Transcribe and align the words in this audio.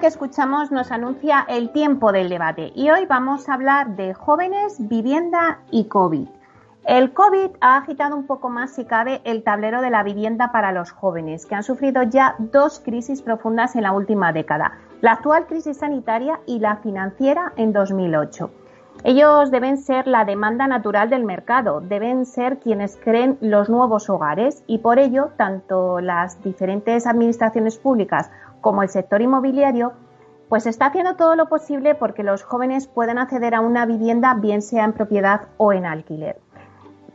Que 0.00 0.06
escuchamos 0.06 0.72
nos 0.72 0.90
anuncia 0.92 1.44
el 1.46 1.72
tiempo 1.72 2.10
del 2.10 2.30
debate 2.30 2.72
y 2.74 2.88
hoy 2.88 3.04
vamos 3.04 3.48
a 3.48 3.54
hablar 3.54 3.96
de 3.96 4.14
jóvenes, 4.14 4.76
vivienda 4.78 5.58
y 5.70 5.84
COVID. 5.84 6.26
El 6.86 7.12
COVID 7.12 7.50
ha 7.60 7.76
agitado 7.76 8.16
un 8.16 8.26
poco 8.26 8.48
más, 8.48 8.70
si 8.72 8.86
cabe, 8.86 9.20
el 9.24 9.42
tablero 9.42 9.82
de 9.82 9.90
la 9.90 10.02
vivienda 10.02 10.52
para 10.52 10.72
los 10.72 10.90
jóvenes, 10.90 11.44
que 11.44 11.54
han 11.54 11.62
sufrido 11.62 12.02
ya 12.02 12.34
dos 12.38 12.80
crisis 12.80 13.20
profundas 13.20 13.76
en 13.76 13.82
la 13.82 13.92
última 13.92 14.32
década, 14.32 14.78
la 15.02 15.12
actual 15.12 15.46
crisis 15.46 15.76
sanitaria 15.76 16.40
y 16.46 16.60
la 16.60 16.76
financiera 16.76 17.52
en 17.56 17.74
2008. 17.74 18.50
Ellos 19.02 19.50
deben 19.50 19.78
ser 19.78 20.06
la 20.06 20.26
demanda 20.26 20.66
natural 20.66 21.08
del 21.08 21.24
mercado, 21.24 21.80
deben 21.80 22.26
ser 22.26 22.58
quienes 22.58 22.98
creen 23.02 23.38
los 23.40 23.70
nuevos 23.70 24.10
hogares 24.10 24.62
y 24.66 24.78
por 24.78 24.98
ello 24.98 25.30
tanto 25.36 26.00
las 26.00 26.42
diferentes 26.42 27.06
administraciones 27.06 27.78
públicas 27.78 28.30
como 28.60 28.82
el 28.82 28.88
sector 28.88 29.22
inmobiliario, 29.22 29.92
pues 30.48 30.66
está 30.66 30.86
haciendo 30.86 31.14
todo 31.16 31.36
lo 31.36 31.48
posible 31.48 31.94
porque 31.94 32.24
los 32.24 32.42
jóvenes 32.42 32.88
puedan 32.88 33.18
acceder 33.18 33.54
a 33.54 33.60
una 33.60 33.86
vivienda, 33.86 34.34
bien 34.34 34.62
sea 34.62 34.84
en 34.84 34.92
propiedad 34.92 35.42
o 35.58 35.72
en 35.72 35.86
alquiler. 35.86 36.40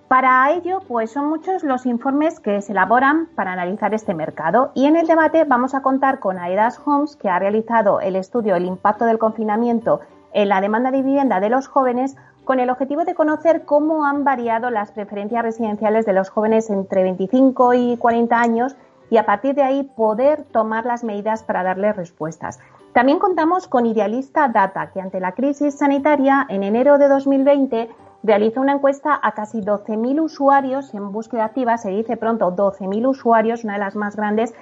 Para 0.08 0.52
ello, 0.52 0.82
pues 0.88 1.12
son 1.12 1.28
muchos 1.28 1.64
los 1.64 1.86
informes 1.86 2.40
que 2.40 2.62
se 2.62 2.72
elaboran 2.72 3.28
para 3.36 3.52
analizar 3.52 3.94
este 3.94 4.14
mercado 4.14 4.72
y 4.76 4.86
en 4.86 4.96
el 4.96 5.08
debate 5.08 5.44
vamos 5.44 5.74
a 5.74 5.82
contar 5.82 6.20
con 6.20 6.38
Aedas 6.38 6.80
Homes, 6.86 7.16
que 7.16 7.28
ha 7.28 7.40
realizado 7.40 8.00
el 8.00 8.16
estudio 8.16 8.56
El 8.56 8.66
impacto 8.66 9.06
del 9.06 9.18
confinamiento 9.18 10.02
en 10.32 10.50
la 10.50 10.62
demanda 10.62 10.92
de 10.92 11.02
vivienda 11.02 11.40
de 11.40 11.50
los 11.50 11.68
jóvenes 11.68 12.16
con 12.46 12.60
el 12.60 12.70
objetivo 12.70 13.04
de 13.04 13.16
conocer 13.16 13.66
cómo 13.66 14.06
han 14.06 14.24
variado 14.24 14.70
las 14.70 14.92
preferencias 14.92 15.44
residenciales 15.44 16.06
de 16.06 16.14
los 16.14 16.30
jóvenes 16.30 16.70
entre 16.70 17.02
25 17.04 17.74
y 17.74 17.98
40 17.98 18.40
años 18.40 18.76
y 19.10 19.18
a 19.18 19.26
partir 19.26 19.56
de 19.56 19.64
ahí 19.64 19.84
poder 19.84 20.44
tomar 20.52 20.86
las 20.86 21.04
medidas 21.04 21.44
para 21.44 21.64
darles 21.64 21.96
respuestas. 21.96 22.60
También 22.94 23.20
contamos 23.20 23.68
con 23.68 23.86
Idealista 23.86 24.48
Data, 24.48 24.92
que 24.92 25.02
ante 25.02 25.20
la 25.20 25.34
crisis 25.34 25.78
sanitaria 25.78 26.46
en 26.50 26.64
enero 26.64 26.98
de 26.98 27.10
2020 27.10 27.90
realizó 28.24 28.62
una 28.62 28.74
encuesta 28.74 29.20
a 29.22 29.34
casi 29.34 29.62
12.000 29.62 30.22
usuarios 30.22 30.94
en 30.94 31.12
búsqueda 31.12 31.46
activa, 31.46 31.78
se 31.78 31.90
dice 31.90 32.18
pronto 32.18 32.56
12.000 32.56 33.08
usuarios, 33.08 33.64
una 33.64 33.74
de 33.74 33.80
las 33.80 33.96
más 33.96 34.16
grandes 34.16 34.54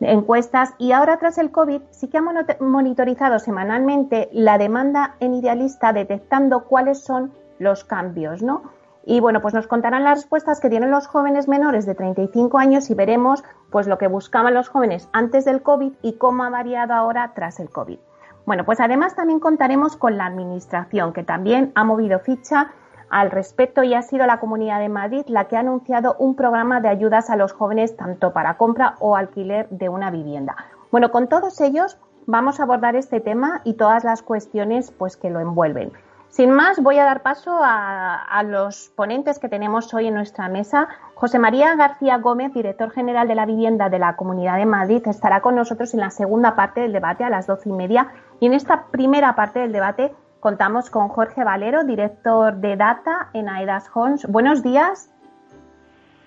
encuestas, 0.00 0.74
y 0.78 0.92
ahora 0.92 1.16
tras 1.16 1.38
el 1.38 1.50
COVID 1.50 1.80
sí 1.90 2.08
que 2.08 2.18
ha 2.18 2.24
monitorizado 2.60 3.38
semanalmente 3.38 4.28
la 4.32 4.58
demanda 4.58 5.16
en 5.18 5.34
Idealista 5.34 5.92
detectando 5.92 6.64
cuáles 6.64 7.00
son 7.00 7.32
los 7.58 7.84
cambios, 7.84 8.42
¿no? 8.42 8.62
Y 9.10 9.20
bueno, 9.20 9.40
pues 9.40 9.54
nos 9.54 9.66
contarán 9.66 10.04
las 10.04 10.18
respuestas 10.18 10.60
que 10.60 10.68
tienen 10.68 10.90
los 10.90 11.06
jóvenes 11.06 11.48
menores 11.48 11.86
de 11.86 11.94
35 11.94 12.58
años 12.58 12.90
y 12.90 12.94
veremos 12.94 13.42
pues 13.70 13.86
lo 13.86 13.96
que 13.96 14.06
buscaban 14.06 14.52
los 14.52 14.68
jóvenes 14.68 15.08
antes 15.14 15.46
del 15.46 15.62
COVID 15.62 15.94
y 16.02 16.18
cómo 16.18 16.44
ha 16.44 16.50
variado 16.50 16.92
ahora 16.92 17.32
tras 17.34 17.58
el 17.58 17.70
COVID. 17.70 17.98
Bueno, 18.44 18.66
pues 18.66 18.80
además 18.80 19.16
también 19.16 19.40
contaremos 19.40 19.96
con 19.96 20.18
la 20.18 20.26
administración 20.26 21.14
que 21.14 21.24
también 21.24 21.72
ha 21.74 21.84
movido 21.84 22.18
ficha 22.18 22.70
al 23.08 23.30
respecto 23.30 23.82
y 23.82 23.94
ha 23.94 24.02
sido 24.02 24.26
la 24.26 24.40
Comunidad 24.40 24.78
de 24.78 24.90
Madrid 24.90 25.24
la 25.28 25.46
que 25.46 25.56
ha 25.56 25.60
anunciado 25.60 26.14
un 26.18 26.36
programa 26.36 26.82
de 26.82 26.88
ayudas 26.88 27.30
a 27.30 27.36
los 27.36 27.54
jóvenes 27.54 27.96
tanto 27.96 28.34
para 28.34 28.58
compra 28.58 28.96
o 29.00 29.16
alquiler 29.16 29.70
de 29.70 29.88
una 29.88 30.10
vivienda. 30.10 30.54
Bueno, 30.92 31.10
con 31.10 31.28
todos 31.28 31.62
ellos 31.62 31.96
vamos 32.26 32.60
a 32.60 32.64
abordar 32.64 32.94
este 32.94 33.20
tema 33.20 33.62
y 33.64 33.72
todas 33.72 34.04
las 34.04 34.20
cuestiones 34.20 34.90
pues 34.90 35.16
que 35.16 35.30
lo 35.30 35.40
envuelven. 35.40 35.92
Sin 36.28 36.52
más, 36.52 36.80
voy 36.80 36.98
a 36.98 37.04
dar 37.04 37.22
paso 37.22 37.58
a, 37.60 38.42
los 38.44 38.90
ponentes 38.94 39.38
que 39.38 39.48
tenemos 39.48 39.92
hoy 39.94 40.06
en 40.06 40.14
nuestra 40.14 40.48
mesa. 40.48 40.88
José 41.14 41.38
María 41.38 41.74
García 41.74 42.18
Gómez, 42.18 42.52
director 42.52 42.90
general 42.92 43.26
de 43.26 43.34
la 43.34 43.46
vivienda 43.46 43.88
de 43.88 43.98
la 43.98 44.14
Comunidad 44.14 44.56
de 44.56 44.66
Madrid, 44.66 45.02
estará 45.06 45.40
con 45.40 45.56
nosotros 45.56 45.94
en 45.94 46.00
la 46.00 46.10
segunda 46.10 46.54
parte 46.54 46.80
del 46.80 46.92
debate 46.92 47.24
a 47.24 47.30
las 47.30 47.46
doce 47.46 47.70
y 47.70 47.72
media. 47.72 48.12
Y 48.40 48.46
en 48.46 48.54
esta 48.54 48.86
primera 48.86 49.34
parte 49.34 49.58
del 49.58 49.72
debate 49.72 50.12
contamos 50.38 50.90
con 50.90 51.08
Jorge 51.08 51.42
Valero, 51.42 51.84
director 51.84 52.56
de 52.56 52.76
Data 52.76 53.30
en 53.32 53.48
Aedas 53.48 53.90
Homes. 53.92 54.26
Buenos 54.26 54.62
días. 54.62 55.12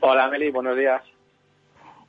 Hola, 0.01 0.28
Meli, 0.29 0.51
buenos 0.51 0.75
días. 0.75 1.01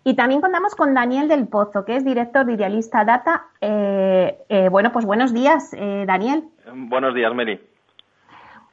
Y 0.04 0.14
también 0.14 0.41
contamos 0.41 0.75
con 0.75 0.94
Daniel 0.94 1.28
del 1.28 1.47
Pozo, 1.47 1.84
que 1.84 1.94
es 1.94 2.04
director 2.04 2.44
de 2.47 2.54
Idealista 2.54 3.04
Data. 3.04 3.44
Eh, 3.60 4.38
eh, 4.48 4.69
bueno, 4.69 4.91
pues 4.92 5.04
buenos 5.04 5.32
días, 5.32 5.72
eh, 5.75 6.04
Daniel. 6.06 6.44
Buenos 6.75 7.14
días, 7.14 7.32
Meli. 7.32 7.60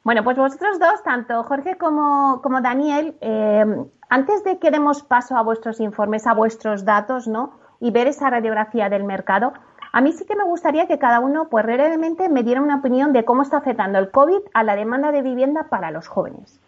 Bueno, 0.02 0.24
pues 0.24 0.36
vosotros 0.36 0.78
dos, 0.78 1.02
tanto 1.02 1.42
Jorge 1.42 1.76
como, 1.76 2.40
como 2.42 2.62
Daniel, 2.62 3.14
eh, 3.20 3.64
antes 4.08 4.42
de 4.44 4.58
que 4.58 4.70
demos 4.70 5.02
paso 5.02 5.36
a 5.36 5.42
vuestros 5.42 5.78
informes, 5.78 6.26
a 6.26 6.32
vuestros 6.32 6.84
datos, 6.86 7.28
¿no? 7.28 7.58
Y 7.80 7.90
ver 7.90 8.06
esa 8.06 8.30
radiografía 8.30 8.88
del 8.88 9.04
mercado, 9.04 9.52
a 9.92 10.00
mí 10.00 10.12
sí 10.12 10.24
que 10.24 10.36
me 10.36 10.44
gustaría 10.44 10.86
que 10.86 10.98
cada 10.98 11.20
uno, 11.20 11.48
pues 11.50 11.64
brevemente, 11.66 12.28
me 12.28 12.42
diera 12.42 12.62
una 12.62 12.76
opinión 12.76 13.12
de 13.12 13.24
cómo 13.24 13.42
está 13.42 13.58
afectando 13.58 13.98
el 13.98 14.10
COVID 14.10 14.40
a 14.54 14.62
la 14.62 14.74
demanda 14.74 15.12
de 15.12 15.20
vivienda 15.20 15.66
para 15.68 15.90
los 15.90 16.08
jóvenes. 16.08 16.58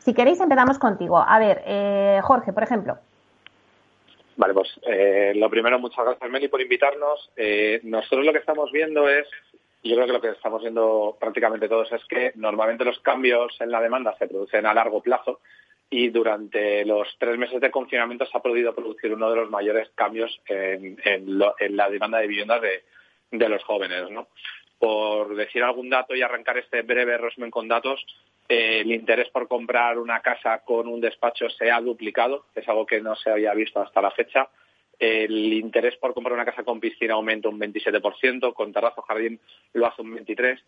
Si 0.00 0.12
queréis, 0.12 0.40
empezamos 0.40 0.78
contigo. 0.78 1.18
A 1.18 1.38
ver, 1.38 1.62
eh, 1.64 2.20
Jorge, 2.22 2.52
por 2.52 2.64
ejemplo. 2.64 2.98
Vale, 4.36 4.52
pues 4.52 4.78
eh, 4.82 5.32
lo 5.36 5.48
primero, 5.48 5.78
muchas 5.78 6.04
gracias, 6.04 6.30
Meli, 6.30 6.48
por 6.48 6.60
invitarnos. 6.60 7.30
nosotros 7.84 8.26
lo 8.26 8.32
que 8.32 8.38
estamos 8.38 8.70
viendo 8.72 9.08
es 9.08 9.26
yo 9.82 9.96
creo 9.96 10.06
que 10.06 10.12
lo 10.12 10.20
que 10.20 10.30
estamos 10.30 10.62
viendo 10.62 11.16
prácticamente 11.18 11.68
todos 11.68 11.90
es 11.92 12.04
que 12.04 12.32
normalmente 12.36 12.84
los 12.84 13.00
cambios 13.00 13.56
en 13.60 13.70
la 13.70 13.80
demanda 13.80 14.14
se 14.18 14.28
producen 14.28 14.66
a 14.66 14.74
largo 14.74 15.02
plazo 15.02 15.40
y 15.90 16.08
durante 16.08 16.84
los 16.84 17.08
tres 17.18 17.36
meses 17.36 17.60
de 17.60 17.70
confinamiento 17.70 18.24
se 18.24 18.38
ha 18.38 18.40
podido 18.40 18.74
producir 18.74 19.12
uno 19.12 19.28
de 19.28 19.36
los 19.36 19.50
mayores 19.50 19.90
cambios 19.94 20.40
en, 20.46 20.96
la 21.38 21.90
demanda 21.90 22.18
de 22.18 22.26
viviendas 22.26 22.62
de, 23.30 23.48
los 23.48 23.62
jóvenes. 23.64 24.10
¿no? 24.10 24.28
Por 24.78 25.34
decir 25.34 25.62
algún 25.62 25.90
dato 25.90 26.14
y 26.14 26.22
arrancar 26.22 26.56
este 26.58 26.82
breve 26.82 27.18
resumen 27.18 27.50
con 27.50 27.68
datos, 27.68 28.06
eh, 28.48 28.80
el 28.80 28.92
interés 28.92 29.28
por 29.30 29.48
comprar 29.48 29.98
una 29.98 30.20
casa 30.20 30.62
con 30.64 30.88
un 30.88 31.00
despacho 31.00 31.50
se 31.50 31.70
ha 31.70 31.80
duplicado, 31.80 32.46
es 32.54 32.66
algo 32.68 32.86
que 32.86 33.00
no 33.00 33.14
se 33.16 33.30
había 33.30 33.52
visto 33.52 33.80
hasta 33.80 34.00
la 34.00 34.12
fecha 34.12 34.48
el 35.02 35.52
interés 35.52 35.96
por 35.96 36.14
comprar 36.14 36.34
una 36.34 36.44
casa 36.44 36.62
con 36.62 36.78
piscina 36.78 37.14
aumenta 37.14 37.48
un 37.48 37.58
27%, 37.58 38.54
con 38.54 38.72
terrazo 38.72 39.02
jardín 39.02 39.40
lo 39.72 39.86
hace 39.86 40.02
un 40.02 40.16
23%, 40.16 40.60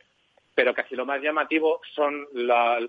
pero 0.55 0.75
casi 0.75 0.95
lo 0.95 1.07
más 1.07 1.21
llamativo 1.21 1.81
son 1.95 2.27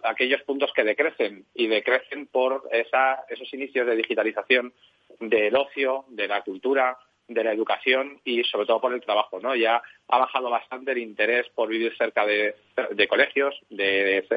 aquellos 0.04 0.42
puntos 0.44 0.72
que 0.74 0.84
decrecen 0.84 1.46
y 1.54 1.68
decrecen 1.68 2.28
por 2.28 2.64
esos 2.72 3.54
inicios 3.54 3.88
de 3.88 3.96
digitalización 3.96 4.74
del 5.20 5.56
ocio, 5.56 6.06
de 6.10 6.28
la 6.28 6.42
cultura, 6.42 6.98
de 7.28 7.44
la 7.44 7.54
educación 7.54 8.20
y 8.24 8.44
sobre 8.44 8.68
todo 8.68 8.82
por 8.82 8.94
el 8.94 9.02
trabajo. 9.02 9.40
¿no? 9.40 9.56
Ya 9.56 9.82
ha 10.08 10.18
bajado 10.20 10.50
bastante 10.50 10.92
el 10.92 11.00
interés 11.00 11.48
por 11.56 11.70
vivir 11.70 11.96
cerca 11.98 12.26
de, 12.26 12.56
colegios, 13.08 13.60
de 13.70 14.28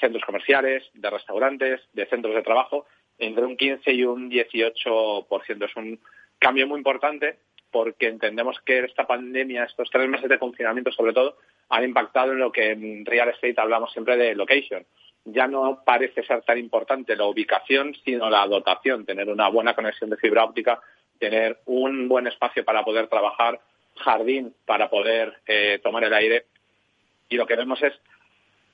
centros 0.00 0.24
comerciales, 0.24 0.82
de 0.94 1.10
restaurantes, 1.10 1.80
de 1.92 2.06
centros 2.06 2.34
de 2.34 2.42
trabajo 2.42 2.86
entre 3.20 3.44
un 3.44 3.56
15 3.56 3.92
y 3.92 4.04
un 4.04 4.30
18%. 4.30 5.64
Es 5.64 5.76
un 5.76 6.00
cambio 6.38 6.66
muy 6.66 6.78
importante 6.78 7.38
porque 7.70 8.08
entendemos 8.08 8.60
que 8.64 8.80
esta 8.80 9.06
pandemia, 9.06 9.64
estos 9.64 9.88
tres 9.90 10.08
meses 10.08 10.28
de 10.28 10.38
confinamiento 10.38 10.90
sobre 10.90 11.12
todo, 11.12 11.36
han 11.68 11.84
impactado 11.84 12.32
en 12.32 12.40
lo 12.40 12.50
que 12.50 12.70
en 12.70 13.06
real 13.06 13.28
estate 13.28 13.54
hablamos 13.58 13.92
siempre 13.92 14.16
de 14.16 14.34
location. 14.34 14.84
Ya 15.24 15.46
no 15.46 15.82
parece 15.84 16.24
ser 16.24 16.42
tan 16.42 16.58
importante 16.58 17.14
la 17.14 17.26
ubicación, 17.26 17.94
sino 18.04 18.28
la 18.28 18.46
dotación, 18.46 19.04
tener 19.04 19.28
una 19.28 19.48
buena 19.48 19.74
conexión 19.74 20.10
de 20.10 20.16
fibra 20.16 20.44
óptica, 20.44 20.80
tener 21.18 21.58
un 21.66 22.08
buen 22.08 22.26
espacio 22.26 22.64
para 22.64 22.82
poder 22.84 23.06
trabajar, 23.06 23.60
jardín 23.96 24.54
para 24.64 24.88
poder 24.88 25.40
eh, 25.46 25.78
tomar 25.82 26.02
el 26.04 26.14
aire. 26.14 26.46
Y 27.28 27.36
lo 27.36 27.46
que 27.46 27.54
vemos 27.54 27.80
es 27.82 27.92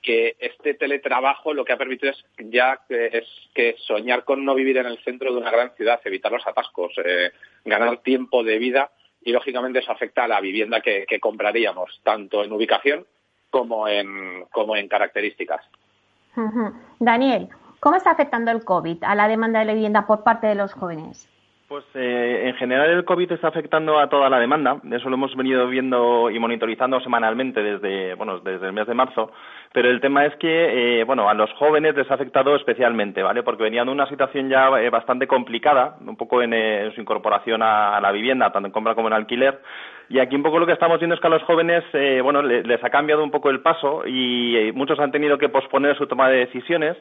que 0.01 0.35
este 0.39 0.73
teletrabajo 0.73 1.53
lo 1.53 1.65
que 1.65 1.73
ha 1.73 1.77
permitido 1.77 2.11
es 2.11 2.25
ya 2.37 2.79
es 2.89 3.25
que 3.53 3.75
soñar 3.79 4.23
con 4.23 4.45
no 4.45 4.55
vivir 4.55 4.77
en 4.77 4.85
el 4.85 4.97
centro 5.03 5.31
de 5.31 5.39
una 5.39 5.51
gran 5.51 5.71
ciudad, 5.75 5.99
evitar 6.05 6.31
los 6.31 6.45
atascos, 6.45 6.93
eh, 7.03 7.31
ganar 7.65 7.97
tiempo 7.97 8.43
de 8.43 8.57
vida 8.57 8.91
y 9.21 9.31
lógicamente 9.31 9.79
eso 9.79 9.91
afecta 9.91 10.23
a 10.23 10.27
la 10.27 10.39
vivienda 10.39 10.81
que, 10.81 11.05
compraríamos, 11.19 11.99
tanto 12.03 12.43
en 12.43 12.51
ubicación 12.51 13.05
como 13.49 13.87
en, 13.87 14.45
como 14.51 14.75
en 14.75 14.87
características. 14.87 15.65
Daniel, 16.99 17.49
¿cómo 17.79 17.95
está 17.95 18.11
afectando 18.11 18.51
el 18.51 18.63
COVID 18.63 19.03
a 19.03 19.15
la 19.15 19.27
demanda 19.27 19.65
de 19.65 19.73
vivienda 19.73 20.05
por 20.05 20.23
parte 20.23 20.47
de 20.47 20.55
los 20.55 20.71
jóvenes? 20.73 21.27
Pues 21.67 21.83
eh, 21.95 22.43
en 22.45 22.55
general 22.55 22.89
el 22.91 23.03
COVID 23.03 23.29
está 23.29 23.49
afectando 23.49 23.99
a 23.99 24.07
toda 24.07 24.29
la 24.29 24.39
demanda. 24.39 24.79
Eso 24.89 25.09
lo 25.09 25.15
hemos 25.15 25.35
venido 25.35 25.67
viendo 25.67 26.29
y 26.31 26.39
monitorizando 26.39 27.01
semanalmente 27.01 27.61
desde, 27.61 28.13
bueno, 28.13 28.39
desde 28.39 28.67
el 28.67 28.71
mes 28.71 28.87
de 28.87 28.93
marzo. 28.93 29.33
Pero 29.73 29.89
el 29.89 29.99
tema 29.99 30.25
es 30.25 30.33
que, 30.37 31.01
eh, 31.01 31.03
bueno, 31.03 31.27
a 31.27 31.33
los 31.33 31.51
jóvenes 31.55 31.93
les 31.93 32.09
ha 32.09 32.13
afectado 32.13 32.55
especialmente, 32.55 33.21
¿vale? 33.21 33.43
Porque 33.43 33.63
venían 33.63 33.87
de 33.87 33.91
una 33.91 34.07
situación 34.07 34.47
ya 34.47 34.69
eh, 34.79 34.89
bastante 34.89 35.27
complicada, 35.27 35.97
un 36.07 36.15
poco 36.15 36.41
en, 36.41 36.53
su 36.95 37.01
incorporación 37.01 37.61
a, 37.61 37.99
la 37.99 38.13
vivienda, 38.13 38.49
tanto 38.49 38.67
en 38.67 38.71
compra 38.71 38.95
como 38.95 39.09
en 39.09 39.15
alquiler. 39.15 39.59
Y 40.07 40.19
aquí 40.19 40.37
un 40.37 40.43
poco 40.43 40.59
lo 40.59 40.65
que 40.65 40.71
estamos 40.71 40.99
viendo 40.99 41.15
es 41.15 41.19
que 41.21 41.27
a 41.27 41.31
los 41.31 41.43
jóvenes, 41.43 41.83
bueno, 42.23 42.41
les 42.43 42.81
ha 42.81 42.89
cambiado 42.89 43.21
un 43.21 43.29
poco 43.29 43.49
el 43.49 43.59
paso 43.59 44.07
y 44.07 44.71
muchos 44.73 44.99
han 44.99 45.11
tenido 45.11 45.37
que 45.37 45.49
posponer 45.49 45.97
su 45.97 46.07
toma 46.07 46.29
de 46.29 46.45
decisiones 46.45 46.95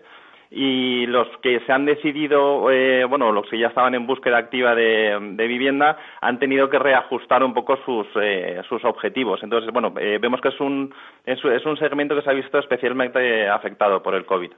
y 0.51 1.07
los 1.07 1.27
que 1.43 1.61
se 1.61 1.73
han 1.73 1.85
decidido, 1.85 2.71
eh, 2.71 3.05
bueno, 3.05 3.33
los 3.33 3.49
que 3.49 3.59
ya 3.59 3.69
estaban 3.69 3.95
en 3.95 4.07
búsqueda 4.07 4.39
activa 4.39 4.75
de, 4.75 5.19
vivienda, 5.37 5.97
han 6.21 6.39
tenido 6.39 6.71
que 6.71 6.79
reajustar 6.79 7.43
un 7.43 7.55
poco 7.55 7.77
sus, 7.85 8.07
eh, 8.21 8.61
sus 8.69 8.85
objetivos. 8.85 9.43
Entonces, 9.43 9.73
bueno, 9.73 9.93
eh, 9.99 10.19
vemos 10.21 10.41
que 10.41 10.49
es 10.49 10.61
un, 10.61 10.95
es, 11.25 11.43
un 11.67 11.77
segmento 11.77 12.15
que 12.15 12.23
se 12.23 12.31
ha 12.31 12.35
visto 12.35 12.59
especialmente 12.59 13.49
afectado 13.49 14.03
por 14.03 14.15
el 14.15 14.25
COVID. 14.25 14.53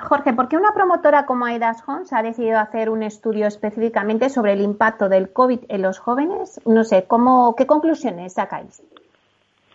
Jorge, 0.00 0.32
¿por 0.32 0.48
qué 0.48 0.56
una 0.56 0.72
promotora 0.72 1.24
como 1.24 1.46
Aidas 1.46 1.82
Homes 1.86 2.12
ha 2.12 2.22
decidido 2.22 2.58
hacer 2.58 2.90
un 2.90 3.02
estudio 3.02 3.46
específicamente 3.46 4.28
sobre 4.28 4.52
el 4.52 4.60
impacto 4.60 5.08
del 5.08 5.32
COVID 5.32 5.60
en 5.68 5.82
los 5.82 5.98
jóvenes? 5.98 6.60
No 6.66 6.84
sé, 6.84 7.06
¿cómo, 7.06 7.54
¿qué 7.56 7.66
conclusiones 7.66 8.34
sacáis? 8.34 8.82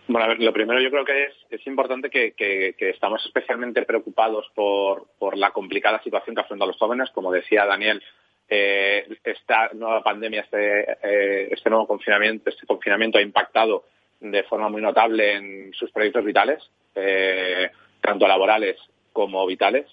Bueno, 0.06 0.26
a 0.26 0.28
ver, 0.28 0.40
lo 0.40 0.52
primero 0.52 0.80
yo 0.80 0.90
creo 0.90 1.04
que 1.04 1.24
es, 1.24 1.34
es 1.48 1.66
importante 1.66 2.10
que, 2.10 2.74
estamos 2.78 3.24
especialmente 3.24 3.82
preocupados 3.82 4.46
por, 4.54 5.06
por, 5.18 5.36
la 5.38 5.50
complicada 5.50 6.02
situación 6.02 6.36
que 6.36 6.42
afrontan 6.42 6.68
los 6.68 6.76
jóvenes. 6.76 7.10
Como 7.10 7.32
decía 7.32 7.64
Daniel, 7.64 8.02
eh, 8.48 9.06
esta 9.24 9.70
nueva 9.72 10.02
pandemia, 10.02 10.42
este, 10.42 10.82
eh, 11.02 11.48
este 11.50 11.70
nuevo 11.70 11.86
confinamiento, 11.86 12.50
este 12.50 12.66
confinamiento 12.66 13.18
ha 13.18 13.22
impactado 13.22 13.84
de 14.20 14.42
forma 14.44 14.68
muy 14.68 14.82
notable 14.82 15.34
en 15.34 15.72
sus 15.72 15.90
proyectos 15.90 16.24
vitales, 16.24 16.62
eh, 16.94 17.70
tanto 18.00 18.28
laborales 18.28 18.76
como 19.12 19.46
vitales. 19.46 19.86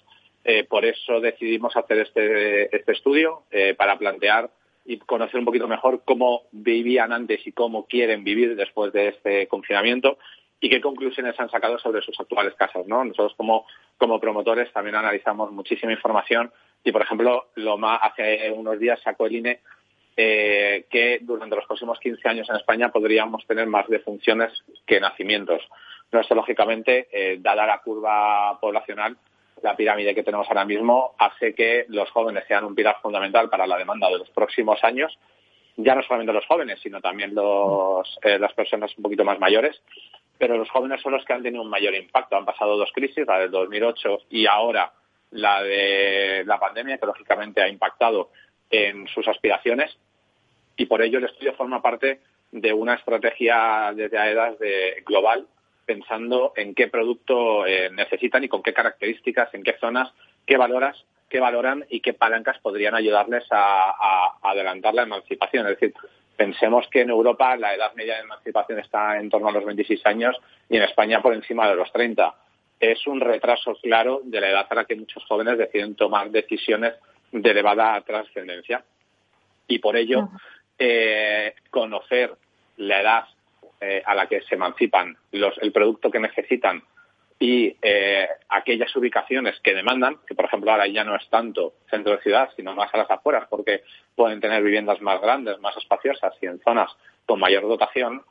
por 0.68 0.84
eso 0.84 1.20
decidimos 1.20 1.76
hacer 1.76 1.98
este, 1.98 2.76
este 2.76 2.92
estudio 2.92 3.44
para 3.76 3.96
plantear 3.96 4.50
y 4.84 4.98
conocer 4.98 5.38
un 5.38 5.44
poquito 5.44 5.68
mejor 5.68 6.02
cómo 6.04 6.42
vivían 6.52 7.12
antes 7.12 7.46
y 7.46 7.52
cómo 7.52 7.86
quieren 7.86 8.24
vivir 8.24 8.56
después 8.56 8.92
de 8.92 9.08
este 9.08 9.46
confinamiento 9.46 10.18
y 10.60 10.68
qué 10.70 10.80
conclusiones 10.80 11.38
han 11.38 11.50
sacado 11.50 11.78
sobre 11.78 12.02
sus 12.02 12.18
actuales 12.20 12.54
casas. 12.54 12.86
¿no? 12.86 13.04
Nosotros 13.04 13.34
como, 13.36 13.66
como 13.98 14.20
promotores 14.20 14.72
también 14.72 14.96
analizamos 14.96 15.50
muchísima 15.52 15.92
información 15.92 16.52
y, 16.84 16.92
por 16.92 17.02
ejemplo, 17.02 17.48
lo 17.56 17.78
más, 17.78 18.00
hace 18.02 18.50
unos 18.52 18.78
días 18.78 19.00
sacó 19.02 19.26
el 19.26 19.36
INE 19.36 19.60
eh, 20.16 20.86
que 20.90 21.20
durante 21.22 21.56
los 21.56 21.64
próximos 21.64 21.98
15 21.98 22.28
años 22.28 22.50
en 22.50 22.56
España 22.56 22.90
podríamos 22.90 23.46
tener 23.46 23.66
más 23.66 23.88
defunciones 23.88 24.52
que 24.86 25.00
nacimientos. 25.00 25.62
No, 26.10 26.20
esto, 26.20 26.34
lógicamente, 26.34 27.08
eh, 27.10 27.38
dada 27.40 27.66
la 27.66 27.78
curva 27.78 28.58
poblacional, 28.60 29.16
la 29.62 29.76
pirámide 29.76 30.14
que 30.14 30.22
tenemos 30.22 30.48
ahora 30.48 30.64
mismo 30.64 31.14
hace 31.18 31.54
que 31.54 31.86
los 31.88 32.10
jóvenes 32.10 32.44
sean 32.46 32.64
un 32.64 32.74
pilar 32.74 32.96
fundamental 33.00 33.48
para 33.48 33.66
la 33.66 33.78
demanda 33.78 34.08
de 34.08 34.18
los 34.18 34.30
próximos 34.30 34.82
años, 34.82 35.16
ya 35.76 35.94
no 35.94 36.02
solamente 36.02 36.32
los 36.32 36.46
jóvenes, 36.46 36.80
sino 36.82 37.00
también 37.00 37.34
los, 37.34 38.18
eh, 38.22 38.38
las 38.38 38.52
personas 38.52 38.92
un 38.96 39.02
poquito 39.02 39.24
más 39.24 39.38
mayores, 39.38 39.80
pero 40.38 40.56
los 40.56 40.68
jóvenes 40.70 41.00
son 41.00 41.12
los 41.12 41.24
que 41.24 41.32
han 41.32 41.42
tenido 41.42 41.62
un 41.62 41.70
mayor 41.70 41.94
impacto. 41.94 42.36
Han 42.36 42.44
pasado 42.44 42.76
dos 42.76 42.90
crisis, 42.92 43.26
la 43.26 43.38
del 43.38 43.50
2008 43.50 44.22
y 44.30 44.46
ahora 44.46 44.92
la 45.30 45.62
de 45.62 46.42
la 46.44 46.58
pandemia, 46.58 46.98
que 46.98 47.06
lógicamente 47.06 47.62
ha 47.62 47.68
impactado 47.68 48.30
en 48.70 49.06
sus 49.08 49.26
aspiraciones. 49.28 49.96
Y 50.76 50.86
por 50.86 51.00
ello 51.00 51.18
el 51.18 51.26
estudio 51.26 51.54
forma 51.54 51.80
parte 51.80 52.20
de 52.50 52.72
una 52.72 52.94
estrategia 52.94 53.92
desde 53.94 54.18
AEDAS 54.18 54.58
de 54.58 55.02
global 55.06 55.46
pensando 55.84 56.52
en 56.56 56.74
qué 56.74 56.88
producto 56.88 57.66
eh, 57.66 57.90
necesitan 57.90 58.44
y 58.44 58.48
con 58.48 58.62
qué 58.62 58.72
características, 58.72 59.52
en 59.54 59.62
qué 59.62 59.76
zonas, 59.78 60.12
qué 60.46 60.56
valoras, 60.56 61.04
qué 61.28 61.40
valoran 61.40 61.84
y 61.88 62.00
qué 62.00 62.12
palancas 62.12 62.58
podrían 62.58 62.94
ayudarles 62.94 63.44
a, 63.50 64.38
adelantar 64.42 64.94
la 64.94 65.04
emancipación. 65.04 65.66
Es 65.66 65.80
decir, 65.80 65.94
pensemos 66.36 66.86
que 66.88 67.00
en 67.00 67.10
Europa 67.10 67.56
la 67.56 67.74
edad 67.74 67.94
media 67.94 68.16
de 68.16 68.22
emancipación 68.22 68.78
está 68.78 69.18
en 69.18 69.30
torno 69.30 69.48
a 69.48 69.52
los 69.52 69.64
26 69.64 70.04
años 70.06 70.36
y 70.68 70.76
en 70.76 70.82
España 70.82 71.22
por 71.22 71.32
encima 71.32 71.68
de 71.68 71.76
los 71.76 71.90
30. 71.90 72.34
Es 72.78 73.06
un 73.06 73.20
retraso 73.20 73.74
claro 73.76 74.20
de 74.24 74.40
la 74.40 74.50
edad 74.50 74.66
a 74.68 74.74
la 74.74 74.84
que 74.84 74.96
muchos 74.96 75.24
jóvenes 75.24 75.56
deciden 75.56 75.94
tomar 75.94 76.30
decisiones 76.30 76.94
de 77.30 77.50
elevada 77.50 78.00
trascendencia. 78.02 78.84
Y 79.68 79.78
por 79.78 79.96
ello, 79.96 80.28
eh, 80.78 81.54
conocer 81.70 82.34
la 82.76 83.00
edad 83.00 83.24
eh, 83.84 84.00
a 84.06 84.14
la 84.14 84.28
que 84.28 84.40
se 84.42 84.54
emancipan 84.54 85.16
los, 85.32 85.58
el 85.58 85.72
producto 85.72 86.08
que 86.08 86.20
necesitan 86.20 86.84
y 87.40 87.76
eh, 87.82 88.28
aquellas 88.48 88.94
ubicaciones 88.94 89.58
que 89.58 89.74
demandan, 89.74 90.18
que 90.24 90.36
por 90.36 90.44
ejemplo 90.44 90.70
ahora 90.70 90.86
ya 90.86 91.02
no 91.02 91.16
es 91.16 91.28
tanto 91.28 91.74
centro 91.90 92.12
de 92.12 92.22
ciudad, 92.22 92.48
sino 92.54 92.76
más 92.76 92.94
a 92.94 92.98
las 92.98 93.10
afueras, 93.10 93.48
porque 93.50 93.82
pueden 94.14 94.40
tener 94.40 94.62
viviendas 94.62 95.00
más 95.00 95.20
grandes, 95.20 95.58
más 95.58 95.76
espaciosas 95.76 96.32
y 96.40 96.46
en 96.46 96.60
zonas 96.60 96.92
con 97.26 97.40
mayor 97.40 97.64
dotación, 97.64 98.22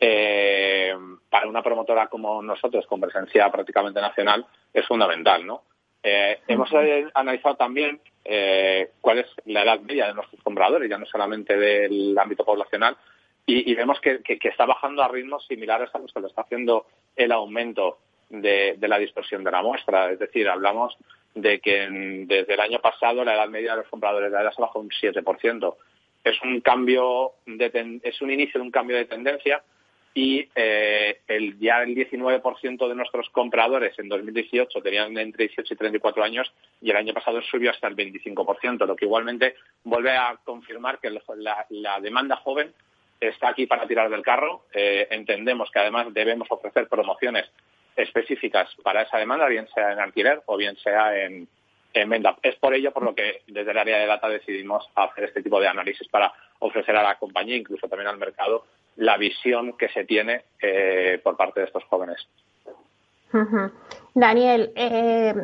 eh, 0.00 0.92
para 1.30 1.46
una 1.46 1.62
promotora 1.62 2.08
como 2.08 2.42
nosotros, 2.42 2.84
con 2.88 3.00
presencia 3.00 3.48
prácticamente 3.52 4.00
nacional, 4.00 4.44
es 4.74 4.84
fundamental, 4.88 5.46
¿no? 5.46 5.62
hemos 6.02 6.70
analizado 7.14 7.56
también 7.56 8.00
cuál 9.00 9.18
es 9.18 9.26
la 9.44 9.62
edad 9.62 9.80
media 9.80 10.06
de 10.06 10.14
nuestros 10.14 10.40
compradores, 10.42 10.88
ya 10.88 10.98
no 10.98 11.06
solamente 11.06 11.56
del 11.56 12.16
ámbito 12.16 12.44
poblacional, 12.44 12.96
y, 13.46 13.74
vemos 13.76 14.00
que, 14.00 14.20
está 14.42 14.66
bajando 14.66 15.02
a 15.02 15.08
ritmos 15.08 15.46
similares 15.46 15.88
a 15.94 15.98
los 15.98 16.12
que 16.12 16.20
lo 16.20 16.26
está 16.26 16.42
haciendo 16.42 16.86
el 17.14 17.30
aumento 17.30 17.98
de, 18.28 18.76
la 18.80 18.98
dispersión 18.98 19.44
de 19.44 19.52
la 19.52 19.62
muestra. 19.62 20.10
Es 20.10 20.18
decir, 20.18 20.48
hablamos 20.48 20.96
de 21.34 21.60
que 21.60 21.86
desde 22.26 22.54
el 22.54 22.60
año 22.60 22.80
pasado 22.80 23.24
la 23.24 23.34
edad 23.34 23.48
media 23.48 23.72
de 23.72 23.82
los 23.82 23.88
compradores 23.88 24.32
de 24.32 24.36
edad 24.36 24.48
ha 24.48 24.60
bajado 24.60 24.80
un 24.80 24.90
7%. 24.90 25.76
Es 26.24 26.42
un 26.42 26.60
cambio 26.60 27.34
de 27.46 28.00
es 28.02 28.20
un 28.20 28.32
inicio 28.32 28.58
de 28.58 28.66
un 28.66 28.72
cambio 28.72 28.96
de 28.96 29.04
tendencia 29.04 29.62
y 30.12 30.48
eh, 30.56 31.20
el, 31.28 31.56
ya 31.60 31.82
el 31.82 31.94
19% 31.94 32.88
de 32.88 32.94
nuestros 32.96 33.28
compradores 33.30 33.96
en 33.98 34.08
2018 34.08 34.80
tenían 34.80 35.16
entre 35.18 35.46
18 35.46 35.72
y 35.72 35.76
34 35.76 36.24
años 36.24 36.52
y 36.80 36.90
el 36.90 36.96
año 36.96 37.14
pasado 37.14 37.40
subió 37.42 37.70
hasta 37.70 37.86
el 37.86 37.94
25%, 37.94 38.86
lo 38.86 38.96
que 38.96 39.04
igualmente 39.04 39.54
vuelve 39.84 40.16
a 40.16 40.36
confirmar 40.42 40.98
que 40.98 41.10
la 41.10 42.00
demanda 42.00 42.36
joven 42.36 42.72
está 43.20 43.48
aquí 43.48 43.66
para 43.66 43.86
tirar 43.86 44.10
del 44.10 44.22
carro. 44.22 44.64
Eh, 44.72 45.08
entendemos 45.10 45.70
que 45.70 45.78
además 45.78 46.12
debemos 46.12 46.48
ofrecer 46.50 46.88
promociones 46.88 47.46
específicas 47.96 48.68
para 48.82 49.02
esa 49.02 49.18
demanda, 49.18 49.46
bien 49.46 49.66
sea 49.74 49.92
en 49.92 50.00
alquiler 50.00 50.42
o 50.46 50.56
bien 50.56 50.76
sea 50.76 51.16
en, 51.18 51.48
venta. 52.08 52.36
Es 52.42 52.56
por 52.56 52.74
ello 52.74 52.92
por 52.92 53.02
lo 53.02 53.14
que 53.14 53.42
desde 53.46 53.70
el 53.70 53.78
área 53.78 53.98
de 53.98 54.06
data 54.06 54.28
decidimos 54.28 54.86
hacer 54.94 55.24
este 55.24 55.42
tipo 55.42 55.58
de 55.58 55.68
análisis 55.68 56.06
para 56.08 56.30
ofrecer 56.58 56.94
a 56.94 57.02
la 57.02 57.18
compañía, 57.18 57.56
incluso 57.56 57.88
también 57.88 58.08
al 58.08 58.18
mercado, 58.18 58.66
la 58.96 59.16
visión 59.16 59.78
que 59.78 59.88
se 59.88 60.04
tiene 60.04 60.44
eh, 60.60 61.18
por 61.24 61.38
parte 61.38 61.60
de 61.60 61.66
estos 61.66 61.84
jóvenes. 61.84 62.28
Daniel, 64.14 64.72
eh, 64.76 65.34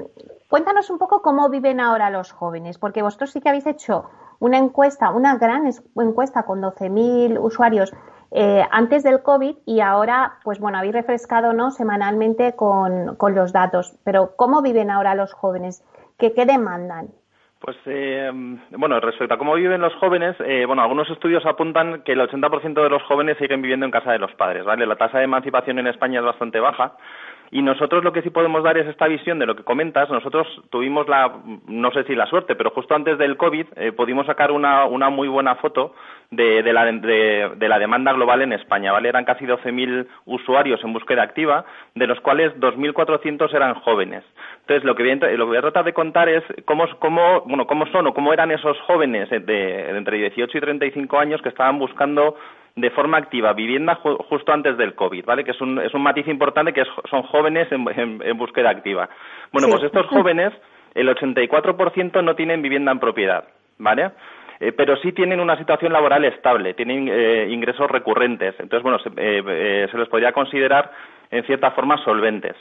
cuéntanos 0.48 0.90
un 0.90 0.98
poco 0.98 1.22
cómo 1.22 1.48
viven 1.48 1.80
ahora 1.80 2.10
los 2.10 2.32
jóvenes, 2.32 2.78
porque 2.78 3.02
vosotros 3.02 3.30
sí 3.30 3.40
que 3.40 3.48
habéis 3.48 3.66
hecho 3.66 4.10
una 4.42 4.58
encuesta, 4.58 5.10
una 5.10 5.38
gran 5.38 5.70
encuesta 5.96 6.42
con 6.42 6.60
12.000 6.60 7.38
usuarios 7.40 7.92
eh, 8.32 8.64
antes 8.72 9.04
del 9.04 9.22
COVID 9.22 9.54
y 9.66 9.80
ahora, 9.80 10.38
pues 10.42 10.58
bueno, 10.58 10.78
habéis 10.78 10.94
refrescado 10.94 11.52
¿no? 11.52 11.70
semanalmente 11.70 12.56
con, 12.56 13.16
los 13.36 13.52
datos. 13.52 13.96
Pero 14.04 14.32
¿cómo 14.36 14.60
viven 14.60 14.90
ahora 14.90 15.14
los 15.14 15.32
jóvenes? 15.32 15.84
¿Qué, 16.18 16.32
qué 16.34 16.44
demandan? 16.44 17.10
Pues 17.60 17.76
eh, 17.86 18.32
bueno, 18.72 18.98
respecto 18.98 19.32
a 19.32 19.38
cómo 19.38 19.54
viven 19.54 19.80
los 19.80 19.94
jóvenes, 19.94 20.34
eh, 20.40 20.64
bueno, 20.66 20.82
algunos 20.82 21.08
estudios 21.08 21.46
apuntan 21.46 22.02
que 22.02 22.10
el 22.10 22.20
80% 22.20 22.82
de 22.82 22.90
los 22.90 23.04
jóvenes 23.04 23.38
siguen 23.38 23.62
viviendo 23.62 23.86
en 23.86 23.92
casa 23.92 24.10
de 24.10 24.18
los 24.18 24.34
padres, 24.34 24.64
¿vale? 24.64 24.86
La 24.86 24.96
tasa 24.96 25.18
de 25.18 25.24
emancipación 25.24 25.78
en 25.78 25.86
España 25.86 26.18
es 26.18 26.26
bastante 26.26 26.58
baja 26.58 26.96
y 27.52 27.60
nosotros 27.60 28.02
lo 28.02 28.14
que 28.14 28.22
sí 28.22 28.30
podemos 28.30 28.64
dar 28.64 28.78
es 28.78 28.86
esta 28.86 29.06
visión 29.06 29.38
de 29.38 29.44
lo 29.44 29.54
que 29.54 29.62
comentas. 29.62 30.08
Nosotros 30.08 30.48
tuvimos 30.70 31.06
la, 31.06 31.30
no 31.66 31.90
sé 31.92 32.02
si 32.04 32.14
la 32.14 32.24
suerte, 32.24 32.56
pero 32.56 32.70
justo 32.70 32.94
antes 32.94 33.18
del 33.18 33.36
COVID 33.36 33.66
eh, 33.76 33.92
pudimos 33.92 34.24
sacar 34.24 34.50
una, 34.50 34.86
una 34.86 35.10
muy 35.10 35.28
buena 35.28 35.56
foto 35.56 35.94
de, 36.30 36.62
de, 36.62 36.72
la, 36.72 36.86
de, 36.86 37.68
la 37.68 37.78
demanda 37.78 38.14
global 38.14 38.40
en 38.40 38.54
España, 38.54 38.90
¿vale? 38.90 39.10
Eran 39.10 39.26
casi 39.26 39.44
12.000 39.44 40.06
usuarios 40.24 40.82
en 40.82 40.94
búsqueda 40.94 41.22
activa, 41.24 41.66
de 41.94 42.06
los 42.06 42.18
cuales 42.20 42.54
2.400 42.58 43.54
eran 43.54 43.74
jóvenes. 43.74 44.24
Entonces, 44.60 44.84
lo 44.84 44.94
que, 44.94 45.02
voy 45.02 45.12
a, 45.12 45.36
lo 45.36 45.44
que 45.44 45.50
voy 45.50 45.58
a 45.58 45.60
tratar 45.60 45.84
de 45.84 45.92
contar 45.92 46.30
es 46.30 46.42
cómo, 46.64 46.86
cómo, 47.00 47.42
bueno, 47.42 47.66
cómo 47.66 47.84
son 47.88 48.06
o 48.06 48.14
cómo 48.14 48.32
eran 48.32 48.50
esos 48.50 48.80
jóvenes 48.86 49.28
de, 49.28 49.40
de 49.40 49.98
entre 49.98 50.16
18 50.16 50.56
y 50.56 50.60
35 50.60 51.18
años 51.18 51.42
que 51.42 51.50
estaban 51.50 51.78
buscando 51.78 52.34
de 52.74 52.90
forma 52.90 53.18
activa 53.18 53.52
vivienda 53.52 53.96
justo 53.96 54.52
antes 54.52 54.76
del 54.76 54.94
COVID, 54.94 55.24
¿vale? 55.24 55.44
Que 55.44 55.50
es 55.50 55.60
un, 55.60 55.78
es 55.78 55.92
un 55.92 56.02
matiz 56.02 56.26
importante 56.28 56.72
que 56.72 56.84
son 57.10 57.22
jóvenes 57.24 57.68
en, 57.70 58.38
búsqueda 58.38 58.70
activa. 58.70 59.08
Bueno, 59.52 59.68
pues 59.68 59.82
estos 59.82 60.06
jóvenes, 60.06 60.52
el 60.94 61.08
84% 61.08 62.24
no 62.24 62.34
tienen 62.34 62.62
vivienda 62.62 62.92
en 62.92 62.98
propiedad. 62.98 63.44
¿vale? 63.82 64.12
Eh, 64.60 64.72
pero 64.72 64.96
sí 64.96 65.12
tienen 65.12 65.40
una 65.40 65.58
situación 65.58 65.92
laboral 65.92 66.24
estable, 66.24 66.74
tienen 66.74 67.08
eh, 67.10 67.48
ingresos 67.50 67.90
recurrentes. 67.90 68.54
Entonces, 68.58 68.82
bueno, 68.82 68.98
se, 69.00 69.10
eh, 69.16 69.88
se 69.90 69.98
les 69.98 70.08
podría 70.08 70.32
considerar 70.32 70.92
en 71.30 71.44
cierta 71.44 71.72
forma 71.72 71.98
solventes. 72.04 72.56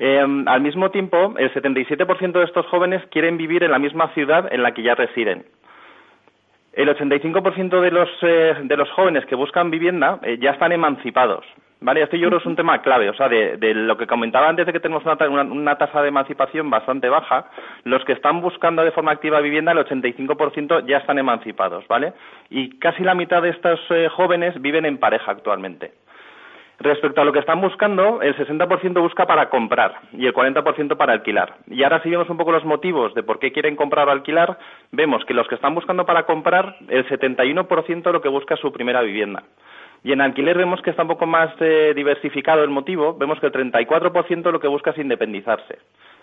al 0.00 0.60
mismo 0.60 0.90
tiempo, 0.90 1.34
el 1.38 1.52
77% 1.52 2.32
de 2.32 2.44
estos 2.44 2.66
jóvenes 2.66 3.02
quieren 3.10 3.36
vivir 3.36 3.64
en 3.64 3.70
la 3.70 3.78
misma 3.78 4.08
ciudad 4.14 4.52
en 4.52 4.62
la 4.62 4.72
que 4.72 4.82
ya 4.82 4.94
residen. 4.94 5.44
El 6.78 6.88
85% 6.88 7.80
de 7.80 7.90
los, 7.90 8.08
de 8.20 8.76
los 8.76 8.88
jóvenes 8.92 9.26
que 9.26 9.34
buscan 9.34 9.68
vivienda 9.68 10.20
ya 10.38 10.52
están 10.52 10.70
emancipados. 10.70 11.44
Vale, 11.80 12.02
este 12.02 12.20
yo 12.20 12.28
creo 12.28 12.38
es 12.38 12.46
un 12.46 12.54
tema 12.54 12.80
clave, 12.82 13.10
o 13.10 13.14
sea, 13.14 13.28
de, 13.28 13.74
lo 13.74 13.96
que 13.96 14.06
comentaba 14.06 14.48
antes 14.48 14.64
de 14.64 14.72
que 14.72 14.78
tenemos 14.78 15.02
una, 15.04 15.74
tasa 15.76 16.02
de 16.02 16.08
emancipación 16.08 16.70
bastante 16.70 17.08
baja, 17.08 17.46
los 17.82 18.04
que 18.04 18.12
están 18.12 18.40
buscando 18.40 18.84
de 18.84 18.92
forma 18.92 19.10
activa 19.10 19.40
vivienda, 19.40 19.72
el 19.72 19.78
85% 19.78 20.86
ya 20.86 20.98
están 20.98 21.18
emancipados, 21.18 21.84
¿vale? 21.88 22.12
Y 22.48 22.78
casi 22.78 23.02
la 23.02 23.16
mitad 23.16 23.42
de 23.42 23.50
estos 23.50 23.80
eh, 23.90 24.08
jóvenes 24.08 24.60
viven 24.62 24.86
en 24.86 24.98
pareja 24.98 25.32
actualmente. 25.32 25.94
Respecto 26.80 27.20
a 27.20 27.24
lo 27.24 27.32
que 27.32 27.40
están 27.40 27.60
buscando, 27.60 28.22
el 28.22 28.36
60% 28.36 29.00
busca 29.00 29.26
para 29.26 29.50
comprar 29.50 29.96
y 30.12 30.26
el 30.26 30.32
40% 30.32 30.96
para 30.96 31.12
alquilar. 31.12 31.56
Y 31.66 31.82
ahora 31.82 32.00
si 32.02 32.10
vemos 32.10 32.30
un 32.30 32.36
poco 32.36 32.52
los 32.52 32.64
motivos 32.64 33.14
de 33.14 33.24
por 33.24 33.40
qué 33.40 33.50
quieren 33.50 33.74
comprar 33.74 34.06
o 34.06 34.12
alquilar, 34.12 34.58
vemos 34.92 35.24
que 35.24 35.34
los 35.34 35.48
que 35.48 35.56
están 35.56 35.74
buscando 35.74 36.06
para 36.06 36.24
comprar, 36.24 36.76
el 36.88 37.04
71% 37.08 38.12
lo 38.12 38.20
que 38.20 38.28
busca 38.28 38.54
es 38.54 38.60
su 38.60 38.72
primera 38.72 39.02
vivienda. 39.02 39.42
Y 40.04 40.12
en 40.12 40.20
alquiler 40.20 40.56
vemos 40.56 40.80
que 40.82 40.90
está 40.90 41.02
un 41.02 41.08
poco 41.08 41.26
más 41.26 41.50
eh, 41.58 41.92
diversificado 41.96 42.62
el 42.62 42.70
motivo. 42.70 43.14
Vemos 43.14 43.40
que 43.40 43.46
el 43.46 43.52
34% 43.52 44.52
lo 44.52 44.60
que 44.60 44.68
busca 44.68 44.90
es 44.90 44.98
independizarse. 44.98 45.78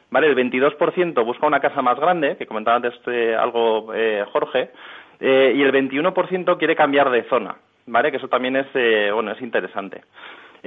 ¿Vale? 0.09 0.27
El 0.27 0.35
22% 0.35 1.25
busca 1.25 1.47
una 1.47 1.59
casa 1.59 1.81
más 1.81 1.99
grande, 1.99 2.37
que 2.37 2.45
comentaba 2.45 2.77
antes 2.77 2.93
eh, 3.07 3.35
algo 3.37 3.91
eh, 3.93 4.23
Jorge, 4.31 4.71
y 5.19 5.61
el 5.61 5.71
21% 5.71 6.57
quiere 6.57 6.75
cambiar 6.75 7.09
de 7.09 7.23
zona. 7.23 7.55
¿Vale? 7.87 8.11
Que 8.11 8.17
eso 8.17 8.27
también 8.27 8.55
es, 8.55 8.67
bueno, 9.13 9.31
es 9.31 9.41
interesante. 9.41 10.01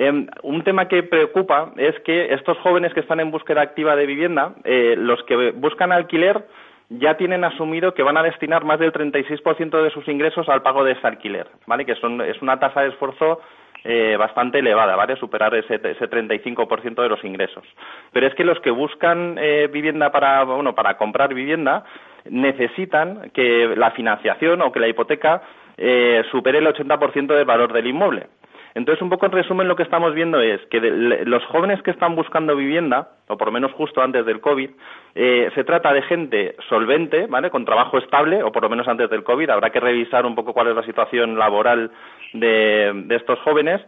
Em, 0.00 0.28
un 0.42 0.62
tema 0.62 0.86
que 0.86 1.02
preocupa 1.02 1.72
es 1.76 1.98
que 2.00 2.32
estos 2.32 2.56
jóvenes 2.58 2.94
que 2.94 3.00
están 3.00 3.18
en 3.18 3.32
búsqueda 3.32 3.62
activa 3.62 3.96
de 3.96 4.06
vivienda, 4.06 4.54
los 4.64 5.22
que 5.24 5.50
buscan 5.50 5.90
alquiler, 5.90 6.46
ya 6.90 7.16
tienen 7.16 7.44
asumido 7.44 7.92
que 7.94 8.02
van 8.02 8.16
a 8.16 8.22
destinar 8.22 8.64
más 8.64 8.78
del 8.78 8.92
36% 8.92 9.82
de 9.82 9.90
sus 9.90 10.08
ingresos 10.08 10.48
al 10.48 10.62
pago 10.62 10.84
de 10.84 10.92
ese 10.92 11.06
alquiler, 11.06 11.46
¿vale? 11.66 11.84
Que 11.84 11.94
son, 11.96 12.20
es 12.22 12.40
una 12.40 12.58
tasa 12.58 12.82
de 12.82 12.88
esfuerzo 12.88 13.40
eh, 13.84 14.16
bastante 14.18 14.58
elevada, 14.58 14.96
¿vale? 14.96 15.16
Superar 15.16 15.54
ese, 15.54 15.74
ese 15.74 16.10
35% 16.10 17.02
de 17.02 17.08
los 17.08 17.22
ingresos. 17.24 17.64
Pero 18.12 18.26
es 18.26 18.34
que 18.34 18.44
los 18.44 18.58
que 18.60 18.70
buscan 18.70 19.36
eh, 19.38 19.68
vivienda 19.70 20.10
para, 20.10 20.44
bueno, 20.44 20.74
para 20.74 20.96
comprar 20.96 21.34
vivienda 21.34 21.84
necesitan 22.28 23.30
que 23.30 23.74
la 23.76 23.90
financiación 23.92 24.62
o 24.62 24.72
que 24.72 24.80
la 24.80 24.88
hipoteca 24.88 25.42
eh, 25.76 26.22
supere 26.30 26.58
el 26.58 26.66
80% 26.66 27.26
del 27.26 27.44
valor 27.44 27.72
del 27.72 27.86
inmueble. 27.86 28.26
Entonces, 28.74 29.02
un 29.02 29.10
poco 29.10 29.26
en 29.26 29.32
resumen, 29.32 29.68
lo 29.68 29.76
que 29.76 29.82
estamos 29.82 30.14
viendo 30.14 30.40
es 30.40 30.60
que 30.70 30.80
los 30.80 31.44
jóvenes 31.46 31.82
que 31.82 31.90
están 31.90 32.14
buscando 32.14 32.54
vivienda, 32.56 33.10
o 33.28 33.36
por 33.36 33.48
lo 33.48 33.52
menos 33.52 33.72
justo 33.72 34.02
antes 34.02 34.24
del 34.26 34.40
COVID, 34.40 34.70
eh, 35.14 35.50
se 35.54 35.64
trata 35.64 35.92
de 35.92 36.02
gente 36.02 36.56
solvente, 36.68 37.26
¿vale? 37.26 37.50
Con 37.50 37.64
trabajo 37.64 37.98
estable, 37.98 38.42
o 38.42 38.52
por 38.52 38.62
lo 38.62 38.68
menos 38.68 38.86
antes 38.88 39.10
del 39.10 39.24
COVID. 39.24 39.50
Habrá 39.50 39.70
que 39.70 39.80
revisar 39.80 40.26
un 40.26 40.34
poco 40.34 40.52
cuál 40.52 40.68
es 40.68 40.76
la 40.76 40.84
situación 40.84 41.38
laboral 41.38 41.90
de 42.32 43.06
estos 43.10 43.38
jóvenes 43.40 43.80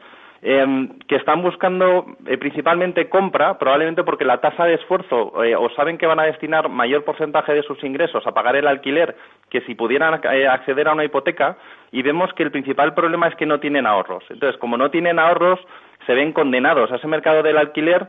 Em, 0.42 0.98
que 1.00 1.16
están 1.16 1.42
buscando 1.42 2.16
eh, 2.26 2.38
principalmente 2.38 3.10
compra, 3.10 3.58
probablemente 3.58 4.04
porque 4.04 4.24
la 4.24 4.40
tasa 4.40 4.64
de 4.64 4.72
esfuerzo 4.72 5.44
eh, 5.44 5.54
o 5.54 5.68
saben 5.76 5.98
que 5.98 6.06
van 6.06 6.18
a 6.18 6.22
destinar 6.22 6.70
mayor 6.70 7.04
porcentaje 7.04 7.52
de 7.52 7.62
sus 7.62 7.84
ingresos 7.84 8.26
a 8.26 8.32
pagar 8.32 8.56
el 8.56 8.66
alquiler 8.66 9.16
que 9.50 9.60
si 9.62 9.74
pudieran 9.74 10.18
eh, 10.32 10.48
acceder 10.48 10.88
a 10.88 10.94
una 10.94 11.04
hipoteca 11.04 11.58
y 11.92 12.02
vemos 12.02 12.32
que 12.34 12.42
el 12.42 12.50
principal 12.50 12.94
problema 12.94 13.28
es 13.28 13.34
que 13.34 13.46
no 13.46 13.60
tienen 13.60 13.86
ahorros. 13.86 14.24
Entonces, 14.30 14.58
como 14.58 14.76
no 14.76 14.90
tienen 14.90 15.18
ahorros, 15.18 15.60
se 16.06 16.14
ven 16.14 16.32
condenados 16.32 16.90
a 16.92 16.96
ese 16.96 17.06
mercado 17.06 17.42
del 17.42 17.58
alquiler 17.58 18.08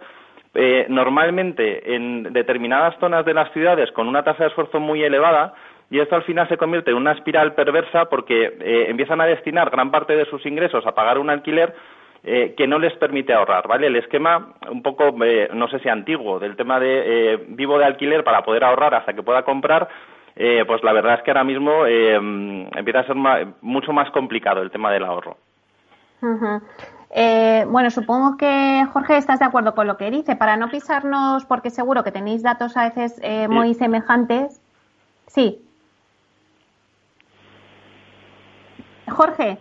normalmente 0.90 1.96
en 1.96 2.24
determinadas 2.34 2.98
zonas 3.00 3.24
de 3.24 3.34
las 3.34 3.50
ciudades 3.54 3.90
con 3.94 4.10
una 4.10 4.22
tasa 4.22 4.44
de 4.44 4.50
esfuerzo 4.50 4.82
muy 4.82 5.02
elevada 5.02 5.54
y 5.90 6.00
esto 6.00 6.18
al 6.18 6.24
final 6.24 6.46
se 6.50 6.58
convierte 6.58 6.92
en 6.92 6.98
una 6.98 7.14
espiral 7.14 7.54
perversa 7.54 8.10
porque 8.10 8.58
empiezan 8.90 9.22
a 9.22 9.28
destinar 9.28 9.70
gran 9.70 9.92
parte 9.92 10.14
de 10.14 10.26
sus 10.26 10.46
ingresos 10.46 10.86
a 10.86 10.94
pagar 10.94 11.20
un 11.20 11.30
alquiler 11.30 11.74
eh, 12.24 12.54
que 12.56 12.68
no 12.68 12.78
les 12.78 12.94
permite 12.98 13.34
ahorrar, 13.34 13.68
¿vale? 13.68 13.88
El 13.88 13.96
esquema 13.96 14.54
un 14.70 14.84
poco, 14.84 15.12
eh, 15.26 15.50
no 15.56 15.68
sé 15.70 15.80
si 15.80 15.90
antiguo, 15.90 16.38
del 16.38 16.56
tema 16.56 16.80
de 16.80 17.34
eh, 17.34 17.40
vivo 17.48 17.80
de 17.80 17.86
alquiler 17.86 18.24
para 18.24 18.44
poder 18.44 18.64
ahorrar 18.64 18.94
hasta 18.94 19.14
que 19.14 19.24
pueda 19.24 19.42
comprar, 19.42 19.90
pues 20.36 20.84
la 20.84 20.94
verdad 20.94 21.16
es 21.16 21.24
que 21.24 21.32
ahora 21.32 21.44
mismo 21.44 21.86
empieza 21.86 23.00
a 23.00 23.06
ser 23.06 23.16
mucho 23.62 23.94
más 23.94 24.10
complicado 24.12 24.62
el 24.62 24.72
tema 24.72 24.92
del 24.92 25.06
ahorro. 25.06 25.38
bueno, 26.22 27.90
supongo 27.90 28.38
que 28.38 28.86
Jorge 28.92 29.18
estás 29.18 29.40
de 29.40 29.46
acuerdo 29.46 29.76
con 29.76 29.88
lo 29.88 29.98
que 29.98 30.12
dice. 30.12 30.36
Para 30.36 30.58
no 30.58 30.70
pisarnos, 30.70 31.46
porque 31.46 31.70
seguro 31.70 32.04
que 32.04 32.12
tenéis 32.12 32.44
datos 32.44 32.78
a 32.78 32.90
veces 32.90 33.22
muy 33.50 33.74
semejantes. 33.74 34.62
Sí. 35.28 35.62
Jorge, 39.10 39.58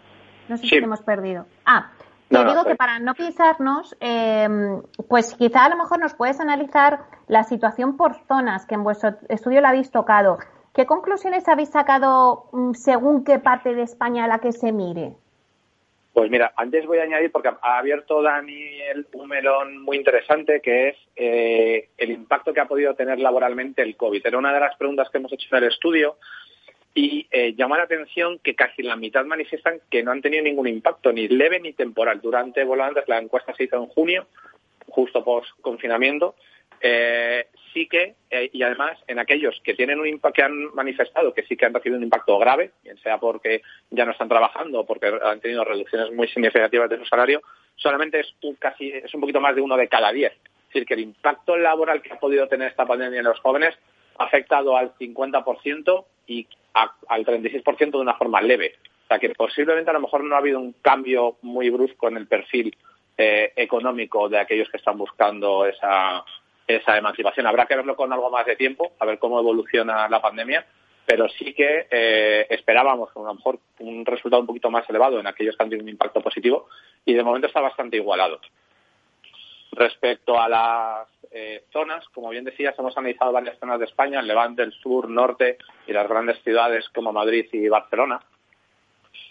no 0.49 0.57
sé 0.57 0.63
si 0.65 0.71
te 0.71 0.85
hemos 0.85 1.03
perdido. 1.03 1.47
Ah, 1.65 1.91
te 2.29 2.45
digo 2.45 2.65
que 2.65 2.77
para 2.77 2.99
no 3.01 3.15
pisarnos, 3.15 3.97
em, 4.01 4.83
pues 5.09 5.35
quizá 5.35 5.65
a 5.65 5.69
lo 5.69 5.77
mejor 5.77 5.99
nos 5.99 6.15
puedes 6.15 6.41
analizar 6.41 7.01
la 7.27 7.43
situación 7.43 7.97
por 7.97 8.15
zonas 8.27 8.67
que 8.67 8.77
en 8.77 8.85
vuestro 8.85 9.17
estudio 9.29 9.61
la 9.61 9.71
habéis 9.71 9.91
tocado. 9.91 10.39
¿Qué 10.75 10.87
conclusiones 10.87 11.49
habéis 11.49 11.71
sacado 11.71 12.47
mm, 12.53 12.75
según 12.75 13.25
qué 13.25 13.39
parte 13.39 13.75
de 13.75 13.83
España 13.83 14.25
a 14.25 14.29
la 14.29 14.39
que 14.39 14.53
se 14.53 14.73
mire? 14.73 15.13
Pues 16.13 16.31
mira, 16.31 16.53
antes 16.57 16.87
voy 16.87 16.99
a 16.99 17.05
añadir, 17.05 17.31
porque 17.31 17.49
ha 17.49 17.79
abierto 17.79 18.21
Daniel 18.21 19.07
un 19.13 19.29
melón 19.29 19.79
muy 19.83 19.97
interesante, 19.97 20.61
que 20.61 20.89
es 20.89 20.97
eh, 21.17 21.89
el 21.97 22.11
impacto 22.11 22.53
que 22.53 22.61
ha 22.61 22.67
podido 22.67 22.95
tener 22.95 23.21
laboralmente 23.21 23.83
el 23.83 23.97
COVID. 23.97 24.27
Era 24.27 24.39
una 24.39 24.53
de 24.53 24.61
las 24.61 24.77
preguntas 24.77 25.09
que 25.11 25.19
hemos 25.19 25.33
hecho 25.33 25.47
en 25.53 25.63
el 25.63 25.71
estudio 25.71 26.17
y 26.95 27.29
eh, 27.31 27.55
llama 27.55 27.79
la 27.79 27.85
atención 27.85 28.41
que 28.41 28.57
casi 28.57 28.83
la 28.83 28.97
mitad 28.97 29.25
manifiestan 29.25 29.81
que 29.89 30.03
no 30.03 30.11
han 30.11 30.21
tenido 30.21 30.43
ningún 30.43 30.67
impacto, 30.67 31.13
ni 31.13 31.29
leve 31.29 31.61
ni 31.61 31.73
temporal. 31.73 32.21
Durante 32.21 32.65
Volantes, 32.65 33.05
la 33.07 33.19
encuesta 33.19 33.55
se 33.55 33.65
hizo 33.65 33.77
en 33.77 33.87
junio, 33.87 34.27
justo 34.89 35.25
post 35.25 35.49
confinamiento. 35.61 36.35
Eh, 36.81 37.47
sí 37.73 37.87
que, 37.87 38.15
eh, 38.31 38.51
y 38.53 38.63
además, 38.63 38.99
en 39.07 39.19
aquellos 39.19 39.61
que 39.63 39.75
tienen 39.75 40.01
un 40.01 40.07
impacto, 40.07 40.35
que 40.35 40.43
han 40.43 40.75
manifestado 40.75 41.35
que 41.35 41.43
sí 41.45 41.57
que 41.57 41.67
han 41.67 41.75
recibido 41.75 41.99
un 41.99 42.05
impacto 42.05 42.39
grave, 42.39 42.73
bien 42.83 42.99
sea 42.99 43.19
porque 43.19 43.63
ya 43.91 44.05
no 44.05 44.13
están 44.13 44.29
trabajando 44.29 44.81
o 44.81 44.87
porque 44.87 45.13
han 45.23 45.41
tenido 45.41 45.65
reducciones 45.65 46.13
muy 46.13 46.29
significativas 46.29 46.89
de 46.89 46.99
su 46.99 47.05
salario, 47.05 47.43
solamente 47.77 48.21
es 48.21 48.35
un, 48.43 48.55
casi, 48.57 48.91
es 48.91 49.13
un 49.15 49.21
poquito 49.21 49.41
más 49.41 49.55
de 49.55 49.61
uno 49.61 49.77
de 49.77 49.89
cada 49.89 50.13
diez. 50.13 50.33
Es 50.33 50.75
decir, 50.75 50.87
que 50.87 50.95
el 50.95 51.01
impacto 51.01 51.57
laboral 51.57 52.01
que 52.03 52.13
ha 52.13 52.19
podido 52.19 52.47
tener 52.49 52.69
esta 52.69 52.87
pandemia 52.87 53.19
en 53.19 53.25
los 53.25 53.41
jóvenes 53.41 53.77
ha 54.19 54.25
afectado 54.25 54.77
al 54.77 54.95
50% 54.95 56.05
y 56.27 56.47
al 56.75 57.25
36% 57.27 57.91
de 57.91 57.97
una 57.97 58.15
forma 58.15 58.41
leve. 58.41 58.75
O 59.05 59.07
sea 59.09 59.19
que 59.19 59.31
posiblemente 59.31 59.91
a 59.91 59.95
lo 59.95 60.01
mejor 60.01 60.23
no 60.23 60.37
ha 60.37 60.39
habido 60.39 60.61
un 60.61 60.73
cambio 60.75 61.37
muy 61.43 61.69
brusco 61.71 62.09
en 62.09 62.17
el 62.17 62.29
perfil 62.29 62.77
eh, 63.19 63.53
económico 63.57 64.29
de 64.29 64.39
aquellos 64.39 64.71
que 64.71 64.77
están 64.77 64.97
buscando 64.97 65.67
esa, 65.67 66.25
esa 66.77 66.97
emancipación. 66.97 67.47
Habrá 67.47 67.67
que 67.67 67.77
verlo 67.77 67.97
con 67.97 68.13
algo 68.13 68.31
más 68.31 68.47
de 68.47 68.57
tiempo, 68.57 68.93
a 68.99 69.07
ver 69.07 69.19
cómo 69.19 69.39
evoluciona 69.39 70.09
la 70.09 70.21
pandemia, 70.21 70.67
pero 71.07 71.29
sí 71.29 71.53
que 71.55 71.87
eh, 71.91 72.47
esperábamos 72.51 73.11
a 73.17 73.21
lo 73.21 73.35
mejor 73.35 73.59
un 73.81 74.07
resultado 74.07 74.41
un 74.41 74.47
poquito 74.47 74.71
más 74.71 74.89
elevado 74.89 75.19
en 75.19 75.27
aquellos 75.27 75.57
que 75.57 75.63
han 75.63 75.71
tenido 75.71 75.85
un 75.85 75.91
impacto 75.91 76.21
positivo 76.21 76.69
y 77.05 77.15
de 77.15 77.23
momento 77.25 77.47
está 77.47 77.61
bastante 77.61 77.97
igualado. 77.97 78.41
Respecto 79.73 80.41
a 80.41 80.49
las 80.49 81.09
eh, 81.33 81.65
zonas, 81.73 82.09
como 82.09 82.31
bien 82.31 82.45
decías, 82.45 82.79
hemos 82.79 82.97
analizado 82.97 83.33
varias 83.33 83.59
zonas 83.59 83.79
de 83.79 83.87
España, 83.87 84.21
el 84.21 84.27
Levante, 84.27 84.63
el 84.63 84.73
sur, 84.73 85.09
norte 85.09 85.59
y 85.87 85.93
las 85.93 86.09
grandes 86.09 86.43
ciudades 86.43 86.89
como 86.91 87.13
Madrid 87.13 87.47
y 87.53 87.69
Barcelona. 87.69 88.21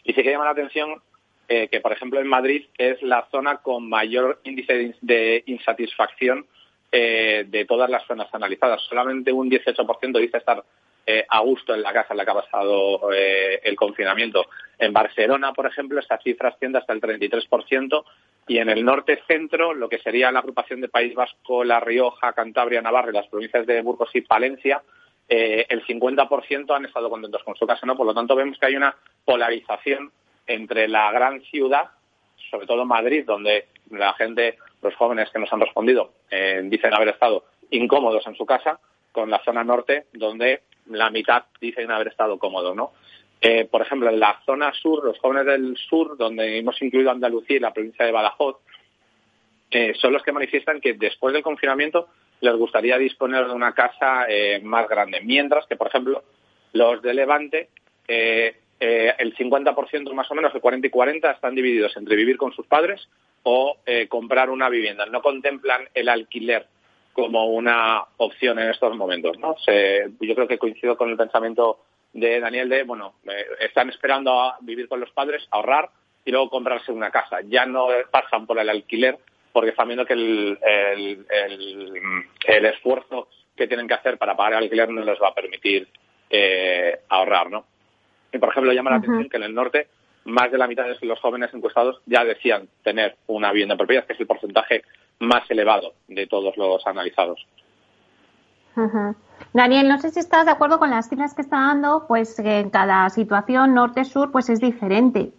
Y 0.04 0.14
sí 0.14 0.24
que 0.24 0.32
llama 0.32 0.46
la 0.46 0.52
atención 0.52 1.02
eh, 1.48 1.68
que, 1.68 1.82
por 1.82 1.92
ejemplo, 1.92 2.20
en 2.20 2.28
Madrid 2.28 2.68
es 2.78 3.02
la 3.02 3.28
zona 3.32 3.58
con 3.58 3.90
mayor 3.90 4.40
índice 4.44 4.96
de 5.02 5.44
insatisfacción 5.46 6.46
eh, 6.92 7.46
de 7.48 7.66
todas 7.66 7.90
las 7.90 8.06
zonas 8.06 8.28
analizadas. 8.34 8.82
Solamente 8.90 9.32
un 9.32 9.50
18% 9.50 10.20
dice 10.20 10.38
estar 10.38 10.64
a 11.28 11.40
gusto 11.40 11.74
en 11.74 11.82
la 11.82 11.92
casa 11.92 12.14
en 12.14 12.18
la 12.18 12.24
que 12.24 12.30
ha 12.30 12.36
pasado 12.36 13.10
el 13.12 13.76
confinamiento. 13.76 14.46
En 14.78 14.94
Barcelona, 14.94 15.54
por 15.54 15.66
ejemplo, 15.66 16.00
esta 16.00 16.20
cifra 16.20 16.50
asciende 16.50 16.78
hasta 16.78 16.94
el 16.94 17.02
33% 17.02 18.04
y 18.50 18.58
en 18.58 18.68
el 18.68 18.84
norte 18.84 19.22
centro, 19.28 19.76
lo 19.76 19.88
que 19.88 20.00
sería 20.00 20.32
la 20.32 20.40
agrupación 20.40 20.82
de 20.82 20.90
País 20.90 21.14
Vasco, 21.14 21.64
La 21.64 21.80
Rioja, 21.80 22.34
Cantabria, 22.34 22.82
Navarra 22.82 23.12
y 23.12 23.14
las 23.14 23.28
provincias 23.28 23.68
de 23.68 23.82
Burgos 23.84 24.10
y 24.16 24.22
Palencia, 24.22 24.82
eh, 25.30 25.68
el 25.70 25.86
50% 25.86 26.76
han 26.76 26.86
estado 26.86 27.12
contentos 27.12 27.44
con 27.44 27.56
su 27.56 27.68
casa, 27.68 27.86
¿no? 27.86 27.96
Por 27.96 28.08
lo 28.08 28.16
tanto, 28.16 28.36
vemos 28.36 28.58
que 28.58 28.66
hay 28.66 28.76
una 28.76 28.96
polarización 29.24 30.12
entre 30.48 30.88
la 30.88 31.12
gran 31.12 31.42
ciudad, 31.42 31.92
sobre 32.50 32.66
todo 32.66 32.86
Madrid, 32.86 33.24
donde 33.24 33.68
la 33.92 34.14
gente, 34.16 34.58
los 34.82 34.96
jóvenes 34.96 35.30
que 35.32 35.40
nos 35.40 35.52
han 35.52 35.62
respondido, 35.62 36.14
eh, 36.30 36.62
dicen 36.64 36.94
haber 36.94 37.10
estado 37.10 37.46
incómodos 37.72 38.26
en 38.28 38.36
su 38.36 38.46
casa, 38.46 38.80
con 39.12 39.30
la 39.30 39.44
zona 39.44 39.64
norte, 39.64 40.06
donde 40.14 40.62
la 40.88 41.10
mitad 41.10 41.46
dicen 41.60 41.92
haber 41.92 42.08
estado 42.08 42.38
cómodos, 42.38 42.76
¿no? 42.76 42.92
Eh, 43.42 43.66
por 43.66 43.82
ejemplo, 43.82 44.10
en 44.10 44.20
la 44.20 44.42
zona 44.46 44.74
sur, 44.74 45.04
los 45.04 45.18
jóvenes 45.20 45.46
del 45.46 45.78
sur, 45.78 46.18
donde 46.18 46.58
hemos 46.58 46.82
incluido 46.82 47.12
Andalucía 47.12 47.58
y 47.58 47.60
la 47.60 47.74
provincia 47.74 48.06
de 48.06 48.12
Badajoz, 48.12 48.58
eh, 49.72 49.94
son 49.96 50.14
los 50.14 50.24
que 50.24 50.32
manifiestan 50.32 50.82
que 50.82 50.94
después 50.94 51.34
del 51.34 51.44
confinamiento 51.44 52.10
les 52.42 52.56
gustaría 52.56 52.98
disponer 52.98 53.48
de 53.48 53.54
una 53.54 53.74
casa 53.74 54.26
eh, 54.28 54.60
más 54.62 54.90
grande. 54.90 55.22
Mientras 55.22 55.68
que, 55.68 55.78
por 55.78 55.88
ejemplo, 55.88 56.24
los 56.74 57.02
de 57.02 57.14
Levante, 57.14 57.70
el 58.08 59.36
50% 59.36 60.14
más 60.14 60.32
o 60.32 60.36
menos, 60.36 60.54
el 60.54 60.62
40 60.62 60.88
y 60.88 60.90
40, 60.90 61.32
están 61.32 61.56
divididos 61.56 61.96
entre 61.96 62.16
vivir 62.16 62.38
con 62.38 62.52
sus 62.54 62.66
padres 62.66 63.08
o 63.44 63.78
comprar 64.10 64.50
una 64.50 64.70
vivienda. 64.70 65.06
No 65.06 65.22
contemplan 65.22 65.88
el 65.94 66.10
alquiler 66.10 66.68
como 67.14 67.48
una 67.48 68.04
opción 68.18 68.60
en 68.60 68.70
estos 68.70 68.96
momentos. 68.96 69.38
¿no? 69.40 69.56
yo 69.66 70.36
creo 70.36 70.48
que 70.48 70.58
coincido 70.58 70.98
con 70.98 71.10
el 71.10 71.18
pensamiento 71.18 71.80
de 72.14 72.40
Daniel 72.40 72.70
de, 72.70 72.84
bueno, 72.84 73.16
eh, 73.30 73.46
están 73.60 73.90
esperando 73.90 74.42
a 74.42 74.58
vivir 74.62 74.88
con 74.88 75.00
los 75.00 75.12
padres, 75.12 75.46
ahorrar 75.52 75.90
y 76.26 76.32
luego 76.32 76.50
comprarse 76.50 76.92
una 76.92 77.12
casa. 77.12 77.40
Ya 77.48 77.66
no 77.66 77.88
pasan 78.12 78.46
por 78.46 78.60
el 78.60 78.70
alquiler 78.70 79.18
porque 79.52 79.72
están 79.72 79.88
viendo 79.88 80.06
que 80.06 80.14
el, 80.14 80.60
el, 80.62 82.66
esfuerzo 82.66 83.30
que 83.56 83.68
tienen 83.68 83.88
que 83.88 83.96
hacer 83.96 84.18
para 84.18 84.36
pagar 84.36 84.54
el 84.54 84.66
alquiler 84.66 84.90
no 84.90 85.04
les 85.04 85.22
va 85.22 85.30
a 85.30 85.34
permitir 85.34 85.88
eh, 86.30 87.00
ahorrar, 87.10 87.50
¿no? 87.50 87.66
Y, 88.32 88.38
por 88.38 88.50
ejemplo, 88.50 88.72
llama 88.72 88.92
la 88.92 88.98
atención 88.98 89.28
que 89.28 89.38
en 89.38 89.44
el 89.44 89.56
norte 89.56 89.88
más 90.30 90.52
de 90.52 90.58
la 90.58 90.68
mitad 90.68 90.86
de 90.86 91.08
los 91.08 91.20
jóvenes 91.20 91.54
encuestados 91.54 92.02
ya 92.06 92.24
decían 92.24 92.68
tener 92.84 93.16
una 93.28 93.52
vivienda 93.52 93.76
propiedad, 93.76 94.06
que 94.06 94.14
es 94.14 94.20
el 94.20 94.28
porcentaje 94.28 94.84
más 95.20 95.50
elevado 95.50 95.94
de 96.08 96.28
todos 96.28 96.56
los 96.58 96.86
analizados. 96.88 97.46
Daniel, 99.54 99.90
no 99.90 99.98
sé 99.98 100.10
si 100.10 100.20
estás 100.20 100.46
de 100.46 100.52
acuerdo 100.52 100.80
con 100.80 100.90
las 100.90 101.10
cifras 101.10 101.34
que 101.34 101.42
está 101.42 101.58
dando, 101.58 102.06
pues 102.08 102.40
que 102.42 102.60
en 102.60 102.70
cada 102.70 103.10
situación 103.10 103.74
norte-sur 103.74 104.32
pues 104.32 104.50
es 104.50 104.62
diferente. 104.62 105.32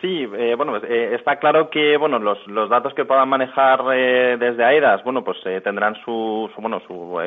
Sí, 0.00 0.28
eh, 0.36 0.54
bueno, 0.56 0.76
eh, 0.76 1.14
está 1.14 1.36
claro 1.36 1.70
que 1.70 1.96
bueno 1.96 2.18
los, 2.18 2.44
los 2.48 2.68
datos 2.68 2.92
que 2.92 3.04
puedan 3.04 3.28
manejar 3.28 3.80
eh, 3.94 4.36
desde 4.38 4.64
AEDAS, 4.64 5.04
bueno, 5.04 5.24
pues 5.24 5.38
tendrán 5.62 5.94
su, 6.04 6.50
su 6.54 6.60
bueno 6.60 6.80
su 6.86 7.18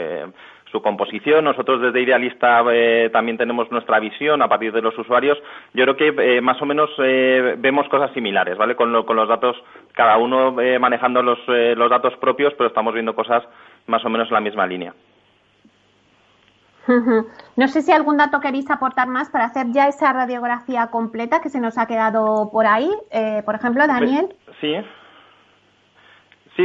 su 0.72 0.82
composición. 0.82 1.46
Nosotros 1.46 1.82
desde 1.82 2.02
Idealista 2.02 2.64
también 3.12 3.38
tenemos 3.38 3.72
nuestra 3.72 4.00
visión 4.00 4.42
a 4.42 4.48
partir 4.48 4.72
de 4.72 4.82
los 4.82 4.98
usuarios. 4.98 5.38
Yo 5.74 5.84
creo 5.86 5.96
que 5.96 6.42
más 6.42 6.62
o 6.62 6.66
menos 6.66 6.90
vemos 6.98 7.88
cosas 7.90 8.12
similares, 8.14 8.58
¿vale? 8.58 8.76
Con, 8.76 9.04
con 9.04 9.16
los 9.16 9.28
datos, 9.28 9.56
cada 9.94 10.18
uno 10.18 10.56
manejando 10.80 11.22
los, 11.22 11.40
los 11.48 11.90
datos 11.90 12.16
propios, 12.18 12.54
pero 12.58 12.68
estamos 12.68 12.94
viendo 12.94 13.16
cosas 13.16 13.44
más 13.88 14.04
o 14.06 14.10
menos 14.10 14.28
en 14.28 14.34
la 14.34 14.42
misma 14.42 14.68
línea. 14.68 14.94
No 17.56 17.68
sé 17.68 17.82
si 17.82 17.92
algún 17.92 18.18
dato 18.18 18.40
queréis 18.40 18.70
aportar 18.72 19.08
más 19.08 19.30
para 19.30 19.46
hacer 19.46 19.68
ya 19.72 19.88
esa 19.88 20.12
radiografía 20.12 20.88
completa 20.88 21.40
que 21.40 21.50
se 21.50 21.60
nos 21.60 21.78
ha 21.78 21.86
quedado 21.86 22.50
por 22.52 22.66
ahí. 22.66 22.90
Eh, 23.12 23.44
por 23.46 23.54
ejemplo, 23.54 23.86
Daniel. 23.86 24.36
Sí. 24.60 24.74
Sí, 24.76 24.76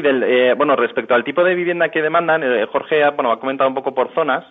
del, 0.01 0.23
eh, 0.23 0.55
bueno, 0.55 0.77
respecto 0.77 1.15
al 1.15 1.25
tipo 1.25 1.45
de 1.45 1.55
vivienda 1.55 1.91
que 1.91 2.03
demandan, 2.03 2.43
eh, 2.43 2.67
Jorge 2.71 3.09
bueno, 3.11 3.33
ha 3.33 3.41
comentado 3.41 3.69
un 3.69 3.75
poco 3.75 3.95
por 3.95 4.13
zonas. 4.15 4.45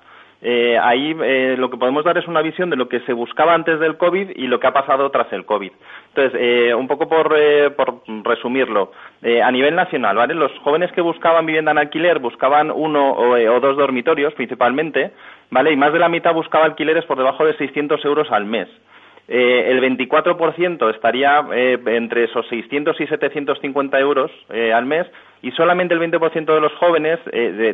Eh, 0.45 0.77
ahí 0.77 1.15
eh, 1.23 1.55
lo 1.57 1.69
que 1.69 1.77
podemos 1.77 2.03
dar 2.03 2.17
es 2.17 2.27
una 2.27 2.41
visión 2.41 2.69
de 2.69 2.75
lo 2.75 2.89
que 2.89 2.99
se 3.01 3.13
buscaba 3.13 3.53
antes 3.53 3.79
del 3.79 3.95
COVID 3.95 4.31
y 4.35 4.47
lo 4.47 4.59
que 4.59 4.67
ha 4.67 4.73
pasado 4.73 5.09
tras 5.09 5.31
el 5.31 5.45
COVID. 5.45 5.71
Entonces, 6.09 6.37
eh, 6.37 6.73
un 6.73 6.85
poco 6.89 7.07
por, 7.07 7.33
por 7.75 8.03
resumirlo, 8.25 8.91
a 9.41 9.51
nivel 9.51 9.73
nacional, 9.73 10.17
¿vale? 10.17 10.33
Los 10.33 10.51
jóvenes 10.59 10.91
que 10.91 10.99
buscaban 10.99 11.45
vivienda 11.45 11.71
en 11.71 11.77
alquiler 11.77 12.19
buscaban 12.19 12.71
uno 12.71 13.13
o, 13.13 13.59
dos 13.61 13.77
dormitorios 13.77 14.33
principalmente, 14.33 15.13
¿vale? 15.49 15.71
Y 15.71 15.77
más 15.77 15.93
de 15.93 15.99
la 15.99 16.09
mitad 16.09 16.33
buscaba 16.33 16.65
alquileres 16.65 17.05
por 17.05 17.17
debajo 17.17 17.45
de 17.45 17.55
600 17.55 18.03
euros 18.03 18.29
al 18.29 18.43
mes. 18.43 18.67
Eh, 19.27 19.71
el 19.71 19.81
24% 19.81 20.93
estaría 20.93 21.45
eh, 21.53 21.79
entre 21.85 22.25
esos 22.25 22.45
600 22.47 22.99
y 22.99 23.07
750 23.07 23.99
euros 23.99 24.31
eh, 24.49 24.73
al 24.73 24.85
mes 24.85 25.07
y 25.41 25.51
solamente 25.51 25.93
el 25.93 26.01
20% 26.01 26.53
de 26.53 26.61
los 26.61 26.73
jóvenes 26.73 27.19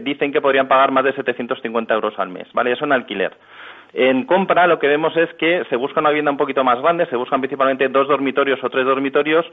dicen 0.04 0.32
que 0.32 0.42
podrían 0.42 0.68
pagar 0.68 0.92
más 0.92 1.04
de 1.04 1.14
750 1.14 1.94
euros 1.94 2.18
al 2.18 2.30
mes, 2.30 2.48
¿vale? 2.54 2.72
Eso 2.72 2.86
en 2.86 2.92
alquiler. 2.92 3.32
En 3.94 4.26
compra 4.26 4.68
lo 4.68 4.78
que 4.78 4.88
vemos 4.88 5.18
es 5.18 5.34
que 5.36 5.64
se 5.68 5.76
busca 5.76 6.00
una 6.00 6.10
vivienda 6.10 6.32
un 6.32 6.38
poquito 6.38 6.64
más 6.64 6.80
grande, 6.80 7.08
se 7.08 7.16
buscan 7.16 7.42
principalmente 7.42 7.90
dos 7.90 8.08
dormitorios 8.08 8.64
o 8.64 8.70
tres 8.70 8.86
dormitorios 8.86 9.46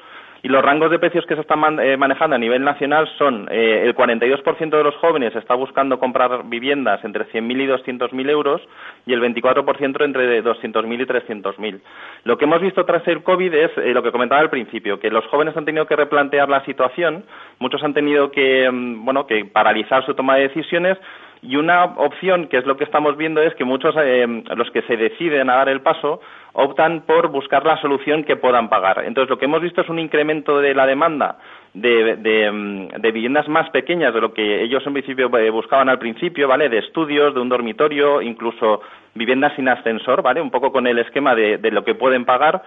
y 0.42 0.49
los 0.49 0.62
rangos 0.62 0.90
de 0.90 0.99
precios 0.99 1.25
que 1.25 1.35
se 1.35 1.40
están 1.40 1.81
eh, 1.81 1.96
manejando 1.96 2.37
a 2.37 2.38
nivel 2.38 2.62
nacional 2.62 3.09
son 3.16 3.49
eh, 3.51 3.83
el 3.85 3.94
42% 3.94 4.77
de 4.77 4.85
los 4.85 4.94
jóvenes 4.96 5.35
está 5.35 5.55
buscando 5.55 5.99
comprar 5.99 6.44
viviendas 6.44 7.03
entre 7.03 7.25
100.000 7.25 7.62
y 7.62 7.66
200.000 7.66 8.31
euros 8.31 8.61
y 9.07 9.14
el 9.14 9.22
24% 9.22 10.05
entre 10.05 10.44
200.000 10.44 11.01
y 11.01 11.07
300.000. 11.07 11.81
Lo 12.25 12.37
que 12.37 12.44
hemos 12.44 12.61
visto 12.61 12.85
tras 12.85 13.09
el 13.09 13.22
COVID 13.22 13.55
es 13.55 13.70
eh, 13.79 13.94
lo 13.94 14.03
que 14.03 14.12
comentaba 14.12 14.42
al 14.42 14.51
principio, 14.51 15.01
que 15.01 15.11
los 15.11 15.25
jóvenes 15.29 15.57
han 15.57 15.64
tenido 15.64 15.87
que 15.87 15.96
replantear 15.96 16.49
la 16.51 16.62
situación, 16.66 17.25
muchos 17.59 17.83
han 17.83 17.94
tenido 17.94 18.31
que, 18.31 18.70
mm, 18.70 19.03
bueno, 19.03 19.27
que 19.27 19.46
paralizar 19.46 20.05
su 20.05 20.12
toma 20.12 20.37
de 20.37 20.49
decisiones 20.49 20.99
y 21.42 21.57
una 21.57 21.85
opción, 21.85 22.49
que 22.49 22.59
es 22.59 22.66
lo 22.66 22.77
que 22.77 22.85
estamos 22.85 23.16
viendo, 23.16 23.42
es 23.42 23.55
que 23.55 23.64
muchos, 23.64 23.94
eh, 23.99 24.27
los 24.57 24.70
que 24.70 24.83
se 24.83 24.96
deciden 24.96 25.51
a 25.51 25.57
dar 25.57 25.68
el 25.68 25.81
paso, 25.81 26.20
optan 26.53 27.03
por 27.03 27.29
buscar 27.29 27.64
la 27.64 27.81
solución 27.81 28.25
que 28.25 28.37
puedan 28.37 28.68
pagar. 28.68 29.05
Entonces, 29.05 29.29
lo 29.29 29.38
que 29.38 29.44
hemos 29.44 29.61
visto 29.61 29.83
es 29.83 29.88
un 29.88 29.99
incremento 29.99 30.59
de 30.61 30.75
la 30.75 30.87
demanda 30.87 31.38
de, 31.75 32.16
de, 32.16 32.51
mm, 32.51 32.88
viviendas 33.03 33.46
más 33.49 33.68
pequeñas 33.70 34.14
de 34.14 34.20
lo 34.20 34.33
que 34.33 34.62
ellos 34.62 34.83
en 34.87 34.94
principio 34.94 35.31
eh, 35.37 35.51
buscaban 35.51 35.88
al 35.88 35.99
principio, 35.99 36.49
¿vale? 36.49 36.68
De 36.68 36.79
estudios, 36.79 37.35
de 37.35 37.40
un 37.40 37.51
dormitorio, 37.51 38.22
incluso 38.22 38.81
viviendas 39.14 39.55
sin 39.57 39.68
ascensor, 39.68 40.22
¿vale? 40.22 40.40
Un 40.40 40.51
poco 40.51 40.72
con 40.72 40.87
el 40.87 40.99
esquema 40.99 41.35
de 41.35 41.70
lo 41.70 41.85
que 41.85 41.94
pueden 41.94 42.25
pagar 42.25 42.62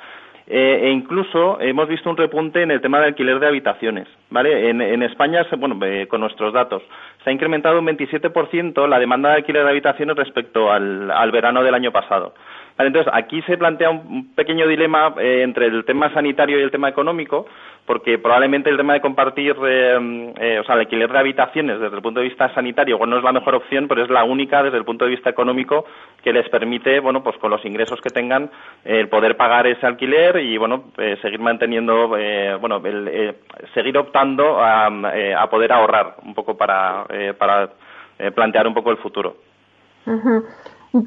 eh, 0.49 0.81
e 0.83 0.89
incluso 0.89 1.62
hemos 1.62 1.88
visto 1.88 2.09
un 2.09 2.17
repunte 2.17 2.62
en 2.62 2.71
el 2.71 2.81
tema 2.81 2.99
de 2.99 3.05
alquiler 3.07 3.39
de 3.39 3.47
habitaciones, 3.47 4.07
¿vale? 4.29 4.69
En, 4.69 5.03
España, 5.03 5.45
bueno, 5.57 5.77
eh, 5.85 6.07
con 6.07 6.21
nuestros 6.21 6.51
datos, 6.51 6.81
se 7.23 7.29
ha 7.29 7.33
incrementado 7.33 7.79
un 7.79 7.85
27% 7.85 8.88
la 8.88 8.99
demanda 8.99 9.29
de 9.29 9.35
alquiler 9.35 9.63
de 9.63 9.69
habitaciones 9.69 10.15
respecto 10.15 10.71
al 10.71 11.31
verano 11.31 11.63
del 11.63 11.75
año 11.75 11.91
pasado 11.91 12.33
entonces, 12.85 13.12
aquí 13.13 13.41
se 13.41 13.57
plantea 13.57 13.89
un 13.89 14.33
pequeño 14.33 14.65
dilema 14.65 15.13
eh, 15.19 15.41
entre 15.43 15.65
el 15.65 15.83
tema 15.83 16.13
sanitario 16.13 16.59
y 16.59 16.63
el 16.63 16.71
tema 16.71 16.88
económico, 16.88 17.45
porque 17.89 18.19
probablemente 18.19 18.69
el 18.69 18.78
tema 18.78 18.93
de 18.93 19.02
compartir, 19.02 19.56
eh, 19.65 20.34
eh, 20.39 20.60
o 20.60 20.63
sea, 20.63 20.75
el 20.75 20.82
alquiler 20.82 21.12
de 21.12 21.17
habitaciones 21.17 21.80
desde 21.80 21.95
el 21.95 22.04
punto 22.04 22.19
de 22.19 22.28
vista 22.28 22.54
sanitario, 22.54 22.99
bueno, 22.99 23.13
no 23.13 23.17
es 23.17 23.23
la 23.23 23.32
mejor 23.32 23.56
opción, 23.56 23.88
pero 23.88 24.04
es 24.04 24.12
la 24.12 24.23
única 24.23 24.62
desde 24.62 24.78
el 24.78 24.86
punto 24.86 25.06
de 25.06 25.10
vista 25.10 25.32
económico 25.32 25.86
que 26.23 26.32
les 26.32 26.47
permite, 26.49 26.99
bueno, 26.99 27.23
pues 27.23 27.36
con 27.39 27.49
los 27.49 27.65
ingresos 27.65 27.99
que 27.99 28.12
tengan, 28.12 28.52
el 28.86 29.10
poder 29.10 29.36
pagar 29.38 29.65
ese 29.65 29.88
alquiler 29.88 30.38
y, 30.38 30.56
bueno, 30.60 30.84
seguir 31.23 31.39
manteniendo, 31.39 32.10
bueno, 32.60 32.80
el, 32.86 33.38
seguir 33.73 33.97
optando 33.97 34.60
a, 34.60 34.86
a, 34.86 35.49
poder 35.49 35.71
ahorrar 35.71 36.17
un 36.21 36.36
poco 36.36 36.56
para, 36.56 37.08
para 37.39 37.71
plantear 38.36 38.67
un 38.67 38.75
poco 38.75 38.91
el 38.91 38.97
futuro. 38.97 39.36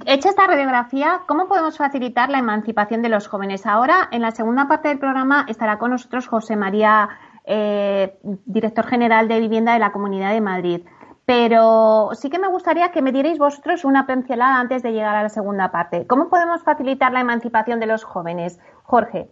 Hecha 0.07 0.29
esta 0.29 0.47
radiografía, 0.47 1.23
¿cómo 1.27 1.49
podemos 1.49 1.77
facilitar 1.77 2.31
la 2.31 2.39
emancipación 2.39 3.03
de 3.03 3.09
los 3.09 3.27
jóvenes? 3.27 3.67
Ahora, 3.67 4.09
en 4.13 4.23
la 4.23 4.31
segunda 4.31 4.69
parte 4.69 4.89
del 4.89 5.01
programa, 5.01 5.45
estará 5.49 5.79
con 5.79 5.91
nosotros 5.91 6.29
José 6.29 6.55
María, 6.55 7.09
eh, 7.45 8.17
director 8.45 8.87
general 8.87 9.27
de 9.27 9.41
Vivienda 9.41 9.73
de 9.73 9.81
la 9.81 9.91
Comunidad 9.91 10.33
de 10.33 10.41
Madrid. 10.41 10.83
Pero 11.25 12.11
sí 12.15 12.31
que 12.31 12.39
me 12.39 12.47
gustaría 12.47 12.93
que 12.93 13.03
me 13.03 13.11
dierais 13.11 13.39
vosotros 13.39 13.85
una 13.85 14.07
pincelada 14.07 14.61
antes 14.61 14.85
de 14.85 14.93
llegar 14.93 15.17
a 15.17 15.23
la 15.25 15.29
segunda 15.29 15.73
parte. 15.73 16.07
¿Cómo 16.07 16.29
podemos 16.29 16.63
facilitar 16.63 17.13
la 17.13 17.21
emancipación 17.21 17.81
de 17.81 17.87
los 17.87 18.05
jóvenes? 18.05 18.61
Jorge. 18.85 19.31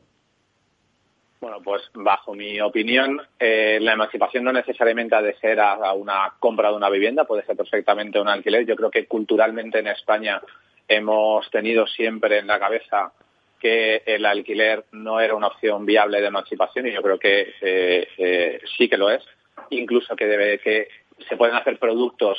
Bueno, 1.40 1.62
pues 1.62 1.80
bajo 1.94 2.34
mi 2.34 2.60
opinión, 2.60 3.18
eh, 3.38 3.78
la 3.80 3.94
emancipación 3.94 4.44
no 4.44 4.52
necesariamente 4.52 5.14
ha 5.14 5.22
de 5.22 5.36
ser 5.36 5.58
a, 5.58 5.94
una 5.94 6.34
compra 6.38 6.68
de 6.68 6.76
una 6.76 6.90
vivienda, 6.90 7.24
puede 7.24 7.46
ser 7.46 7.56
perfectamente 7.56 8.20
un 8.20 8.28
alquiler. 8.28 8.66
Yo 8.66 8.76
creo 8.76 8.90
que 8.90 9.06
culturalmente 9.06 9.78
en 9.78 9.86
España 9.86 10.42
hemos 10.86 11.50
tenido 11.50 11.86
siempre 11.86 12.40
en 12.40 12.46
la 12.46 12.58
cabeza 12.58 13.12
que 13.58 14.02
el 14.04 14.26
alquiler 14.26 14.84
no 14.92 15.18
era 15.18 15.34
una 15.34 15.46
opción 15.46 15.86
viable 15.86 16.20
de 16.20 16.26
emancipación 16.26 16.86
y 16.86 16.92
yo 16.92 17.00
creo 17.00 17.18
que 17.18 17.54
eh, 17.62 18.08
eh, 18.18 18.60
sí 18.76 18.90
que 18.90 18.98
lo 18.98 19.08
es. 19.08 19.24
Incluso 19.70 20.14
que 20.14 20.26
debe 20.26 20.58
que 20.58 20.88
se 21.26 21.38
pueden 21.38 21.56
hacer 21.56 21.78
productos 21.78 22.38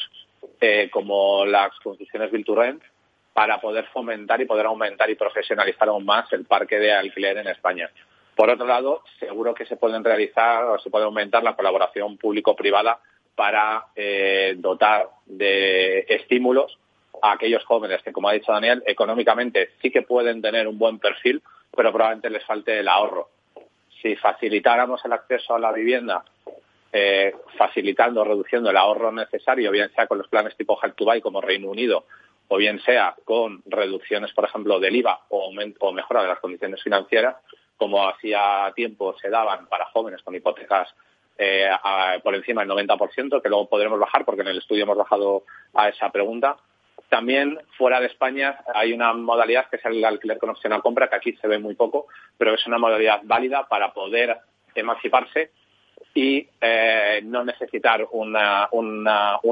como 0.92 1.44
las 1.46 1.72
construcciones 1.80 2.32
Build 2.32 2.82
para 3.34 3.60
poder 3.60 3.86
fomentar 3.88 4.40
y 4.42 4.46
poder 4.46 4.68
aumentar 4.68 5.10
y 5.10 5.16
profesionalizar 5.16 5.88
aún 5.88 6.06
más 6.06 6.32
el 6.34 6.46
parque 6.46 6.78
de 6.78 6.92
alquiler 6.92 7.38
en 7.38 7.48
España. 7.48 7.90
Por 8.42 8.50
otro 8.50 8.66
lado, 8.66 9.04
seguro 9.20 9.54
que 9.54 9.68
se 9.68 9.76
pueden 9.76 10.04
realizar 10.04 10.64
o 10.64 10.80
se 10.80 10.90
puede 10.90 11.06
aumentar 11.06 11.44
la 11.44 11.56
colaboración 11.56 12.18
público-privada 12.18 13.00
para 13.36 13.86
eh, 13.96 14.56
dotar 14.58 15.10
de 15.28 16.08
estímulos 16.10 16.76
a 17.22 17.34
aquellos 17.34 17.64
jóvenes 17.66 18.02
que, 18.02 18.12
como 18.12 18.30
ha 18.30 18.34
dicho 18.34 18.52
Daniel, 18.52 18.82
económicamente 18.88 19.74
sí 19.80 19.92
que 19.92 20.02
pueden 20.02 20.42
tener 20.42 20.68
un 20.68 20.80
buen 20.80 20.98
perfil, 20.98 21.44
pero 21.70 21.92
probablemente 21.92 22.32
les 22.32 22.44
falte 22.44 22.80
el 22.80 22.88
ahorro. 22.88 23.30
Si 24.02 24.16
facilitáramos 24.16 25.06
el 25.06 25.14
acceso 25.14 25.54
a 25.54 25.60
la 25.60 25.72
vivienda 25.72 26.24
eh, 26.92 27.36
facilitando, 27.60 28.24
reduciendo 28.24 28.72
el 28.72 28.78
ahorro 28.78 29.12
necesario, 29.12 29.70
bien 29.70 29.92
sea 29.94 30.08
con 30.08 30.18
los 30.18 30.28
planes 30.28 30.58
tipo 30.58 30.80
Help 30.82 30.96
to 30.96 31.06
Buy 31.06 31.22
como 31.22 31.42
Reino 31.42 31.70
Unido, 31.70 32.06
o 32.48 32.58
bien 32.58 32.82
sea 32.82 33.16
con 33.24 33.62
reducciones, 33.68 34.34
por 34.34 34.46
ejemplo, 34.46 34.80
del 34.80 34.96
IVA 34.96 35.22
o, 35.30 35.52
mejora 35.94 36.24
de 36.24 36.28
las 36.28 36.40
condiciones 36.40 36.82
financieras, 36.82 37.36
como 37.82 38.08
hacía 38.08 38.72
tiempo 38.76 39.16
se 39.20 39.32
daban 39.32 39.66
para 39.66 39.86
jóvenes 39.86 40.22
con 40.22 40.36
hipotecas 40.36 40.88
eh, 41.36 41.68
por 42.24 42.36
encima 42.36 42.64
del 42.64 42.70
90%, 42.70 43.42
que 43.42 43.50
luego 43.50 43.68
podremos 43.68 44.00
bajar 44.00 44.24
porque 44.24 44.42
en 44.42 44.50
el 44.50 44.60
estudio 44.60 44.84
hemos 44.84 44.98
bajado 44.98 45.46
a 45.74 45.90
esa 45.90 46.12
pregunta. 46.12 46.58
También 47.10 47.58
fuera 47.80 48.00
de 48.00 48.06
España 48.06 48.60
hay 48.76 48.94
una 48.94 49.14
modalidad 49.14 49.68
que 49.68 49.78
es 49.78 49.86
el 49.86 50.06
alquiler 50.06 50.38
con 50.38 50.52
opción 50.52 50.74
a 50.74 50.82
compra, 50.82 51.10
que 51.10 51.16
aquí 51.16 51.34
se 51.38 51.48
ve 51.48 51.58
muy 51.58 51.74
poco, 51.74 52.06
pero 52.38 52.54
es 52.54 52.68
una 52.68 52.78
modalidad 52.78 53.22
válida 53.24 53.68
para 53.68 53.92
poder 53.92 54.38
emanciparse 54.76 55.50
y 56.14 56.46
eh, 56.60 57.22
no 57.24 57.46
necesitar 57.46 58.06
una, 58.12 58.68
un 58.72 59.08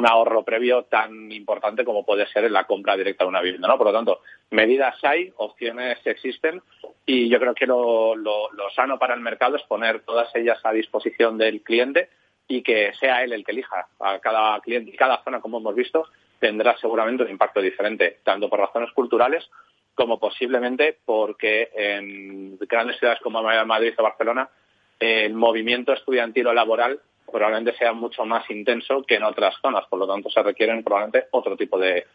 ahorro 0.05 0.43
previo 0.43 0.83
tan 0.83 1.31
importante 1.31 1.85
como 1.85 2.05
puede 2.05 2.27
ser 2.27 2.43
en 2.45 2.53
la 2.53 2.65
compra 2.65 2.97
directa 2.97 3.23
de 3.23 3.29
una 3.29 3.41
vivienda. 3.41 3.67
¿no? 3.67 3.77
Por 3.77 3.87
lo 3.87 3.93
tanto, 3.93 4.21
medidas 4.51 4.95
hay, 5.03 5.31
opciones 5.37 5.99
existen 6.03 6.61
y 7.05 7.29
yo 7.29 7.39
creo 7.39 7.55
que 7.55 7.65
lo, 7.65 8.15
lo, 8.15 8.49
sano 8.75 8.99
para 8.99 9.13
el 9.13 9.21
mercado 9.21 9.55
es 9.55 9.63
poner 9.63 10.01
todas 10.01 10.33
ellas 10.35 10.59
a 10.63 10.71
disposición 10.71 11.37
del 11.37 11.61
cliente 11.61 12.09
y 12.47 12.61
que 12.61 12.93
sea 12.99 13.23
él 13.23 13.33
el 13.33 13.45
que 13.45 13.51
elija 13.51 13.87
a 13.99 14.19
cada 14.19 14.59
cliente 14.59 14.91
y 14.91 14.97
cada 14.97 15.23
zona, 15.23 15.39
como 15.39 15.59
hemos 15.59 15.75
visto, 15.75 16.07
tendrá 16.39 16.77
seguramente 16.77 17.23
un 17.23 17.29
impacto 17.29 17.61
diferente, 17.61 18.19
tanto 18.23 18.49
por 18.49 18.59
razones 18.59 18.91
culturales 18.91 19.49
como 19.95 20.19
posiblemente 20.19 20.97
porque 21.05 21.69
en 21.73 22.57
grandes 22.59 22.97
ciudades 22.99 23.19
como 23.21 23.41
Madrid 23.43 23.93
o 23.97 24.03
Barcelona 24.03 24.49
el 24.99 25.33
movimiento 25.33 25.93
estudiantil 25.93 26.47
o 26.47 26.53
laboral 26.53 26.99
probablemente 27.31 27.77
sea 27.77 27.93
mucho 27.93 28.25
más 28.25 28.49
intenso 28.49 29.03
que 29.07 29.15
en 29.15 29.23
otras 29.23 29.55
zonas, 29.61 29.85
por 29.89 29.99
lo 29.99 30.07
tanto 30.07 30.29
se 30.29 30.41
requieren 30.41 30.83
probablemente 30.83 31.27
otro 31.31 31.55
tipo 31.55 31.77
de, 31.77 32.05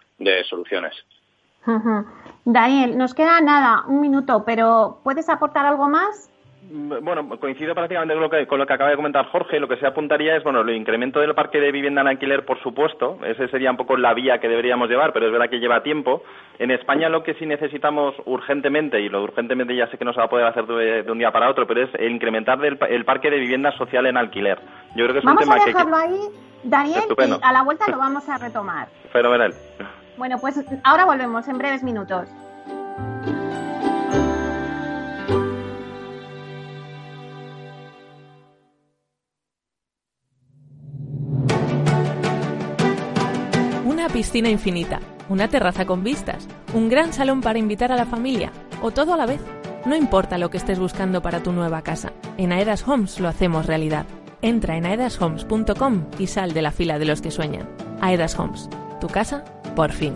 soluciones. 0.48 0.94
Daniel, 2.44 2.98
nos 2.98 3.14
queda 3.14 3.40
nada, 3.40 3.84
un 3.86 4.00
minuto, 4.00 4.44
pero 4.44 5.00
¿puedes 5.02 5.28
aportar 5.28 5.64
algo 5.64 5.88
más? 5.88 6.30
Bueno, 6.70 7.28
coincido 7.38 7.74
prácticamente 7.74 8.14
con 8.14 8.22
lo, 8.22 8.30
que, 8.30 8.46
con 8.46 8.58
lo 8.58 8.66
que 8.66 8.72
acaba 8.72 8.90
de 8.90 8.96
comentar 8.96 9.26
Jorge. 9.26 9.60
Lo 9.60 9.68
que 9.68 9.76
se 9.76 9.86
apuntaría 9.86 10.36
es, 10.36 10.42
bueno, 10.42 10.62
el 10.62 10.70
incremento 10.70 11.20
del 11.20 11.34
parque 11.34 11.60
de 11.60 11.70
vivienda 11.70 12.00
en 12.00 12.08
alquiler, 12.08 12.44
por 12.44 12.60
supuesto. 12.62 13.18
Ese 13.24 13.48
sería 13.48 13.70
un 13.70 13.76
poco 13.76 13.96
la 13.96 14.14
vía 14.14 14.38
que 14.38 14.48
deberíamos 14.48 14.88
llevar, 14.88 15.12
pero 15.12 15.26
es 15.26 15.32
verdad 15.32 15.50
que 15.50 15.58
lleva 15.58 15.82
tiempo. 15.82 16.22
En 16.58 16.70
España 16.70 17.08
lo 17.08 17.22
que 17.22 17.34
sí 17.34 17.46
necesitamos 17.46 18.14
urgentemente, 18.24 19.00
y 19.00 19.08
lo 19.08 19.22
urgentemente 19.22 19.76
ya 19.76 19.88
sé 19.88 19.98
que 19.98 20.04
no 20.04 20.12
se 20.12 20.20
va 20.20 20.24
a 20.24 20.30
poder 20.30 20.46
hacer 20.46 20.66
de, 20.66 21.10
un 21.10 21.18
día 21.18 21.32
para 21.32 21.50
otro, 21.50 21.66
pero 21.66 21.82
es 21.82 21.90
el 21.94 22.12
incrementar 22.12 22.58
el 22.64 23.04
parque 23.04 23.30
de 23.30 23.38
vivienda 23.38 23.76
social 23.76 24.06
en 24.06 24.16
alquiler. 24.16 24.58
Yo 24.96 25.04
creo 25.04 25.12
que 25.12 25.18
es 25.18 25.24
un 25.24 25.36
tema 25.36 25.56
a 25.56 25.64
dejarlo 25.64 25.96
ahí, 25.96 26.20
Daniel, 26.62 27.04
y 27.18 27.38
a 27.42 27.52
la 27.52 27.62
vuelta 27.62 27.88
lo 27.90 27.98
vamos 27.98 28.28
a 28.28 28.38
retomar. 28.38 28.88
Fenomenal. 29.12 29.52
Bueno, 30.16 30.38
pues 30.40 30.64
ahora 30.84 31.04
volvemos 31.04 31.46
en 31.48 31.58
breves 31.58 31.82
minutos. 31.82 32.28
Piscina 44.24 44.48
infinita, 44.48 45.00
una 45.28 45.48
terraza 45.48 45.84
con 45.84 46.02
vistas, 46.02 46.48
un 46.72 46.88
gran 46.88 47.12
salón 47.12 47.42
para 47.42 47.58
invitar 47.58 47.92
a 47.92 47.96
la 47.96 48.06
familia 48.06 48.52
o 48.80 48.90
todo 48.90 49.12
a 49.12 49.18
la 49.18 49.26
vez. 49.26 49.42
No 49.84 49.94
importa 49.94 50.38
lo 50.38 50.48
que 50.48 50.56
estés 50.56 50.78
buscando 50.78 51.20
para 51.20 51.42
tu 51.42 51.52
nueva 51.52 51.82
casa, 51.82 52.14
en 52.38 52.50
Aedas 52.50 52.88
Homes 52.88 53.20
lo 53.20 53.28
hacemos 53.28 53.66
realidad. 53.66 54.06
Entra 54.40 54.78
en 54.78 54.86
aedashomes.com 54.86 56.06
y 56.18 56.26
sal 56.26 56.54
de 56.54 56.62
la 56.62 56.72
fila 56.72 56.98
de 56.98 57.04
los 57.04 57.20
que 57.20 57.30
sueñan. 57.30 57.68
Aedas 58.00 58.38
Homes, 58.38 58.70
tu 58.98 59.08
casa, 59.08 59.44
por 59.76 59.92
fin. 59.92 60.14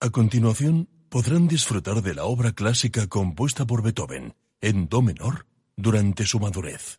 A 0.00 0.10
continuación, 0.10 0.88
podrán 1.10 1.46
disfrutar 1.46 2.02
de 2.02 2.14
la 2.14 2.24
obra 2.24 2.50
clásica 2.50 3.06
compuesta 3.06 3.64
por 3.66 3.82
Beethoven 3.82 4.34
en 4.60 4.88
Do 4.88 5.00
menor 5.00 5.46
durante 5.76 6.26
su 6.26 6.40
madurez. 6.40 6.98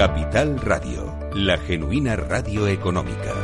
Capital 0.00 0.58
Radio, 0.62 1.14
la 1.34 1.58
genuina 1.58 2.16
radio 2.16 2.66
económica. 2.66 3.34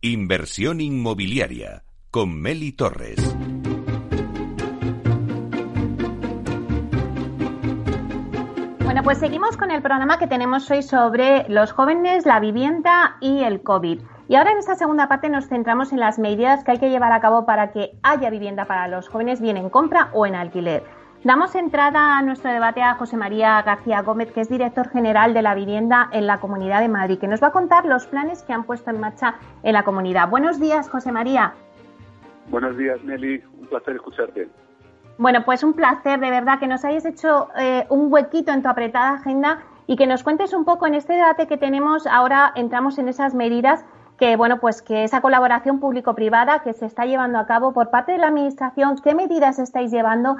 Inversión 0.00 0.80
inmobiliaria 0.80 1.82
con 2.12 2.40
Meli 2.40 2.70
Torres. 2.70 3.36
Bueno, 8.84 9.02
pues 9.02 9.18
seguimos 9.18 9.56
con 9.56 9.72
el 9.72 9.82
programa 9.82 10.20
que 10.20 10.28
tenemos 10.28 10.70
hoy 10.70 10.84
sobre 10.84 11.48
los 11.48 11.72
jóvenes, 11.72 12.26
la 12.26 12.38
vivienda 12.38 13.16
y 13.20 13.42
el 13.42 13.64
COVID. 13.64 14.02
Y 14.28 14.36
ahora 14.36 14.52
en 14.52 14.58
esta 14.58 14.76
segunda 14.76 15.08
parte 15.08 15.28
nos 15.28 15.48
centramos 15.48 15.92
en 15.92 15.98
las 15.98 16.20
medidas 16.20 16.62
que 16.62 16.70
hay 16.70 16.78
que 16.78 16.90
llevar 16.90 17.10
a 17.10 17.20
cabo 17.20 17.44
para 17.44 17.72
que 17.72 17.98
haya 18.04 18.30
vivienda 18.30 18.66
para 18.66 18.86
los 18.86 19.08
jóvenes, 19.08 19.40
bien 19.40 19.56
en 19.56 19.68
compra 19.68 20.10
o 20.12 20.26
en 20.26 20.36
alquiler. 20.36 20.99
Damos 21.22 21.54
entrada 21.54 22.16
a 22.16 22.22
nuestro 22.22 22.50
debate 22.50 22.80
a 22.80 22.94
José 22.94 23.14
María 23.18 23.60
García 23.60 24.00
Gómez, 24.00 24.32
que 24.32 24.40
es 24.40 24.48
director 24.48 24.88
general 24.88 25.34
de 25.34 25.42
la 25.42 25.54
vivienda 25.54 26.08
en 26.12 26.26
la 26.26 26.38
Comunidad 26.38 26.80
de 26.80 26.88
Madrid, 26.88 27.18
que 27.18 27.28
nos 27.28 27.42
va 27.42 27.48
a 27.48 27.52
contar 27.52 27.84
los 27.84 28.06
planes 28.06 28.42
que 28.42 28.54
han 28.54 28.64
puesto 28.64 28.88
en 28.88 29.00
marcha 29.00 29.34
en 29.62 29.74
la 29.74 29.82
comunidad. 29.82 30.30
Buenos 30.30 30.58
días, 30.58 30.88
José 30.88 31.12
María. 31.12 31.52
Buenos 32.48 32.74
días, 32.78 33.04
Nelly. 33.04 33.44
Un 33.60 33.66
placer 33.66 33.96
escucharte. 33.96 34.48
Bueno, 35.18 35.44
pues 35.44 35.62
un 35.62 35.74
placer, 35.74 36.20
de 36.20 36.30
verdad, 36.30 36.58
que 36.58 36.66
nos 36.66 36.86
hayas 36.86 37.04
hecho 37.04 37.48
eh, 37.58 37.84
un 37.90 38.10
huequito 38.10 38.52
en 38.52 38.62
tu 38.62 38.70
apretada 38.70 39.16
agenda 39.16 39.58
y 39.86 39.96
que 39.96 40.06
nos 40.06 40.22
cuentes 40.22 40.54
un 40.54 40.64
poco 40.64 40.86
en 40.86 40.94
este 40.94 41.12
debate 41.12 41.46
que 41.46 41.58
tenemos. 41.58 42.06
Ahora 42.06 42.50
entramos 42.54 42.98
en 42.98 43.10
esas 43.10 43.34
medidas 43.34 43.84
que, 44.16 44.36
bueno, 44.36 44.58
pues 44.58 44.80
que 44.80 45.04
esa 45.04 45.20
colaboración 45.20 45.80
público-privada 45.80 46.60
que 46.60 46.72
se 46.72 46.86
está 46.86 47.04
llevando 47.04 47.38
a 47.38 47.46
cabo 47.46 47.74
por 47.74 47.90
parte 47.90 48.12
de 48.12 48.18
la 48.18 48.28
Administración, 48.28 48.96
¿qué 49.04 49.14
medidas 49.14 49.58
estáis 49.58 49.90
llevando 49.90 50.38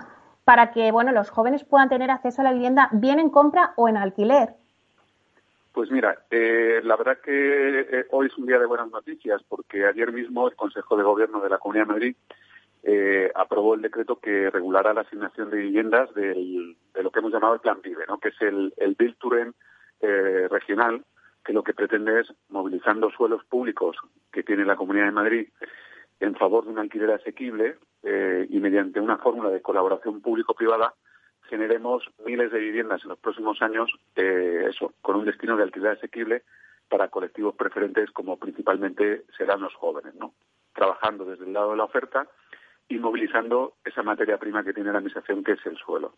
para 0.51 0.73
que 0.73 0.91
bueno, 0.91 1.13
los 1.13 1.31
jóvenes 1.31 1.63
puedan 1.63 1.89
tener 1.89 2.11
acceso 2.11 2.41
a 2.41 2.45
la 2.45 2.53
vivienda 2.53 2.89
bien 2.91 3.21
en 3.21 3.31
compra 3.31 3.73
o 3.77 3.89
en 3.89 3.97
alquiler? 3.97 4.49
Pues 5.73 5.93
mira, 5.93 6.25
eh, 6.29 6.81
la 6.83 6.97
verdad 6.97 7.19
que 7.23 7.81
eh, 7.83 8.07
hoy 8.11 8.27
es 8.27 8.37
un 8.37 8.47
día 8.47 8.59
de 8.59 8.67
buenas 8.67 8.91
noticias 8.91 9.41
porque 9.49 9.87
ayer 9.87 10.11
mismo 10.11 10.49
el 10.49 10.57
Consejo 10.57 10.97
de 10.97 11.05
Gobierno 11.05 11.41
de 11.41 11.51
la 11.51 11.59
Comunidad 11.59 11.87
de 11.87 11.93
Madrid 11.93 12.17
eh, 12.83 13.31
aprobó 13.33 13.77
el 13.77 13.83
decreto 13.83 14.17
que 14.17 14.51
regulará 14.51 14.93
la 14.93 15.03
asignación 15.03 15.51
de 15.51 15.59
viviendas 15.59 16.13
de 16.15 16.75
lo 17.01 17.13
que 17.13 17.21
hemos 17.21 17.33
llamado 17.33 17.55
el 17.55 17.61
Plan 17.61 17.79
Vive, 17.81 18.07
¿no? 18.09 18.19
que 18.19 18.31
es 18.31 18.43
el, 18.43 18.75
el 18.77 18.97
Bill 18.99 19.15
Turen 19.21 19.55
regional, 20.01 21.05
que 21.45 21.53
lo 21.53 21.63
que 21.63 21.75
pretende 21.75 22.23
es, 22.23 22.27
movilizando 22.49 23.09
suelos 23.13 23.45
públicos 23.45 23.97
que 24.33 24.43
tiene 24.43 24.65
la 24.65 24.75
Comunidad 24.75 25.05
de 25.05 25.13
Madrid 25.13 25.49
en 26.21 26.35
favor 26.37 26.65
de 26.65 26.71
un 26.71 26.79
alquiler 26.79 27.11
asequible 27.11 27.77
eh, 28.03 28.47
y 28.49 28.61
mediante 28.61 29.01
una 29.01 29.19
fórmula 29.19 29.51
de 29.51 29.63
colaboración 29.63 30.21
público-privada 30.21 30.95
generemos 31.49 32.05
miles 32.25 32.53
de 32.53 32.61
viviendas 32.61 33.03
en 33.03 33.09
los 33.09 33.19
próximos 33.19 33.61
años, 33.61 33.91
eh, 34.15 34.67
eso, 34.69 34.95
con 35.03 35.17
un 35.17 35.25
destino 35.25 35.57
de 35.57 35.65
alquiler 35.65 35.93
asequible 35.93 36.45
para 36.89 37.09
colectivos 37.09 37.57
preferentes 37.57 38.11
como 38.13 38.39
principalmente 38.39 39.25
serán 39.37 39.61
los 39.61 39.75
jóvenes, 39.75 40.15
¿no? 40.15 40.33
Trabajando 40.73 41.25
desde 41.25 41.45
el 41.45 41.53
lado 41.53 41.73
de 41.73 41.77
la 41.77 41.85
oferta 41.85 42.29
y 42.89 42.99
movilizando 42.99 43.75
esa 43.85 44.03
materia 44.03 44.39
prima 44.39 44.63
que 44.63 44.73
tiene 44.73 44.93
la 44.93 44.99
administración, 44.99 45.43
que 45.43 45.53
es 45.53 45.67
el 45.67 45.77
suelo. 45.77 46.15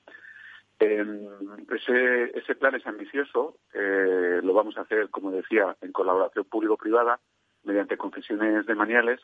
ese, 0.79 2.39
ese 2.39 2.55
plan 2.55 2.75
es 2.75 2.87
ambicioso, 2.87 3.57
eh, 3.73 4.41
lo 4.43 4.53
vamos 4.53 4.77
a 4.77 4.83
hacer, 4.83 5.09
como 5.11 5.31
decía, 5.31 5.77
en 5.81 5.93
colaboración 5.93 6.45
público-privada, 6.45 7.21
mediante 7.65 7.97
concesiones 7.97 8.67
de 8.67 8.75
maniales, 8.75 9.21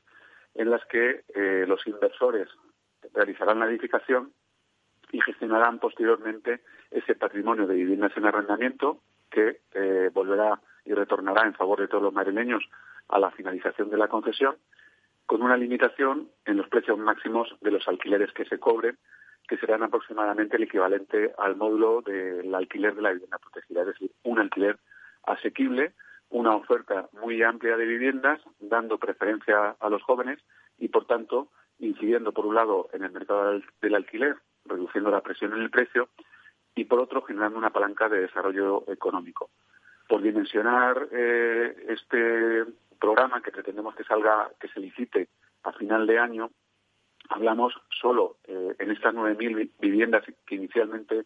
en 0.55 0.71
las 0.71 0.85
que 0.87 1.25
eh, 1.35 1.65
los 1.67 1.87
inversores 1.87 2.49
realizarán 3.13 3.61
la 3.61 3.67
edificación 3.67 4.33
y 5.13 5.21
gestionarán 5.21 5.79
posteriormente 5.79 6.61
ese 6.91 7.15
patrimonio 7.15 7.67
de 7.67 7.75
viviendas 7.75 8.17
en 8.17 8.27
arrendamiento 8.27 9.01
que 9.31 9.61
eh, 9.75 10.11
volverá 10.13 10.61
y 10.85 10.95
retornará 10.95 11.47
en 11.47 11.55
favor 11.55 11.81
de 11.81 11.89
todos 11.89 12.03
los 12.03 12.13
madrileños 12.13 12.65
a 13.09 13.19
la 13.19 13.31
finalización 13.31 13.91
de 13.91 13.97
la 13.97 14.09
concesión, 14.09 14.57
con 15.27 15.43
una 15.43 15.57
limitación 15.57 16.31
en 16.45 16.57
los 16.57 16.69
precios 16.69 16.99
máximos 16.99 17.55
de 17.61 17.71
los 17.71 17.87
alquileres 17.89 18.33
que 18.33 18.45
se 18.47 18.59
cobren, 18.59 18.99
que 19.47 19.59
serán 19.59 19.83
aproximadamente 19.83 20.57
el 20.57 20.65
equivalente 20.65 21.33
al 21.39 21.57
módulo 21.57 22.03
del 22.03 22.55
alquiler 22.55 22.95
de 22.95 23.03
la 23.03 23.13
vivienda 23.13 23.39
protegida, 23.39 23.81
es 23.81 23.87
decir, 23.89 24.11
un 24.25 24.39
alquiler 24.39 24.79
asequible 25.25 25.93
una 26.31 26.55
oferta 26.55 27.09
muy 27.12 27.43
amplia 27.43 27.77
de 27.77 27.87
viviendas, 27.87 28.41
dando 28.61 28.99
preferencia 28.99 29.77
a 29.79 29.88
los 29.88 30.03
jóvenes 30.03 30.38
y, 30.79 30.88
por 30.88 31.07
tanto, 31.07 31.49
incidiendo, 31.79 32.33
por 32.33 32.47
un 32.47 32.55
lado, 32.55 32.88
en 32.93 33.05
el 33.05 33.12
mercado 33.12 33.61
del 33.81 33.95
alquiler, 33.95 34.37
reduciendo 34.64 35.11
la 35.11 35.23
presión 35.23 35.53
en 35.55 35.62
el 35.62 35.71
precio, 35.71 36.09
y, 36.75 36.85
por 36.85 37.01
otro, 37.01 37.23
generando 37.23 37.59
una 37.59 37.71
palanca 37.71 38.09
de 38.09 38.21
desarrollo 38.21 38.85
económico. 38.88 39.51
Por 40.09 40.23
dimensionar 40.23 41.09
eh, 41.11 41.75
este 41.88 42.64
programa 43.01 43.43
que 43.43 43.53
pretendemos 43.53 43.95
que 43.95 44.05
salga, 44.05 44.51
que 44.61 44.69
se 44.69 44.81
licite 44.81 45.29
a 45.64 45.73
final 45.73 46.07
de 46.07 46.19
año, 46.19 46.51
hablamos 47.31 47.75
solo 48.01 48.37
eh, 48.45 48.75
en 48.79 48.91
estas 48.91 49.14
9.000 49.14 49.71
viviendas 49.79 50.25
que 50.47 50.55
inicialmente 50.55 51.25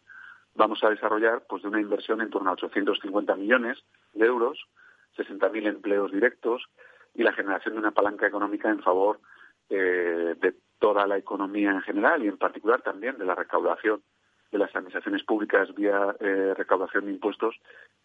vamos 0.55 0.83
a 0.83 0.89
desarrollar, 0.89 1.43
pues 1.47 1.63
de 1.63 1.69
una 1.69 1.81
inversión 1.81 2.21
en 2.21 2.29
torno 2.29 2.49
a 2.49 2.53
850 2.53 3.35
millones 3.35 3.83
de 4.13 4.25
euros, 4.25 4.67
60.000 5.17 5.67
empleos 5.67 6.11
directos 6.11 6.63
y 7.13 7.23
la 7.23 7.33
generación 7.33 7.75
de 7.75 7.79
una 7.79 7.91
palanca 7.91 8.27
económica 8.27 8.69
en 8.69 8.81
favor 8.81 9.19
eh, 9.69 10.35
de 10.39 10.55
toda 10.79 11.07
la 11.07 11.17
economía 11.17 11.71
en 11.71 11.81
general 11.81 12.23
y 12.23 12.27
en 12.27 12.37
particular 12.37 12.81
también 12.81 13.17
de 13.17 13.25
la 13.25 13.35
recaudación 13.35 14.01
de 14.51 14.57
las 14.57 14.75
administraciones 14.75 15.23
públicas 15.23 15.73
vía 15.73 16.15
eh, 16.19 16.53
recaudación 16.55 17.05
de 17.05 17.13
impuestos 17.13 17.55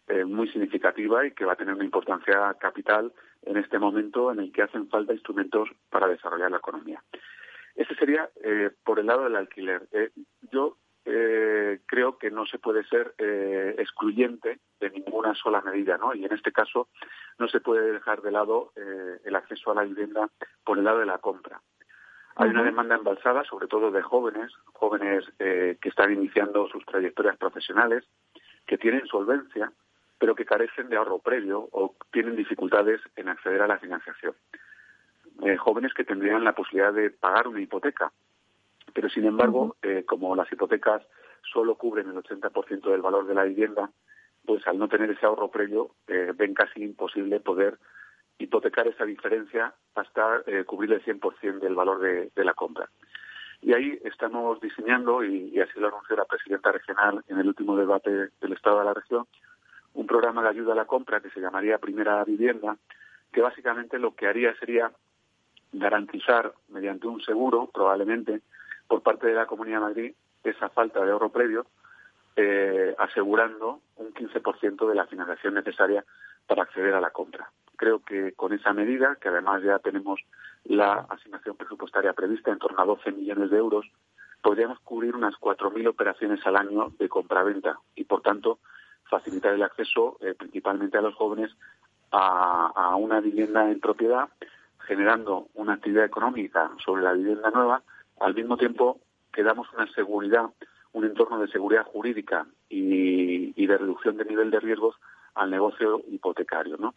eh, 0.07 0.23
muy 0.23 0.47
significativa 0.49 1.25
y 1.25 1.31
que 1.31 1.45
va 1.45 1.53
a 1.53 1.57
tener 1.57 1.75
una 1.75 1.83
importancia 1.83 2.55
capital 2.59 3.11
en 3.43 3.57
este 3.57 3.77
momento 3.77 4.31
en 4.31 4.39
el 4.39 4.51
que 4.51 4.63
hacen 4.63 4.89
falta 4.89 5.13
instrumentos 5.13 5.69
para 5.89 6.07
desarrollar 6.07 6.51
la 6.51 6.57
economía. 6.57 7.03
Ese 7.75 7.93
sería 7.95 8.29
por 8.83 8.99
el 8.99 9.05
lado 9.05 9.23
del 9.23 9.35
alquiler. 9.35 9.87
yo 10.51 10.75
eh, 11.11 11.79
creo 11.87 12.17
que 12.17 12.29
no 12.29 12.45
se 12.45 12.59
puede 12.59 12.83
ser 12.83 13.15
eh, 13.17 13.75
excluyente 13.79 14.59
de 14.79 14.89
ninguna 14.91 15.33
sola 15.33 15.61
medida, 15.61 15.97
¿no? 15.97 16.13
Y 16.13 16.23
en 16.23 16.33
este 16.33 16.51
caso 16.51 16.87
no 17.39 17.47
se 17.47 17.59
puede 17.59 17.91
dejar 17.91 18.21
de 18.21 18.31
lado 18.31 18.71
eh, 18.75 19.19
el 19.25 19.35
acceso 19.35 19.71
a 19.71 19.75
la 19.75 19.83
vivienda 19.83 20.29
por 20.63 20.77
el 20.77 20.83
lado 20.83 20.99
de 20.99 21.07
la 21.07 21.17
compra. 21.17 21.61
Hay 22.35 22.51
una 22.51 22.63
demanda 22.63 22.95
embalsada, 22.95 23.43
sobre 23.43 23.67
todo 23.67 23.91
de 23.91 24.01
jóvenes, 24.01 24.53
jóvenes 24.71 25.25
que 25.37 25.77
están 25.81 26.13
iniciando 26.13 26.69
sus 26.69 26.85
trayectorias 26.85 27.35
profesionales, 27.35 28.05
que 28.65 28.77
tienen 28.77 29.05
solvencia, 29.07 29.73
pero 30.17 30.35
que 30.35 30.45
carecen 30.45 30.87
de 30.87 30.95
ahorro 30.95 31.19
previo 31.19 31.67
o 31.73 31.95
tienen 32.13 32.37
dificultades 32.37 33.01
en 33.17 33.27
acceder 33.27 33.61
a 33.61 33.67
la 33.67 33.77
financiación. 33.77 34.35
jóvenes 35.57 35.93
que 35.93 36.05
tendrían 36.05 36.45
la 36.45 36.55
posibilidad 36.55 36.93
de 36.93 37.09
pagar 37.09 37.49
una 37.49 37.59
hipoteca, 37.59 38.09
pero, 38.93 39.09
sin 39.09 39.25
embargo, 39.25 39.75
eh, 39.81 40.03
como 40.05 40.35
las 40.35 40.51
hipotecas 40.51 41.01
solo 41.51 41.75
cubren 41.75 42.09
el 42.09 42.17
80% 42.17 42.89
del 42.91 43.01
valor 43.01 43.27
de 43.27 43.33
la 43.33 43.43
vivienda, 43.43 43.89
pues 44.45 44.65
al 44.67 44.77
no 44.77 44.87
tener 44.87 45.09
ese 45.11 45.25
ahorro 45.25 45.49
previo, 45.49 45.91
eh, 46.07 46.33
ven 46.35 46.53
casi 46.53 46.83
imposible 46.83 47.39
poder 47.39 47.77
hipotecar 48.37 48.87
esa 48.87 49.05
diferencia 49.05 49.73
hasta 49.95 50.41
eh, 50.47 50.63
cubrir 50.63 50.93
el 50.93 51.03
100% 51.03 51.59
del 51.59 51.75
valor 51.75 51.99
de, 51.99 52.43
la 52.43 52.53
compra. 52.53 52.89
Y 53.61 53.73
ahí 53.73 53.99
estamos 54.05 54.61
diseñando, 54.61 55.23
y, 55.23 55.59
así 55.59 55.79
lo 55.79 55.89
anunció 55.89 56.15
la 56.15 56.25
presidenta 56.25 56.71
regional 56.71 57.23
en 57.27 57.37
el 57.39 57.47
último 57.47 57.75
debate 57.75 58.29
del 58.39 58.53
Estado 58.53 58.79
de 58.79 58.85
la 58.85 58.93
región, 58.93 59.27
un 59.93 60.07
programa 60.07 60.41
de 60.41 60.49
ayuda 60.49 60.71
a 60.71 60.77
la 60.77 60.85
compra 60.85 61.19
que 61.19 61.29
se 61.31 61.41
llamaría 61.41 61.77
Primera 61.77 62.23
Vivienda, 62.23 62.77
que 63.33 63.41
básicamente 63.41 63.99
lo 63.99 64.15
que 64.15 64.27
haría 64.27 64.55
sería 64.55 64.91
garantizar 65.73 66.53
mediante 66.69 67.07
un 67.07 67.21
seguro, 67.21 67.69
probablemente, 67.73 68.41
por 68.89 69.03
parte 69.03 69.27
de 69.27 69.35
la 69.35 69.45
Comunidad 69.45 69.77
de 69.77 69.85
Madrid 69.85 70.13
esa 70.43 70.69
falta 70.69 71.05
de 71.05 71.11
ahorro 71.11 71.29
previo, 71.29 71.65
eh, 72.35 72.95
asegurando 72.97 73.81
un 73.97 74.13
15% 74.13 74.87
de 74.87 74.95
la 74.95 75.05
financiación 75.05 75.53
necesaria 75.53 76.03
para 76.47 76.63
acceder 76.63 76.93
a 76.93 77.01
la 77.01 77.11
compra. 77.11 77.51
Creo 77.75 77.99
que 77.99 78.33
con 78.33 78.51
esa 78.51 78.73
medida, 78.73 79.17
que 79.21 79.29
además 79.29 79.61
ya 79.61 79.79
tenemos 79.79 80.19
la 80.65 81.05
asignación 81.09 81.55
presupuestaria 81.55 82.13
prevista 82.13 82.51
en 82.51 82.59
torno 82.59 82.81
a 82.81 82.85
12 82.85 83.11
millones 83.11 83.51
de 83.51 83.57
euros, 83.57 83.85
podríamos 84.41 84.79
cubrir 84.79 85.15
unas 85.15 85.35
4.000 85.35 85.87
operaciones 85.87 86.45
al 86.45 86.55
año 86.55 86.91
de 86.97 87.09
compra-venta 87.09 87.79
y, 87.95 88.05
por 88.05 88.21
tanto, 88.21 88.59
facilitar 89.03 89.53
el 89.53 89.63
acceso 89.63 90.17
eh, 90.21 90.33
principalmente 90.33 90.97
a 90.97 91.01
los 91.01 91.15
jóvenes 91.15 91.51
a, 92.11 92.71
a 92.73 92.95
una 92.95 93.19
vivienda 93.19 93.69
en 93.69 93.79
propiedad, 93.79 94.29
generando 94.79 95.47
una 95.53 95.73
actividad 95.73 96.05
económica 96.05 96.71
sobre 96.83 97.03
la 97.03 97.13
vivienda 97.13 97.51
nueva 97.51 97.83
al 98.19 98.35
mismo 98.35 98.57
tiempo 98.57 98.99
que 99.31 99.43
damos 99.43 99.67
una 99.73 99.91
seguridad, 99.93 100.49
un 100.93 101.05
entorno 101.05 101.39
de 101.39 101.47
seguridad 101.47 101.85
jurídica 101.85 102.47
y, 102.69 103.65
de 103.65 103.77
reducción 103.77 104.17
de 104.17 104.25
nivel 104.25 104.49
de 104.49 104.59
riesgos 104.59 104.95
al 105.35 105.51
negocio 105.51 106.01
hipotecario, 106.07 106.77
¿no? 106.77 106.95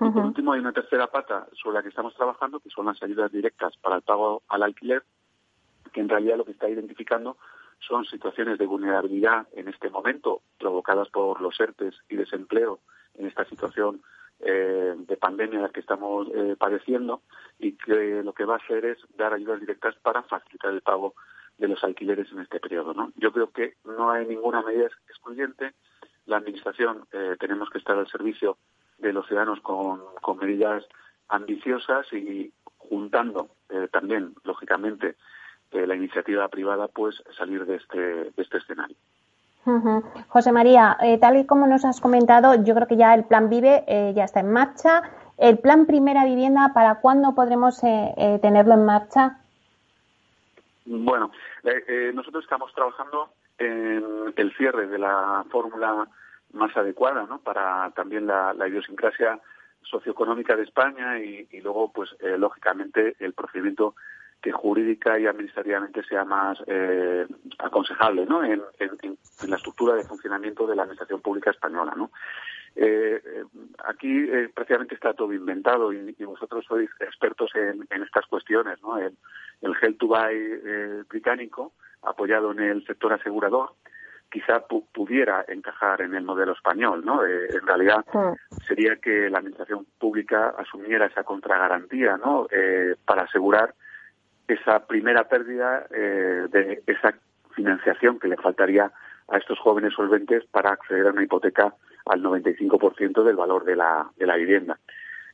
Y 0.00 0.10
por 0.10 0.24
último 0.24 0.52
hay 0.52 0.60
una 0.60 0.72
tercera 0.72 1.06
pata 1.06 1.46
sobre 1.52 1.74
la 1.74 1.82
que 1.82 1.90
estamos 1.90 2.14
trabajando, 2.14 2.60
que 2.60 2.70
son 2.70 2.86
las 2.86 3.00
ayudas 3.02 3.30
directas 3.30 3.76
para 3.76 3.96
el 3.96 4.02
pago 4.02 4.42
al 4.48 4.62
alquiler, 4.62 5.04
que 5.92 6.00
en 6.00 6.08
realidad 6.08 6.38
lo 6.38 6.44
que 6.44 6.52
está 6.52 6.68
identificando 6.68 7.36
son 7.78 8.04
situaciones 8.06 8.58
de 8.58 8.66
vulnerabilidad 8.66 9.46
en 9.52 9.68
este 9.68 9.90
momento 9.90 10.40
provocadas 10.58 11.08
por 11.10 11.40
los 11.40 11.60
ERTES 11.60 11.94
y 12.08 12.16
desempleo 12.16 12.80
en 13.14 13.26
esta 13.26 13.44
situación 13.44 14.02
eh, 14.44 14.94
de 14.96 15.16
pandemia 15.16 15.56
en 15.56 15.62
la 15.62 15.68
que 15.68 15.80
estamos 15.80 16.26
eh, 16.34 16.56
padeciendo 16.58 17.22
y 17.60 17.72
que 17.72 18.22
lo 18.24 18.32
que 18.32 18.44
va 18.44 18.54
a 18.54 18.58
hacer 18.58 18.84
es 18.84 18.98
dar 19.16 19.32
ayudas 19.32 19.60
directas 19.60 19.94
para 20.02 20.24
facilitar 20.24 20.72
el 20.72 20.80
pago 20.80 21.14
de 21.58 21.68
los 21.68 21.84
alquileres 21.84 22.30
en 22.32 22.40
este 22.40 22.58
periodo. 22.58 22.92
Yo 23.14 23.32
creo 23.32 23.52
que 23.52 23.74
no 23.84 24.10
hay 24.10 24.26
ninguna 24.26 24.62
medida 24.62 24.86
excluyente. 25.08 25.74
La 26.26 26.38
Administración 26.38 27.06
eh, 27.12 27.36
tenemos 27.38 27.70
que 27.70 27.78
estar 27.78 27.96
al 27.96 28.08
servicio 28.08 28.58
de 28.98 29.12
los 29.12 29.28
ciudadanos 29.28 29.60
con, 29.60 30.00
con 30.20 30.38
medidas 30.38 30.84
ambiciosas 31.28 32.12
y 32.12 32.52
juntando 32.78 33.48
también, 33.90 34.34
lógicamente, 34.44 35.16
la 35.70 35.94
iniciativa 35.94 36.46
privada, 36.48 36.88
pues 36.88 37.22
salir 37.38 37.64
de 37.64 37.76
este, 37.76 37.98
de 37.98 38.34
este 38.36 38.58
escenario. 38.58 38.96
José 40.28 40.50
María, 40.50 40.96
eh, 41.00 41.18
tal 41.18 41.36
y 41.36 41.46
como 41.46 41.66
nos 41.66 41.84
has 41.84 42.00
comentado, 42.00 42.64
yo 42.64 42.74
creo 42.74 42.88
que 42.88 42.96
ya 42.96 43.14
el 43.14 43.24
plan 43.24 43.48
Vive 43.48 43.84
eh, 43.86 44.12
ya 44.14 44.24
está 44.24 44.40
en 44.40 44.52
marcha. 44.52 45.02
¿El 45.38 45.58
plan 45.58 45.86
Primera 45.86 46.24
Vivienda, 46.24 46.72
para 46.74 46.96
cuándo 46.96 47.34
podremos 47.34 47.82
eh, 47.84 48.38
tenerlo 48.42 48.74
en 48.74 48.84
marcha? 48.84 49.38
Bueno, 50.84 51.30
nosotros 52.12 52.42
estamos 52.42 52.72
trabajando 52.74 53.30
en 53.58 54.34
el 54.36 54.52
cierre 54.56 54.88
de 54.88 54.98
la 54.98 55.44
fórmula 55.50 56.08
más 56.52 56.76
adecuada 56.76 57.24
¿no? 57.28 57.38
para 57.38 57.90
también 57.90 58.26
la, 58.26 58.54
idiosincrasia 58.66 59.38
socioeconómica 59.82 60.56
de 60.56 60.64
España 60.64 61.20
y, 61.20 61.60
luego, 61.60 61.92
pues, 61.92 62.10
lógicamente, 62.36 63.14
el 63.20 63.32
procedimiento 63.32 63.94
que 64.42 64.50
jurídica 64.50 65.18
y 65.18 65.26
administrativamente 65.26 66.02
sea 66.02 66.24
más 66.24 66.58
eh, 66.66 67.26
aconsejable 67.58 68.26
¿no? 68.26 68.42
En, 68.44 68.60
la 69.48 69.56
estructura 69.56 69.94
de 69.94 70.04
funcionamiento 70.04 70.66
de 70.66 70.74
la 70.74 70.82
administración 70.82 71.20
pública 71.20 71.50
española. 71.50 71.94
¿no? 71.96 72.10
Eh, 72.74 73.22
eh, 73.24 73.44
aquí 73.84 74.26
prácticamente 74.52 74.94
está 74.96 75.14
todo 75.14 75.32
inventado 75.32 75.92
y, 75.92 76.12
vosotros 76.24 76.64
sois 76.66 76.90
expertos 77.00 77.50
en, 77.54 77.86
estas 78.02 78.26
cuestiones. 78.26 78.82
¿no? 78.82 78.98
El, 78.98 79.16
el 79.60 79.74
Help 79.80 79.98
to 79.98 80.08
Buy 80.08 81.04
británico, 81.08 81.72
apoyado 82.02 82.50
en 82.50 82.60
el 82.60 82.84
sector 82.84 83.12
asegurador, 83.12 83.74
quizá 84.30 84.66
pudiera 84.66 85.44
encajar 85.46 86.00
en 86.02 86.14
el 86.14 86.24
modelo 86.24 86.52
español, 86.52 87.04
¿no? 87.04 87.24
en 87.24 87.66
realidad 87.66 88.02
sería 88.66 88.96
que 88.96 89.28
la 89.28 89.38
administración 89.38 89.86
pública 89.98 90.54
asumiera 90.56 91.06
esa 91.06 91.22
contragarantía, 91.22 92.16
¿no? 92.16 92.48
para 93.04 93.24
asegurar 93.24 93.74
esa 94.52 94.86
primera 94.86 95.28
pérdida 95.28 95.86
eh, 95.90 96.46
de 96.50 96.82
esa 96.86 97.14
financiación 97.54 98.18
que 98.18 98.28
le 98.28 98.36
faltaría 98.36 98.90
a 99.28 99.38
estos 99.38 99.58
jóvenes 99.58 99.94
solventes 99.94 100.44
para 100.46 100.70
acceder 100.70 101.06
a 101.06 101.10
una 101.10 101.22
hipoteca 101.22 101.74
al 102.06 102.22
95% 102.22 103.22
del 103.22 103.36
valor 103.36 103.64
de 103.64 103.76
la, 103.76 104.10
de 104.16 104.26
la 104.26 104.36
vivienda. 104.36 104.78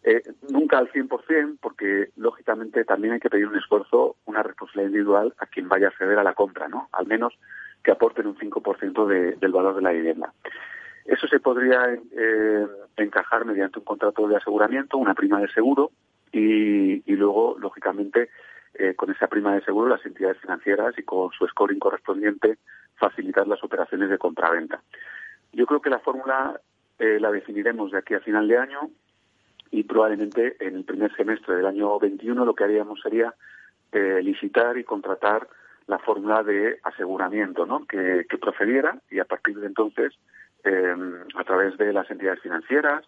Eh, 0.04 0.22
nunca 0.50 0.78
al 0.78 0.90
100%, 0.92 1.58
porque 1.60 2.10
lógicamente 2.16 2.84
también 2.84 3.14
hay 3.14 3.20
que 3.20 3.30
pedir 3.30 3.48
un 3.48 3.56
esfuerzo, 3.56 4.16
una 4.26 4.42
responsabilidad 4.42 4.90
individual 4.90 5.34
a 5.38 5.46
quien 5.46 5.68
vaya 5.68 5.86
a 5.86 5.90
acceder 5.90 6.18
a 6.18 6.22
la 6.22 6.34
compra, 6.34 6.68
¿no? 6.68 6.88
Al 6.92 7.06
menos 7.06 7.38
que 7.82 7.90
aporten 7.90 8.26
un 8.26 8.36
5% 8.36 9.06
de, 9.06 9.36
del 9.36 9.52
valor 9.52 9.74
de 9.74 9.82
la 9.82 9.90
vivienda. 9.90 10.32
Eso 11.04 11.26
se 11.26 11.40
podría 11.40 11.80
eh, 11.92 12.66
encajar 12.96 13.44
mediante 13.44 13.78
un 13.78 13.84
contrato 13.84 14.28
de 14.28 14.36
aseguramiento, 14.36 14.98
una 14.98 15.14
prima 15.14 15.40
de 15.40 15.48
seguro 15.48 15.90
y, 16.30 17.02
y 17.10 17.16
luego, 17.16 17.56
lógicamente, 17.58 18.28
eh, 18.78 18.94
con 18.94 19.10
esa 19.10 19.26
prima 19.26 19.54
de 19.54 19.64
seguro 19.64 19.88
las 19.88 20.06
entidades 20.06 20.38
financieras 20.38 20.96
y 20.98 21.02
con 21.02 21.32
su 21.32 21.46
scoring 21.48 21.80
correspondiente 21.80 22.58
facilitar 22.94 23.48
las 23.48 23.62
operaciones 23.64 24.08
de 24.08 24.18
compraventa. 24.18 24.80
Yo 25.52 25.66
creo 25.66 25.80
que 25.80 25.90
la 25.90 25.98
fórmula 25.98 26.60
eh, 27.00 27.18
la 27.20 27.32
definiremos 27.32 27.90
de 27.90 27.98
aquí 27.98 28.14
a 28.14 28.20
final 28.20 28.46
de 28.46 28.56
año 28.56 28.90
y 29.72 29.82
probablemente 29.82 30.56
en 30.60 30.76
el 30.76 30.84
primer 30.84 31.12
semestre 31.16 31.56
del 31.56 31.66
año 31.66 31.98
21 31.98 32.44
lo 32.44 32.54
que 32.54 32.62
haríamos 32.64 33.00
sería 33.00 33.34
eh, 33.90 34.20
licitar 34.22 34.78
y 34.78 34.84
contratar 34.84 35.48
la 35.88 35.98
fórmula 35.98 36.44
de 36.44 36.78
aseguramiento 36.84 37.66
¿no? 37.66 37.84
que, 37.84 38.26
procediera 38.40 38.96
y 39.10 39.18
a 39.18 39.24
partir 39.24 39.58
de 39.58 39.66
entonces 39.66 40.14
a 40.64 41.44
través 41.44 41.78
de 41.78 41.92
las 41.92 42.10
entidades 42.10 42.42
financieras 42.42 43.04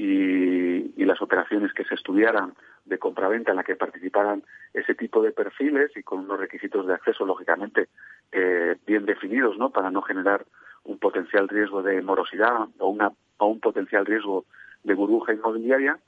y, 0.00 1.04
las 1.04 1.20
operaciones 1.22 1.72
que 1.72 1.84
se 1.84 1.94
estudiaran 1.94 2.54
de 2.84 2.98
compraventa 2.98 3.50
en 3.50 3.56
la 3.56 3.64
que 3.64 3.74
participaran 3.74 4.44
ese 4.72 4.94
tipo 4.94 5.20
de 5.22 5.32
perfiles 5.32 5.90
y 5.96 6.04
con 6.04 6.20
unos 6.20 6.38
requisitos 6.38 6.86
de 6.86 6.94
acceso, 6.94 7.26
lógicamente, 7.26 7.88
eh, 8.30 8.76
bien 8.86 9.06
definidos, 9.06 9.58
¿no? 9.58 9.70
Para 9.70 9.90
no 9.90 10.02
generar 10.02 10.46
un 10.84 10.98
potencial 10.98 11.48
riesgo 11.48 11.82
de 11.82 12.00
morosidad 12.00 12.68
o, 12.78 12.88
una, 12.88 13.10
o 13.38 13.46
un 13.46 13.58
potencial 13.58 14.06
riesgo 14.06 14.44
de 14.84 14.94
burbuja 14.94 15.32
inmobiliaria, 15.32 15.98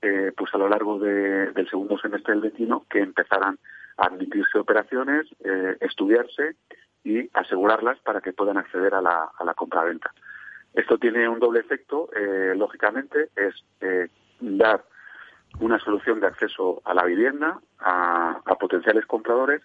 eh, 0.00 0.32
pues 0.36 0.54
a 0.54 0.58
lo 0.58 0.68
largo 0.68 1.00
del 1.00 1.68
segundo 1.68 1.98
semestre 1.98 2.34
del 2.34 2.42
21 2.42 2.86
que 2.88 3.00
empezaran 3.00 3.58
a 3.96 4.06
admitirse 4.06 4.58
operaciones, 4.58 5.26
eh, 5.44 5.76
estudiarse 5.80 6.54
y 7.02 7.28
asegurarlas 7.34 7.98
para 7.98 8.20
que 8.20 8.32
puedan 8.32 8.58
acceder 8.58 8.94
a 8.94 9.02
la, 9.02 9.28
a 9.36 9.44
la 9.44 9.54
compraventa. 9.54 10.12
Esto 10.74 10.98
tiene 10.98 11.28
un 11.28 11.38
doble 11.38 11.60
efecto, 11.60 12.08
eh, 12.14 12.54
lógicamente, 12.56 13.28
es 13.36 13.54
eh, 13.80 14.08
dar 14.40 14.84
una 15.60 15.78
solución 15.78 16.20
de 16.20 16.26
acceso 16.26 16.80
a 16.84 16.94
la 16.94 17.04
vivienda 17.04 17.60
a, 17.78 18.40
potenciales 18.58 19.06
compradores 19.06 19.62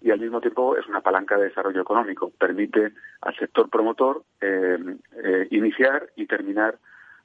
y 0.00 0.10
al 0.10 0.20
mismo 0.20 0.40
tiempo 0.40 0.76
es 0.76 0.86
una 0.86 1.00
palanca 1.00 1.36
de 1.36 1.44
desarrollo 1.44 1.82
económico. 1.82 2.32
Permite 2.38 2.92
al 3.20 3.36
sector 3.36 3.68
promotor 3.68 4.22
eh, 4.40 4.78
eh, 5.22 5.48
iniciar 5.50 6.08
y 6.16 6.26
terminar 6.26 6.78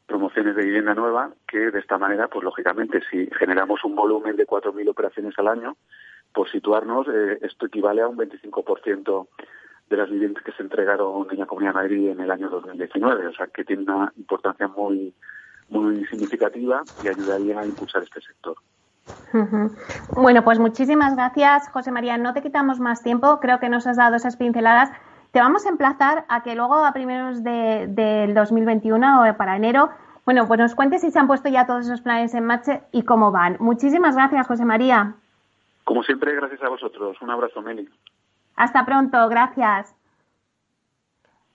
promociones 0.05 0.55
de 0.55 0.65
vivienda 0.65 0.93
nueva 0.93 1.31
que 1.47 1.71
de 1.71 1.79
esta 1.79 1.97
manera, 1.97 2.27
pues 2.27 2.43
lógicamente, 2.43 3.01
si 3.09 3.29
generamos 3.37 3.83
un 3.83 3.95
volumen 3.95 4.35
de 4.35 4.45
4.000 4.45 4.89
operaciones 4.89 5.33
al 5.37 5.47
año, 5.47 5.77
por 6.33 6.49
situarnos, 6.49 7.07
eh, 7.07 7.39
esto 7.41 7.67
equivale 7.67 8.01
a 8.01 8.07
un 8.07 8.17
25% 8.17 9.27
de 9.89 9.97
las 9.97 10.09
viviendas 10.09 10.43
que 10.43 10.51
se 10.53 10.63
entregaron 10.63 11.27
en 11.31 11.39
la 11.39 11.45
Comunidad 11.45 11.73
de 11.73 11.81
Madrid 11.81 12.09
en 12.09 12.19
el 12.19 12.31
año 12.31 12.49
2019. 12.49 13.27
O 13.27 13.33
sea, 13.33 13.47
que 13.47 13.63
tiene 13.63 13.83
una 13.83 14.11
importancia 14.17 14.67
muy, 14.67 15.13
muy 15.69 16.05
significativa 16.05 16.81
y 17.03 17.07
ayudaría 17.07 17.59
a 17.59 17.65
impulsar 17.65 18.03
este 18.03 18.21
sector. 18.21 18.55
Bueno, 20.15 20.43
pues 20.43 20.59
muchísimas 20.59 21.15
gracias, 21.15 21.69
José 21.69 21.91
María. 21.91 22.17
No 22.17 22.33
te 22.33 22.41
quitamos 22.41 22.79
más 22.79 23.03
tiempo. 23.03 23.39
Creo 23.39 23.59
que 23.59 23.69
nos 23.69 23.85
has 23.87 23.97
dado 23.97 24.15
esas 24.15 24.37
pinceladas. 24.37 24.91
Te 25.31 25.39
vamos 25.39 25.65
a 25.65 25.69
emplazar 25.69 26.25
a 26.29 26.43
que 26.43 26.55
luego, 26.55 26.75
a 26.85 26.93
primeros 26.93 27.43
de, 27.43 27.87
del 27.89 28.33
2021 28.33 29.23
o 29.23 29.37
para 29.37 29.55
enero, 29.55 29.89
bueno, 30.25 30.47
pues 30.47 30.59
nos 30.59 30.75
cuentes 30.75 31.01
si 31.01 31.11
se 31.11 31.19
han 31.19 31.27
puesto 31.27 31.49
ya 31.49 31.65
todos 31.65 31.85
esos 31.85 32.01
planes 32.01 32.33
en 32.33 32.45
marcha 32.45 32.83
y 32.91 33.03
cómo 33.03 33.31
van. 33.31 33.57
Muchísimas 33.59 34.15
gracias, 34.15 34.47
José 34.47 34.63
María. 34.63 35.15
Como 35.83 36.03
siempre, 36.03 36.35
gracias 36.35 36.61
a 36.63 36.69
vosotros. 36.69 37.17
Un 37.21 37.29
abrazo, 37.29 37.61
Meli. 37.61 37.89
Hasta 38.55 38.85
pronto. 38.85 39.27
Gracias. 39.29 39.95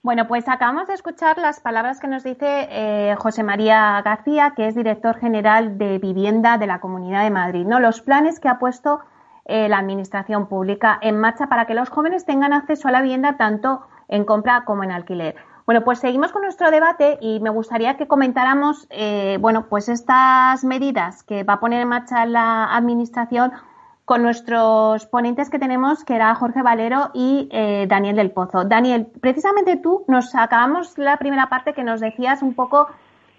Bueno, 0.01 0.27
pues 0.27 0.47
acabamos 0.47 0.87
de 0.87 0.93
escuchar 0.93 1.37
las 1.37 1.59
palabras 1.59 1.99
que 1.99 2.07
nos 2.07 2.23
dice 2.23 2.67
eh, 2.71 3.15
José 3.17 3.43
María 3.43 4.01
García, 4.01 4.53
que 4.55 4.67
es 4.67 4.75
director 4.75 5.17
general 5.19 5.77
de 5.77 5.99
Vivienda 5.99 6.57
de 6.57 6.67
la 6.67 6.79
Comunidad 6.79 7.23
de 7.23 7.31
Madrid, 7.31 7.65
¿no? 7.65 7.81
Los 7.81 7.99
planes 7.99 8.39
que 8.39 8.47
ha 8.47 8.59
puesto 8.59 9.01
eh, 9.43 9.67
la 9.67 9.79
Administración 9.79 10.47
Pública 10.47 10.99
en 11.01 11.19
marcha 11.19 11.47
para 11.47 11.65
que 11.65 11.73
los 11.73 11.89
jóvenes 11.89 12.25
tengan 12.25 12.53
acceso 12.53 12.87
a 12.87 12.91
la 12.91 13.01
vivienda 13.01 13.35
tanto 13.35 13.81
en 14.07 14.23
compra 14.23 14.63
como 14.63 14.85
en 14.85 14.91
alquiler. 14.91 15.35
Bueno, 15.65 15.83
pues 15.83 15.99
seguimos 15.99 16.31
con 16.31 16.43
nuestro 16.43 16.71
debate 16.71 17.17
y 17.19 17.41
me 17.41 17.49
gustaría 17.49 17.97
que 17.97 18.07
comentáramos, 18.07 18.87
eh, 18.89 19.37
bueno, 19.41 19.65
pues 19.67 19.89
estas 19.89 20.63
medidas 20.63 21.23
que 21.23 21.43
va 21.43 21.53
a 21.53 21.59
poner 21.59 21.81
en 21.81 21.89
marcha 21.89 22.25
la 22.25 22.73
Administración 22.75 23.51
con 24.09 24.23
nuestros 24.23 25.05
ponentes 25.05 25.51
que 25.51 25.59
tenemos, 25.59 26.03
que 26.03 26.15
era 26.15 26.33
Jorge 26.33 26.63
Valero 26.63 27.11
y 27.13 27.47
eh, 27.51 27.85
Daniel 27.87 28.15
del 28.15 28.31
Pozo. 28.31 28.63
Daniel, 28.63 29.05
precisamente 29.21 29.77
tú 29.77 30.03
nos 30.07 30.33
acabamos 30.33 30.97
la 30.97 31.17
primera 31.17 31.47
parte 31.47 31.75
que 31.75 31.83
nos 31.83 32.01
decías 32.01 32.41
un 32.41 32.55
poco 32.55 32.87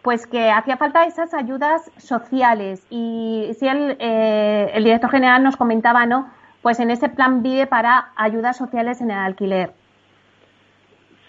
pues 0.03 0.29
que 0.29 0.49
hacía 0.49 0.77
falta 0.77 1.07
esas 1.07 1.35
ayudas 1.35 1.91
sociales 1.97 2.87
y 2.89 3.51
si 3.59 3.66
el, 3.66 3.97
eh, 3.99 4.71
el 4.73 4.85
director 4.85 5.11
general 5.11 5.43
nos 5.43 5.57
comentaba, 5.57 6.07
¿no? 6.07 6.29
Pues 6.62 6.79
en 6.79 6.93
ese 6.93 7.09
plan 7.09 7.43
vive 7.43 7.66
para 7.66 8.12
ayudas 8.14 8.57
sociales 8.57 9.01
en 9.01 9.11
el 9.11 9.18
alquiler. 9.18 9.73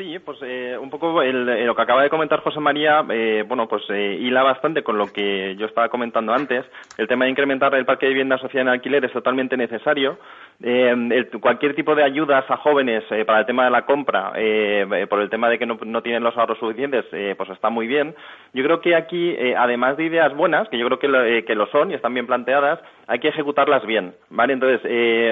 Sí, 0.02 0.18
pues 0.18 0.40
eh, 0.42 0.76
un 0.82 0.90
poco 0.90 1.22
el, 1.22 1.48
eh, 1.48 1.64
lo 1.64 1.76
que 1.76 1.82
acaba 1.84 2.02
de 2.02 2.10
comentar 2.10 2.40
José 2.40 2.60
María, 2.60 3.06
eh, 3.08 3.46
bueno, 3.48 3.68
pues 3.68 3.84
eh, 3.90 4.18
hila 4.20 4.42
bastante 4.42 4.82
con 4.82 4.98
lo 4.98 5.14
que 5.14 5.56
yo 5.60 5.68
estaba 5.68 5.90
comentando 5.90 6.34
antes. 6.34 6.66
El 6.98 7.08
tema 7.08 7.26
de 7.26 7.32
incrementar 7.32 7.76
el 7.76 7.86
parque 7.86 8.08
de 8.08 8.14
vivienda 8.14 8.40
social 8.40 8.64
en 8.64 8.70
alquiler 8.70 9.06
es 9.06 9.12
totalmente 9.12 9.56
necesario 9.56 10.18
eh, 10.64 11.30
cualquier 11.42 11.76
tipo 11.76 11.96
de 11.96 12.04
ayudas 12.04 12.46
a 12.50 12.58
jóvenes 12.58 13.04
eh, 13.10 13.26
para 13.26 13.40
el 13.40 13.46
tema 13.46 13.66
de 13.66 13.72
la 13.72 13.86
compra, 13.86 14.34
eh, 14.36 15.08
por 15.10 15.20
el 15.22 15.30
tema 15.30 15.50
de 15.50 15.58
que 15.58 15.66
no, 15.66 16.02
tienen 16.02 16.24
los 16.24 16.38
ahorros 16.38 16.60
suficientes, 16.60 17.06
pues 17.36 17.50
está 17.50 17.70
muy 17.70 17.88
bien. 17.88 18.16
Yo 18.54 18.64
creo 18.64 18.82
que 18.82 18.96
aquí, 18.96 19.36
además 19.58 19.98
de 19.98 20.06
ideas 20.06 20.36
buenas, 20.36 20.70
que 20.70 20.78
yo 20.78 20.86
creo 20.86 21.00
que 21.00 21.08
lo, 21.08 21.24
que 21.46 21.56
lo 21.56 21.68
son 21.68 21.92
y 21.92 21.96
están 21.96 22.14
bien 22.14 22.28
planteadas, 22.28 22.80
hay 23.08 23.20
que 23.20 23.30
ejecutarlas 23.30 23.86
bien, 23.86 24.14
¿vale? 24.30 24.54
Entonces, 24.54 24.82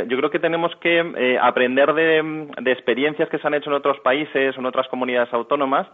yo 0.07 0.17
creo 0.17 0.30
que 0.30 0.39
tenemos 0.39 0.75
que 0.77 1.38
aprender 1.41 1.93
de, 1.93 2.47
de 2.61 2.71
experiencias 2.71 3.30
que 3.30 3.38
se 3.38 3.47
han 3.47 3.53
hecho 3.53 3.69
en 3.69 3.75
otros 3.75 3.99
países 3.99 4.57
o 4.57 4.59
en 4.59 4.65
otras 4.65 4.88
comunidades 4.88 5.34
autónomas 5.34 5.88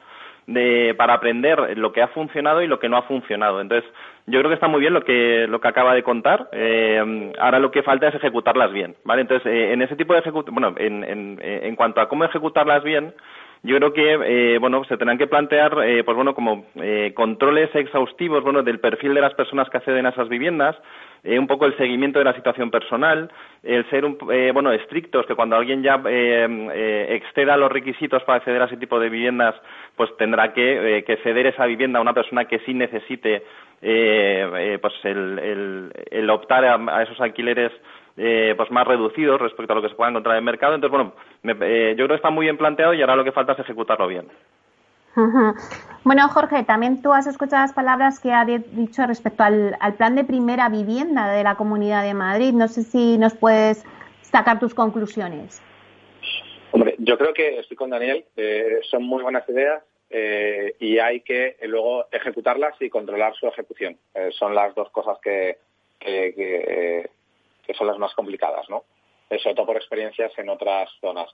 de, 0.47 0.93
para 0.97 1.15
aprender 1.15 1.77
lo 1.77 1.91
que 1.91 2.01
ha 2.01 2.07
funcionado 2.09 2.61
y 2.61 2.67
lo 2.67 2.79
que 2.79 2.89
no 2.89 2.97
ha 2.97 3.03
funcionado. 3.03 3.61
Entonces, 3.61 3.89
yo 4.27 4.39
creo 4.39 4.49
que 4.49 4.55
está 4.55 4.67
muy 4.67 4.79
bien 4.79 4.93
lo 4.93 5.03
que, 5.03 5.47
lo 5.47 5.59
que 5.59 5.67
acaba 5.67 5.93
de 5.93 6.03
contar. 6.03 6.49
Eh, 6.51 7.31
ahora 7.39 7.59
lo 7.59 7.71
que 7.71 7.83
falta 7.83 8.07
es 8.07 8.15
ejecutarlas 8.15 8.71
bien, 8.71 8.95
¿vale? 9.03 9.21
Entonces, 9.21 9.45
eh, 9.51 9.73
en 9.73 9.81
ese 9.81 9.95
tipo 9.95 10.13
de 10.13 10.21
bueno, 10.51 10.73
en, 10.77 11.03
en, 11.03 11.39
en 11.41 11.75
cuanto 11.75 12.01
a 12.01 12.09
cómo 12.09 12.25
ejecutarlas 12.25 12.83
bien, 12.83 13.13
yo 13.65 13.77
creo 13.77 13.93
que 13.93 14.13
eh, 14.53 14.57
bueno 14.59 14.83
se 14.85 14.97
tendrán 14.97 15.17
que 15.17 15.27
plantear 15.27 15.75
eh, 15.83 16.03
pues 16.03 16.15
bueno 16.15 16.35
como 16.35 16.65
eh, 16.75 17.13
controles 17.15 17.73
exhaustivos 17.73 18.43
bueno 18.43 18.61
del 18.61 18.79
perfil 18.79 19.13
de 19.15 19.21
las 19.21 19.33
personas 19.33 19.69
que 19.69 19.77
acceden 19.77 20.05
a 20.05 20.09
esas 20.09 20.29
viviendas 20.29 20.75
eh, 21.25 21.37
un 21.37 21.47
poco 21.47 21.65
el 21.65 21.75
seguimiento 21.77 22.19
de 22.19 22.25
la 22.25 22.33
situación 22.33 22.71
personal 22.71 23.31
el 23.63 23.89
ser 23.89 24.05
un, 24.05 24.17
eh, 24.31 24.51
bueno 24.53 24.71
estrictos 24.71 25.25
que 25.25 25.35
cuando 25.35 25.55
alguien 25.55 25.83
ya 25.83 26.01
exceda 26.05 27.57
los 27.57 27.71
requisitos 27.71 28.23
para 28.23 28.37
acceder 28.37 28.61
a 28.61 28.65
ese 28.65 28.77
tipo 28.77 28.99
de 28.99 29.09
viviendas 29.09 29.55
pues 29.95 30.15
tendrá 30.17 30.53
que, 30.53 31.03
que 31.05 31.17
ceder 31.17 31.47
esa 31.47 31.65
vivienda 31.65 31.99
a 31.99 32.01
una 32.01 32.13
persona 32.13 32.45
que 32.45 32.59
sí 32.59 32.73
necesite 32.73 33.43
pues 33.81 34.93
el, 35.03 35.91
el, 36.11 36.29
optar 36.29 36.65
a 36.65 37.03
esos 37.03 37.19
alquileres 37.19 37.71
eh, 38.17 38.53
pues 38.55 38.71
más 38.71 38.87
reducidos 38.87 39.41
respecto 39.41 39.73
a 39.73 39.75
lo 39.75 39.81
que 39.81 39.89
se 39.89 39.95
pueda 39.95 40.09
encontrar 40.09 40.35
en 40.35 40.39
el 40.39 40.45
mercado. 40.45 40.75
Entonces, 40.75 40.97
bueno, 40.97 41.13
eh, 41.65 41.95
yo 41.97 42.05
creo 42.05 42.09
que 42.09 42.15
está 42.15 42.29
muy 42.29 42.45
bien 42.45 42.57
planteado 42.57 42.93
y 42.93 43.01
ahora 43.01 43.15
lo 43.15 43.25
que 43.25 43.33
falta 43.33 43.53
es 43.53 43.59
ejecutarlo 43.59 44.07
bien. 44.07 44.27
Bueno, 46.03 46.27
Jorge, 46.29 46.63
también 46.63 47.01
tú 47.01 47.13
has 47.13 47.25
escuchado 47.25 47.63
las 47.63 47.73
palabras 47.73 48.19
que 48.19 48.31
ha 48.31 48.45
dicho 48.45 49.05
respecto 49.07 49.43
al, 49.43 49.75
plan 49.97 50.15
de 50.15 50.23
primera 50.23 50.69
vivienda 50.69 51.31
de 51.31 51.43
la 51.43 51.55
Comunidad 51.55 52.03
de 52.03 52.13
Madrid. 52.13 52.53
No 52.53 52.67
sé 52.67 52.83
si 52.83 53.17
nos 53.17 53.33
puedes 53.35 53.83
sacar 54.21 54.59
tus 54.59 54.75
conclusiones. 54.75 55.61
Hombre, 56.71 56.95
yo 56.99 57.17
creo 57.17 57.33
que 57.33 57.59
estoy 57.59 57.77
con 57.77 57.89
Daniel. 57.89 58.25
Eh, 58.37 58.81
son 58.89 59.03
muy 59.03 59.23
buenas 59.23 59.47
ideas 59.49 59.83
y 60.79 60.99
hay 60.99 61.21
que 61.21 61.57
luego 61.63 62.05
ejecutarlas 62.11 62.79
y 62.79 62.89
controlar 62.89 63.33
su 63.35 63.47
ejecución. 63.47 63.97
son 64.31 64.53
las 64.53 64.73
dos 64.75 64.89
cosas 64.91 65.17
que, 65.21 65.57
que, 65.99 67.09
que 67.65 67.73
son 67.73 67.87
las 67.87 67.97
más 67.97 68.13
complicadas, 68.13 68.69
¿no? 68.69 68.83
Eh, 69.29 69.39
sobre 69.39 69.55
todo 69.55 69.65
por 69.65 69.77
experiencias 69.77 70.31
en 70.37 70.49
otras 70.49 70.89
zonas. 71.01 71.29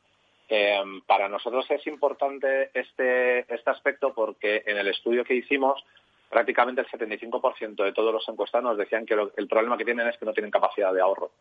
Eh, 0.53 0.83
para 1.07 1.29
nosotros 1.29 1.65
es 1.71 1.87
importante 1.87 2.71
este, 2.73 3.39
este 3.39 3.69
aspecto 3.69 4.13
porque 4.13 4.63
en 4.65 4.77
el 4.77 4.89
estudio 4.89 5.23
que 5.23 5.33
hicimos 5.33 5.81
prácticamente 6.29 6.81
el 6.81 6.87
75% 6.87 7.81
de 7.81 7.93
todos 7.93 8.13
los 8.13 8.27
encuestados 8.27 8.77
decían 8.77 9.05
que 9.05 9.15
el 9.37 9.47
problema 9.47 9.77
que 9.77 9.85
tienen 9.85 10.09
es 10.09 10.17
que 10.17 10.25
no 10.25 10.33
tienen 10.33 10.51
capacidad 10.51 10.93
de 10.93 10.99
ahorro. 10.99 11.31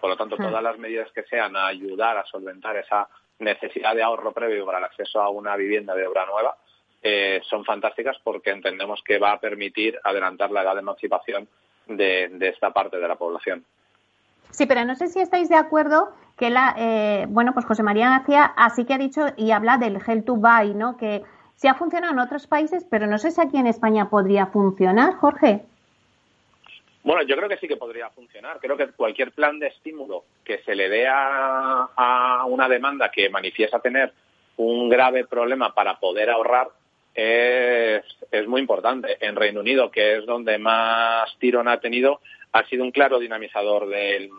Por 0.00 0.10
lo 0.10 0.16
tanto, 0.16 0.36
hmm. 0.36 0.42
todas 0.42 0.62
las 0.62 0.78
medidas 0.78 1.10
que 1.10 1.24
sean 1.24 1.56
a 1.56 1.66
ayudar 1.66 2.16
a 2.16 2.26
solventar 2.26 2.76
esa 2.76 3.08
necesidad 3.40 3.92
de 3.96 4.04
ahorro 4.04 4.30
previo 4.30 4.64
para 4.64 4.78
el 4.78 4.84
acceso 4.84 5.20
a 5.20 5.30
una 5.30 5.56
vivienda 5.56 5.96
de 5.96 6.06
obra 6.06 6.24
nueva 6.26 6.56
eh, 7.02 7.40
son 7.50 7.64
fantásticas 7.64 8.18
porque 8.22 8.50
entendemos 8.50 9.02
que 9.04 9.18
va 9.18 9.32
a 9.32 9.40
permitir 9.40 9.98
adelantar 10.04 10.52
la 10.52 10.62
edad 10.62 10.74
de 10.74 10.80
emancipación 10.80 11.48
de 11.88 12.30
esta 12.42 12.70
parte 12.70 12.98
de 12.98 13.08
la 13.08 13.16
población. 13.16 13.64
Sí, 14.50 14.66
pero 14.66 14.84
no 14.84 14.94
sé 14.94 15.08
si 15.08 15.20
estáis 15.20 15.48
de 15.48 15.56
acuerdo 15.56 16.12
que 16.36 16.50
la, 16.50 16.74
eh, 16.78 17.26
bueno, 17.28 17.52
pues 17.52 17.66
José 17.66 17.82
María 17.82 18.10
García 18.10 18.52
así 18.56 18.84
que 18.84 18.94
ha 18.94 18.98
dicho 18.98 19.26
y 19.36 19.50
habla 19.50 19.76
del 19.78 20.00
gel 20.00 20.24
to 20.24 20.36
buy, 20.36 20.74
¿no? 20.74 20.96
Que 20.96 21.22
sí 21.54 21.68
ha 21.68 21.74
funcionado 21.74 22.12
en 22.14 22.18
otros 22.18 22.46
países, 22.46 22.86
pero 22.90 23.06
no 23.06 23.18
sé 23.18 23.30
si 23.30 23.40
aquí 23.40 23.58
en 23.58 23.66
España 23.66 24.08
podría 24.08 24.46
funcionar, 24.46 25.14
Jorge. 25.16 25.64
Bueno, 27.02 27.22
yo 27.22 27.36
creo 27.36 27.48
que 27.48 27.56
sí 27.56 27.68
que 27.68 27.76
podría 27.76 28.10
funcionar. 28.10 28.58
Creo 28.60 28.76
que 28.76 28.88
cualquier 28.88 29.32
plan 29.32 29.58
de 29.58 29.68
estímulo 29.68 30.24
que 30.44 30.58
se 30.58 30.74
le 30.74 30.88
dé 30.88 31.06
a, 31.08 32.44
una 32.46 32.68
demanda 32.68 33.10
que 33.10 33.30
manifiesta 33.30 33.80
tener 33.80 34.12
un 34.56 34.88
grave 34.88 35.24
problema 35.24 35.74
para 35.74 35.98
poder 35.98 36.28
ahorrar 36.28 36.68
es, 37.14 38.04
es 38.30 38.46
muy 38.46 38.60
importante. 38.60 39.16
En 39.20 39.36
Reino 39.36 39.60
Unido, 39.60 39.90
que 39.90 40.18
es 40.18 40.26
donde 40.26 40.58
más 40.58 41.34
tirón 41.38 41.68
ha 41.68 41.80
tenido, 41.80 42.20
ha 42.52 42.64
sido 42.66 42.84
un 42.84 42.90
claro 42.90 43.18
dinamizador 43.18 43.88
de, 43.88 44.30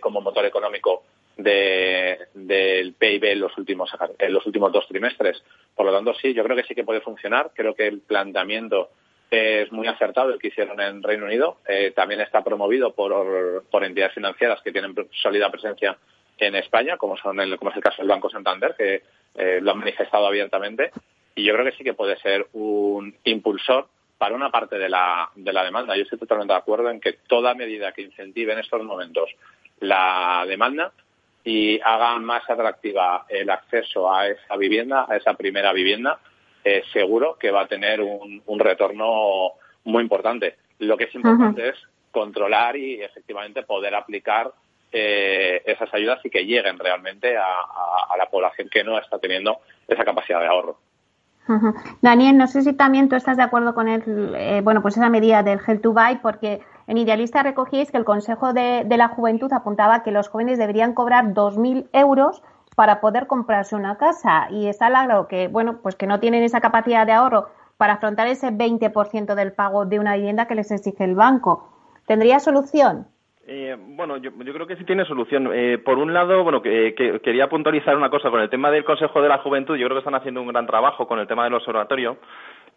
como 0.00 0.20
motor 0.20 0.44
económico 0.44 1.04
del 1.36 2.94
PIB 2.98 3.24
en 3.24 3.40
los 3.40 3.56
últimos 3.56 3.90
los 4.28 4.46
últimos 4.46 4.72
dos 4.72 4.88
trimestres. 4.88 5.42
Por 5.74 5.86
lo 5.86 5.92
tanto, 5.92 6.14
sí, 6.14 6.34
yo 6.34 6.42
creo 6.42 6.56
que 6.56 6.64
sí 6.64 6.74
que 6.74 6.84
puede 6.84 7.00
funcionar. 7.00 7.50
Creo 7.54 7.74
que 7.74 7.86
el 7.86 8.00
planteamiento 8.00 8.90
es 9.30 9.70
muy 9.70 9.86
acertado 9.86 10.32
el 10.32 10.38
que 10.38 10.48
hicieron 10.48 10.80
en 10.80 11.02
Reino 11.02 11.26
Unido. 11.26 11.58
Eh, 11.68 11.92
también 11.94 12.20
está 12.20 12.42
promovido 12.42 12.92
por, 12.92 13.64
por 13.70 13.84
entidades 13.84 14.14
financieras 14.14 14.60
que 14.62 14.72
tienen 14.72 14.94
sólida 15.22 15.50
presencia 15.50 15.96
en 16.38 16.54
España, 16.54 16.96
como 16.96 17.16
son 17.16 17.40
el, 17.40 17.56
como 17.58 17.70
es 17.70 17.76
el 17.76 17.82
caso 17.82 18.02
del 18.02 18.08
Banco 18.08 18.30
Santander, 18.30 18.74
que 18.76 19.02
eh, 19.34 19.60
lo 19.60 19.72
han 19.72 19.78
manifestado 19.78 20.26
abiertamente. 20.26 20.90
Y 21.34 21.44
yo 21.44 21.52
creo 21.52 21.66
que 21.66 21.76
sí 21.76 21.84
que 21.84 21.94
puede 21.94 22.16
ser 22.18 22.46
un 22.52 23.14
impulsor 23.24 23.88
para 24.18 24.34
una 24.34 24.50
parte 24.50 24.76
de 24.78 24.88
la, 24.88 25.30
de 25.34 25.52
la 25.52 25.64
demanda. 25.64 25.96
Yo 25.96 26.02
estoy 26.02 26.18
totalmente 26.18 26.52
de 26.52 26.58
acuerdo 26.58 26.90
en 26.90 27.00
que 27.00 27.14
toda 27.28 27.54
medida 27.54 27.92
que 27.92 28.02
incentive 28.02 28.52
en 28.52 28.58
estos 28.58 28.82
momentos 28.82 29.30
la 29.80 30.44
demanda 30.46 30.92
y 31.44 31.80
haga 31.80 32.18
más 32.18 32.42
atractiva 32.50 33.24
el 33.28 33.48
acceso 33.48 34.12
a 34.12 34.26
esa 34.26 34.56
vivienda, 34.56 35.06
a 35.08 35.16
esa 35.16 35.34
primera 35.34 35.72
vivienda, 35.72 36.18
eh, 36.64 36.82
seguro 36.92 37.38
que 37.38 37.52
va 37.52 37.62
a 37.62 37.68
tener 37.68 38.00
un, 38.00 38.42
retorno 38.58 39.52
muy 39.84 40.02
importante. 40.02 40.56
Lo 40.80 40.96
que 40.96 41.04
es 41.04 41.14
importante 41.14 41.68
es 41.68 41.76
controlar 42.10 42.76
y 42.76 43.00
efectivamente 43.00 43.62
poder 43.62 43.94
aplicar 43.94 44.50
eh, 44.90 45.62
esas 45.64 45.92
ayudas 45.94 46.18
y 46.24 46.30
que 46.30 46.44
lleguen 46.44 46.78
realmente 46.78 47.36
a 47.36 48.16
la 48.18 48.26
población 48.26 48.68
que 48.68 48.82
no 48.82 48.98
está 48.98 49.18
teniendo 49.18 49.60
esa 49.86 50.04
capacidad 50.04 50.40
de 50.40 50.46
ahorro. 50.46 50.78
Daniel, 52.02 52.36
no 52.36 52.46
sé 52.46 52.62
si 52.62 52.72
también 52.72 53.08
tú 53.08 53.16
estás 53.16 53.36
de 53.36 53.42
acuerdo 53.42 53.74
con 53.74 53.88
el, 53.88 54.02
eh, 54.36 54.60
bueno, 54.62 54.82
pues 54.82 54.96
esa 54.96 55.08
medida 55.08 55.42
del 55.42 55.60
Gel 55.60 55.80
to 55.80 55.92
Buy, 55.92 56.18
porque 56.22 56.60
en 56.86 56.98
Idealista 56.98 57.42
recogíais 57.42 57.90
que 57.90 57.96
el 57.96 58.04
Consejo 58.04 58.52
de, 58.52 58.84
la 58.88 59.08
Juventud 59.08 59.52
apuntaba 59.52 60.02
que 60.02 60.10
los 60.10 60.28
jóvenes 60.28 60.58
deberían 60.58 60.94
cobrar 60.94 61.34
2.000 61.34 61.88
euros 61.92 62.42
para 62.76 63.00
poder 63.00 63.26
comprarse 63.26 63.76
una 63.76 63.96
casa 63.96 64.48
y 64.50 64.66
está 64.68 64.88
claro 64.88 65.26
que, 65.26 65.48
bueno, 65.48 65.78
pues 65.82 65.96
que 65.96 66.06
no 66.06 66.20
tienen 66.20 66.42
esa 66.42 66.60
capacidad 66.60 67.06
de 67.06 67.12
ahorro 67.12 67.48
para 67.76 67.94
afrontar 67.94 68.26
ese 68.26 68.50
20% 68.50 69.34
del 69.34 69.52
pago 69.52 69.84
de 69.84 69.98
una 69.98 70.16
vivienda 70.16 70.46
que 70.46 70.54
les 70.54 70.70
exige 70.70 71.04
el 71.04 71.14
banco. 71.14 71.68
¿Tendría 72.06 72.40
solución? 72.40 73.06
Eh, 73.50 73.74
bueno, 73.78 74.18
yo, 74.18 74.30
creo 74.36 74.66
que 74.66 74.76
sí 74.76 74.84
tiene 74.84 75.06
solución. 75.06 75.50
Eh, 75.54 75.78
por 75.78 75.96
un 75.96 76.12
lado, 76.12 76.44
bueno, 76.44 76.60
que, 76.60 76.94
quería 77.24 77.48
puntualizar 77.48 77.96
una 77.96 78.10
cosa 78.10 78.30
con 78.30 78.42
el 78.42 78.50
tema 78.50 78.70
del 78.70 78.84
Consejo 78.84 79.22
de 79.22 79.28
la 79.30 79.38
Juventud. 79.38 79.74
Yo 79.76 79.86
creo 79.86 79.96
que 79.96 80.00
están 80.00 80.14
haciendo 80.14 80.42
un 80.42 80.48
gran 80.48 80.66
trabajo 80.66 81.08
con 81.08 81.18
el 81.18 81.26
tema 81.26 81.44
del 81.44 81.54
observatorio 81.54 82.18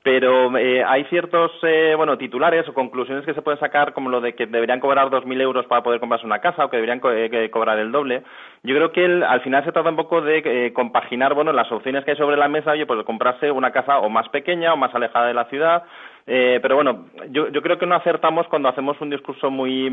pero 0.03 0.57
eh, 0.57 0.83
hay 0.83 1.03
ciertos 1.05 1.51
eh, 1.61 1.93
bueno 1.95 2.17
titulares 2.17 2.67
o 2.67 2.73
conclusiones 2.73 3.23
que 3.23 3.35
se 3.35 3.41
pueden 3.41 3.59
sacar 3.59 3.93
como 3.93 4.09
lo 4.09 4.19
de 4.19 4.33
que 4.33 4.47
deberían 4.47 4.79
cobrar 4.79 5.09
2.000 5.11 5.41
euros 5.41 5.65
para 5.67 5.83
poder 5.83 5.99
comprarse 5.99 6.25
una 6.25 6.39
casa 6.39 6.65
o 6.65 6.69
que 6.69 6.77
deberían 6.77 7.01
eh, 7.03 7.49
cobrar 7.51 7.77
el 7.77 7.91
doble 7.91 8.23
yo 8.63 8.75
creo 8.75 8.91
que 8.91 9.05
al 9.23 9.41
final 9.41 9.63
se 9.63 9.71
trata 9.71 9.89
un 9.89 9.95
poco 9.95 10.21
de 10.21 10.71
compaginar 10.73 11.35
bueno 11.35 11.53
las 11.53 11.71
opciones 11.71 12.03
que 12.03 12.11
hay 12.11 12.17
sobre 12.17 12.37
la 12.37 12.47
mesa 12.47 12.71
oye 12.71 12.87
pues 12.87 13.03
comprarse 13.05 13.51
una 13.51 13.71
casa 13.71 13.99
o 13.99 14.09
más 14.09 14.27
pequeña 14.29 14.73
o 14.73 14.77
más 14.77 14.93
alejada 14.95 15.27
de 15.27 15.35
la 15.35 15.45
ciudad 15.45 15.83
pero 16.25 16.75
bueno 16.75 17.07
yo, 17.29 17.49
yo 17.49 17.61
creo 17.61 17.77
que 17.77 17.85
no 17.85 17.95
acertamos 17.95 18.47
cuando 18.47 18.69
hacemos 18.69 18.99
un 19.01 19.09
discurso 19.09 19.49
muy 19.49 19.89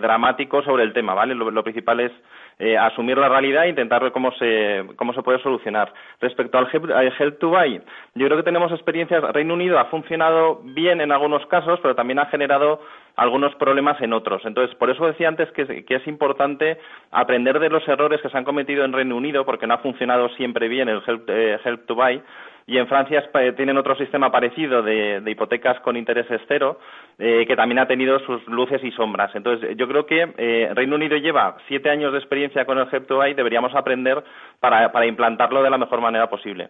dramático 0.00 0.62
sobre 0.62 0.84
el 0.84 0.92
tema 0.92 1.14
vale 1.14 1.34
lo 1.34 1.62
principal 1.62 2.00
es 2.00 2.12
eh, 2.60 2.76
asumir 2.76 3.16
la 3.16 3.28
realidad 3.28 3.66
e 3.66 3.68
intentar 3.68 4.02
ver 4.02 4.10
cómo 4.10 4.32
se, 4.32 4.84
cómo 4.96 5.12
se 5.12 5.22
puede 5.22 5.40
solucionar. 5.40 5.92
Respecto 6.20 6.58
al 6.58 6.68
Help 6.72 7.38
to 7.38 7.50
Buy, 7.50 7.80
yo 8.16 8.26
creo 8.26 8.36
que 8.36 8.42
tenemos 8.42 8.72
experiencias. 8.72 9.22
Reino 9.32 9.54
Unido 9.54 9.78
ha 9.78 9.84
funcionado 9.84 10.60
bien 10.64 11.00
en 11.00 11.12
algunos 11.12 11.46
casos, 11.46 11.78
pero 11.80 11.94
también 11.94 12.18
ha 12.18 12.26
generado 12.26 12.80
algunos 13.14 13.54
problemas 13.54 14.00
en 14.00 14.12
otros. 14.12 14.44
Entonces, 14.44 14.74
por 14.74 14.90
eso 14.90 15.06
decía 15.06 15.28
antes 15.28 15.48
que, 15.52 15.84
es 15.88 16.06
importante 16.08 16.78
aprender 17.12 17.60
de 17.60 17.70
los 17.70 17.86
errores 17.86 18.20
que 18.20 18.28
se 18.28 18.36
han 18.36 18.44
cometido 18.44 18.84
en 18.84 18.92
Reino 18.92 19.14
Unido, 19.14 19.44
porque 19.44 19.68
no 19.68 19.74
ha 19.74 19.78
funcionado 19.78 20.28
siempre 20.30 20.66
bien 20.66 20.88
el 20.88 21.00
eh, 21.28 21.58
help 21.64 21.86
to 21.86 21.94
Buy 21.94 22.20
y 22.68 22.76
en 22.76 22.86
Francia 22.86 23.24
tienen 23.56 23.78
otro 23.78 23.96
sistema 23.96 24.30
parecido 24.30 24.82
de, 24.82 25.22
hipotecas 25.24 25.80
con 25.80 25.96
intereses 25.96 26.38
cero, 26.48 26.78
eh, 27.18 27.46
que 27.46 27.56
también 27.56 27.78
ha 27.78 27.88
tenido 27.88 28.18
sus 28.20 28.46
luces 28.46 28.84
y 28.84 28.92
sombras. 28.92 29.34
Entonces, 29.34 29.74
yo 29.78 29.88
creo 29.88 30.04
que 30.04 30.34
eh, 30.36 30.70
Reino 30.74 30.96
Unido 30.96 31.16
lleva 31.16 31.56
siete 31.66 31.88
años 31.88 32.12
de 32.12 32.18
experiencia 32.18 32.66
con 32.66 32.76
el 32.76 32.86
Hep2 32.90 33.30
y 33.30 33.34
deberíamos 33.34 33.74
aprender 33.74 34.22
para, 34.60 35.06
implantarlo 35.06 35.62
de 35.62 35.70
la 35.70 35.78
mejor 35.78 36.02
manera 36.02 36.28
posible. 36.28 36.68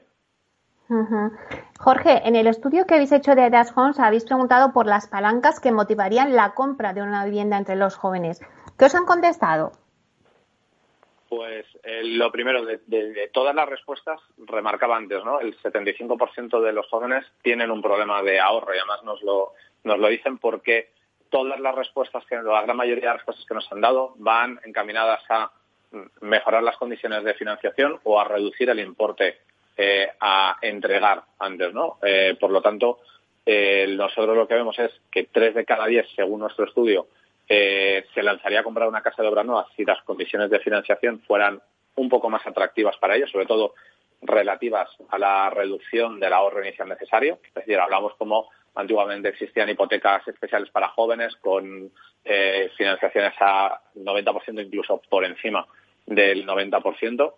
Jorge, 1.81 2.23
en 2.25 2.37
el 2.37 2.47
estudio 2.47 2.87
que 2.87 2.95
habéis 2.95 3.11
hecho 3.11 3.35
de 3.35 3.51
Das 3.51 3.77
Homes 3.77 3.99
habéis 3.99 4.25
preguntado 4.25 4.73
por 4.73 4.87
las 4.87 5.09
palancas 5.09 5.59
que 5.59 5.73
motivarían 5.73 6.37
la 6.37 6.55
compra 6.55 6.93
de 6.93 7.03
una 7.03 7.25
vivienda 7.25 7.59
entre 7.59 7.75
los 7.75 7.97
jóvenes. 7.97 8.41
¿Qué 8.79 8.85
os 8.85 8.95
han 8.95 9.05
contestado? 9.05 9.73
Pues 11.29 11.67
eh, 11.83 12.03
lo 12.05 12.33
primero, 12.33 12.65
de, 12.65 13.31
todas 13.33 13.55
las 13.55 13.69
respuestas, 13.69 14.21
remarcaba 14.39 14.97
antes, 14.97 15.23
¿no? 15.25 15.41
El 15.41 15.57
75% 15.59 16.61
de 16.61 16.73
los 16.73 16.87
jóvenes 16.89 17.27
tienen 17.43 17.71
un 17.71 17.83
problema 17.83 18.23
de 18.23 18.41
ahorro 18.41 18.75
y 18.75 18.79
además 18.79 19.05
nos 19.05 19.23
lo, 19.23 19.53
nos 19.85 19.99
lo 19.99 20.09
dicen 20.09 20.39
porque 20.39 20.91
todas 21.29 21.61
las 21.61 21.75
respuestas, 21.75 22.25
que 22.25 22.37
la 22.37 22.63
gran 22.63 22.77
mayoría 22.77 23.03
de 23.03 23.07
las 23.09 23.17
respuestas 23.17 23.47
que 23.47 23.55
nos 23.55 23.71
han 23.71 23.83
dado 23.83 24.15
van 24.17 24.59
encaminadas 24.65 25.23
a 25.29 25.51
mejorar 26.21 26.63
las 26.63 26.77
condiciones 26.77 27.25
de 27.25 27.35
financiación 27.35 27.99
o 28.05 28.21
a 28.21 28.25
reducir 28.25 28.69
el 28.71 28.81
importe 28.81 29.39
eh, 29.77 30.09
a 30.21 30.57
entregar 30.61 31.23
antes, 31.39 31.73
¿no? 31.73 31.99
Eh, 32.03 32.37
por 32.39 32.51
lo 32.51 32.61
tanto, 32.61 33.01
eh, 33.47 33.87
nosotros 33.97 34.37
lo 34.37 34.49
que 34.49 34.55
vemos 34.55 34.79
es 34.79 34.91
que 35.11 35.25
tres 35.25 35.55
de 35.55 35.65
cada 35.65 35.87
diez, 35.87 36.07
según 36.15 36.41
nuestro 36.41 36.65
estudio, 36.65 37.07
se 37.49 38.23
lanzaría 38.23 38.61
a 38.61 38.63
comprar 38.63 38.89
una 38.89 39.03
casa 39.03 39.23
de 39.23 39.29
obra 39.29 39.43
nueva 39.43 39.67
si 39.75 39.85
las 39.85 40.03
condiciones 40.03 40.51
de 40.51 40.61
financiación 40.61 41.21
fueran 41.27 41.61
un 41.95 42.09
poco 42.09 42.29
más 42.29 42.47
atractivas 42.47 42.97
para 42.99 43.17
ellos, 43.17 43.31
sobre 43.31 43.47
todo 43.47 43.75
relativas 44.21 44.89
a 45.09 45.19
la 45.19 45.49
reducción 45.51 46.21
del 46.21 46.33
ahorro 46.33 46.63
inicial 46.63 46.89
necesario. 46.89 47.39
Es 47.43 47.55
decir, 47.55 47.79
hablamos 47.79 48.15
como 48.17 48.51
antiguamente 48.75 49.31
existían 49.31 49.69
hipotecas 49.69 50.27
especiales 50.29 50.71
para 50.71 50.89
jóvenes 50.89 51.35
con 51.37 51.91
financiaciones 52.77 53.33
a 53.41 53.81
90% 53.97 54.65
incluso 54.65 55.01
por 55.09 55.25
encima 55.25 55.67
del 56.07 56.47
90%. 56.47 57.35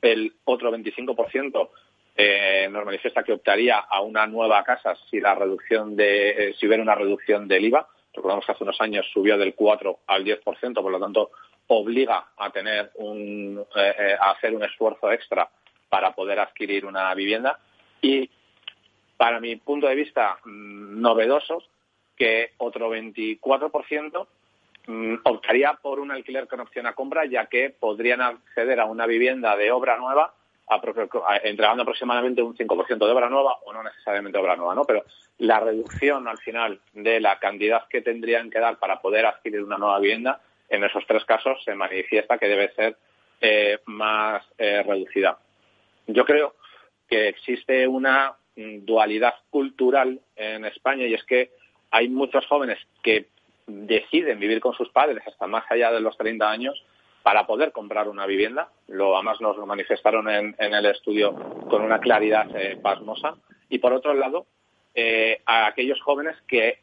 El 0.00 0.34
otro 0.44 0.70
25% 0.72 1.68
eh, 2.16 2.68
nos 2.70 2.84
manifiesta 2.84 3.22
que 3.22 3.32
optaría 3.32 3.78
a 3.78 4.00
una 4.00 4.26
nueva 4.26 4.62
casa 4.64 4.94
si 5.10 5.20
la 5.20 5.34
reducción 5.34 5.96
de, 5.96 6.30
eh, 6.30 6.54
si 6.58 6.66
hubiera 6.66 6.82
una 6.82 6.94
reducción 6.94 7.48
del 7.48 7.64
IVA. 7.66 7.88
Recordamos 8.18 8.44
que 8.44 8.52
hace 8.52 8.64
unos 8.64 8.80
años 8.80 9.06
subió 9.12 9.38
del 9.38 9.54
4 9.54 10.00
al 10.06 10.24
10%, 10.24 10.74
por 10.74 10.92
lo 10.92 11.00
tanto 11.00 11.30
obliga 11.68 12.28
a 12.36 12.50
tener 12.50 12.90
un, 12.96 13.64
eh, 13.74 13.94
eh, 13.98 14.16
a 14.20 14.32
hacer 14.32 14.54
un 14.54 14.64
esfuerzo 14.64 15.10
extra 15.10 15.48
para 15.88 16.14
poder 16.14 16.38
adquirir 16.40 16.84
una 16.84 17.14
vivienda. 17.14 17.58
Y 18.02 18.30
para 19.16 19.40
mi 19.40 19.56
punto 19.56 19.86
de 19.86 19.94
vista 19.94 20.38
mm, 20.44 21.00
novedoso, 21.00 21.62
que 22.16 22.52
otro 22.58 22.90
24% 22.90 24.26
Mm, 24.88 25.16
optaría 25.24 25.74
por 25.74 26.00
un 26.00 26.10
alquiler 26.10 26.48
con 26.48 26.60
opción 26.60 26.86
a 26.86 26.94
compra, 26.94 27.26
ya 27.26 27.44
que 27.44 27.68
podrían 27.68 28.22
acceder 28.22 28.80
a 28.80 28.86
una 28.86 29.04
vivienda 29.04 29.54
de 29.54 29.70
obra 29.70 29.98
nueva 29.98 30.32
entregando 31.42 31.82
aproximadamente 31.82 32.42
un 32.42 32.56
5% 32.56 32.98
de 32.98 33.12
obra 33.12 33.28
nueva 33.28 33.56
o 33.64 33.72
no 33.72 33.82
necesariamente 33.82 34.38
obra 34.38 34.56
nueva, 34.56 34.74
¿no? 34.74 34.84
Pero 34.84 35.04
la 35.38 35.60
reducción 35.60 36.28
al 36.28 36.38
final 36.38 36.80
de 36.92 37.20
la 37.20 37.38
cantidad 37.38 37.86
que 37.88 38.02
tendrían 38.02 38.50
que 38.50 38.60
dar 38.60 38.78
para 38.78 39.00
poder 39.00 39.26
adquirir 39.26 39.62
una 39.62 39.78
nueva 39.78 39.98
vivienda, 39.98 40.40
en 40.68 40.84
esos 40.84 41.06
tres 41.06 41.24
casos 41.24 41.62
se 41.64 41.74
manifiesta 41.74 42.38
que 42.38 42.48
debe 42.48 42.72
ser 42.74 42.96
eh, 43.40 43.78
más 43.86 44.44
eh, 44.58 44.82
reducida. 44.82 45.38
Yo 46.06 46.24
creo 46.24 46.54
que 47.08 47.28
existe 47.28 47.86
una 47.86 48.34
mm, 48.56 48.84
dualidad 48.84 49.34
cultural 49.50 50.20
en 50.36 50.64
España 50.64 51.06
y 51.06 51.14
es 51.14 51.24
que 51.24 51.50
hay 51.90 52.08
muchos 52.08 52.46
jóvenes 52.46 52.78
que 53.02 53.28
deciden 53.66 54.40
vivir 54.40 54.60
con 54.60 54.74
sus 54.74 54.88
padres 54.90 55.22
hasta 55.26 55.46
más 55.46 55.64
allá 55.70 55.92
de 55.92 56.00
los 56.00 56.16
30 56.16 56.50
años 56.50 56.84
para 57.22 57.46
poder 57.46 57.72
comprar 57.72 58.08
una 58.08 58.26
vivienda. 58.26 58.68
Lo, 58.88 59.16
además 59.16 59.40
nos 59.40 59.56
lo 59.56 59.66
manifestaron 59.66 60.28
en, 60.28 60.54
el 60.58 60.86
estudio 60.86 61.34
con 61.68 61.82
una 61.82 62.00
claridad 62.00 62.48
eh, 62.56 62.78
pasmosa. 62.80 63.36
Y 63.68 63.78
por 63.78 63.92
otro 63.92 64.14
lado, 64.14 64.46
eh, 64.94 65.40
a 65.46 65.66
aquellos 65.66 66.00
jóvenes 66.00 66.36
que 66.46 66.78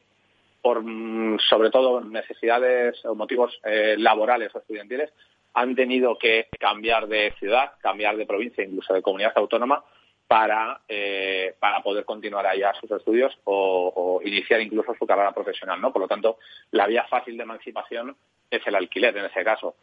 por 0.62 0.82
mm, 0.84 1.40
sobre 1.48 1.70
todo 1.70 2.02
necesidades 2.02 3.04
o 3.06 3.14
motivos 3.14 3.60
eh, 3.64 3.96
laborales 3.98 4.54
o 4.56 4.60
estudiantiles 4.60 5.12
han 5.54 5.76
tenido 5.76 6.18
que 6.18 6.48
cambiar 6.60 7.08
de 7.08 7.34
ciudad, 7.40 7.74
cambiar 7.82 8.18
de 8.18 8.26
provincia, 8.26 8.64
incluso 8.64 8.94
de 8.94 9.02
comunidad 9.02 9.34
autónoma 9.36 9.84
para, 10.28 10.82
eh, 10.88 11.56
para 11.60 11.82
poder 11.82 12.04
continuar 12.04 12.48
allá 12.48 12.74
sus 12.80 12.90
estudios 12.92 13.38
o, 13.46 14.20
iniciar 14.24 14.60
incluso 14.60 14.96
su 14.98 15.06
carrera 15.06 15.34
profesional, 15.34 15.80
¿no? 15.80 15.94
Por 15.94 16.02
lo 16.02 16.08
tanto, 16.08 16.40
la 16.72 16.88
vía 16.88 17.06
fácil 17.08 17.38
de 17.38 17.44
emancipación 17.44 18.16
es 18.50 18.66
el 18.66 18.76
alquiler 18.76 19.16
en 19.18 19.26
ese 19.26 19.44
caso. 19.44 19.76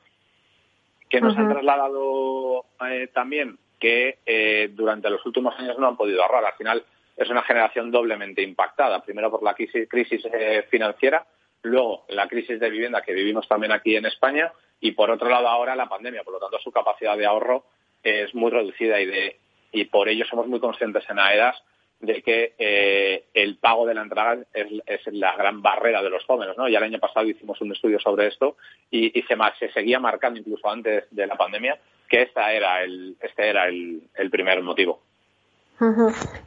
Que 1.12 1.20
nos 1.20 1.36
han 1.36 1.50
trasladado 1.50 2.64
eh, 2.88 3.08
también 3.12 3.58
que 3.78 4.18
eh, 4.24 4.70
durante 4.72 5.10
los 5.10 5.24
últimos 5.26 5.54
años 5.58 5.78
no 5.78 5.88
han 5.88 5.96
podido 5.96 6.22
ahorrar. 6.22 6.44
Al 6.46 6.54
final 6.54 6.84
es 7.16 7.28
una 7.28 7.42
generación 7.42 7.90
doblemente 7.90 8.42
impactada. 8.42 9.02
Primero 9.04 9.30
por 9.30 9.42
la 9.42 9.54
crisis, 9.54 9.88
crisis 9.88 10.22
financiera, 10.70 11.26
luego 11.62 12.04
la 12.08 12.28
crisis 12.28 12.58
de 12.58 12.70
vivienda 12.70 13.02
que 13.02 13.12
vivimos 13.12 13.46
también 13.46 13.72
aquí 13.72 13.94
en 13.94 14.06
España 14.06 14.52
y 14.80 14.92
por 14.92 15.10
otro 15.10 15.28
lado 15.28 15.48
ahora 15.48 15.76
la 15.76 15.88
pandemia. 15.88 16.24
Por 16.24 16.32
lo 16.32 16.40
tanto, 16.40 16.58
su 16.60 16.72
capacidad 16.72 17.16
de 17.16 17.26
ahorro 17.26 17.64
es 18.02 18.34
muy 18.34 18.50
reducida 18.50 18.98
y 19.00 19.06
de 19.06 19.36
y 19.72 19.84
por 19.86 20.08
ello 20.08 20.24
somos 20.26 20.46
muy 20.46 20.60
conscientes 20.60 21.04
en 21.08 21.18
AEDAS 21.18 21.62
de 22.02 22.20
que 22.20 22.54
eh, 22.58 23.24
el 23.32 23.56
pago 23.58 23.86
de 23.86 23.94
la 23.94 24.02
entrada 24.02 24.38
es, 24.52 25.06
la 25.12 25.36
gran 25.36 25.62
barrera 25.62 26.02
de 26.02 26.10
los 26.10 26.24
jóvenes, 26.24 26.56
¿no? 26.58 26.68
Ya 26.68 26.78
el 26.78 26.84
año 26.84 26.98
pasado 26.98 27.26
hicimos 27.26 27.60
un 27.60 27.72
estudio 27.72 28.00
sobre 28.00 28.26
esto 28.26 28.56
y, 28.90 29.10
se, 29.22 29.36
se, 29.58 29.72
seguía 29.72 30.00
marcando 30.00 30.40
incluso 30.40 30.68
antes 30.68 31.04
de 31.10 31.26
la 31.26 31.36
pandemia 31.36 31.78
que 32.08 32.22
esta 32.22 32.52
era 32.52 32.82
el, 32.82 33.16
este 33.20 33.48
era 33.48 33.68
el, 33.68 34.30
primer 34.30 34.62
motivo. 34.62 35.00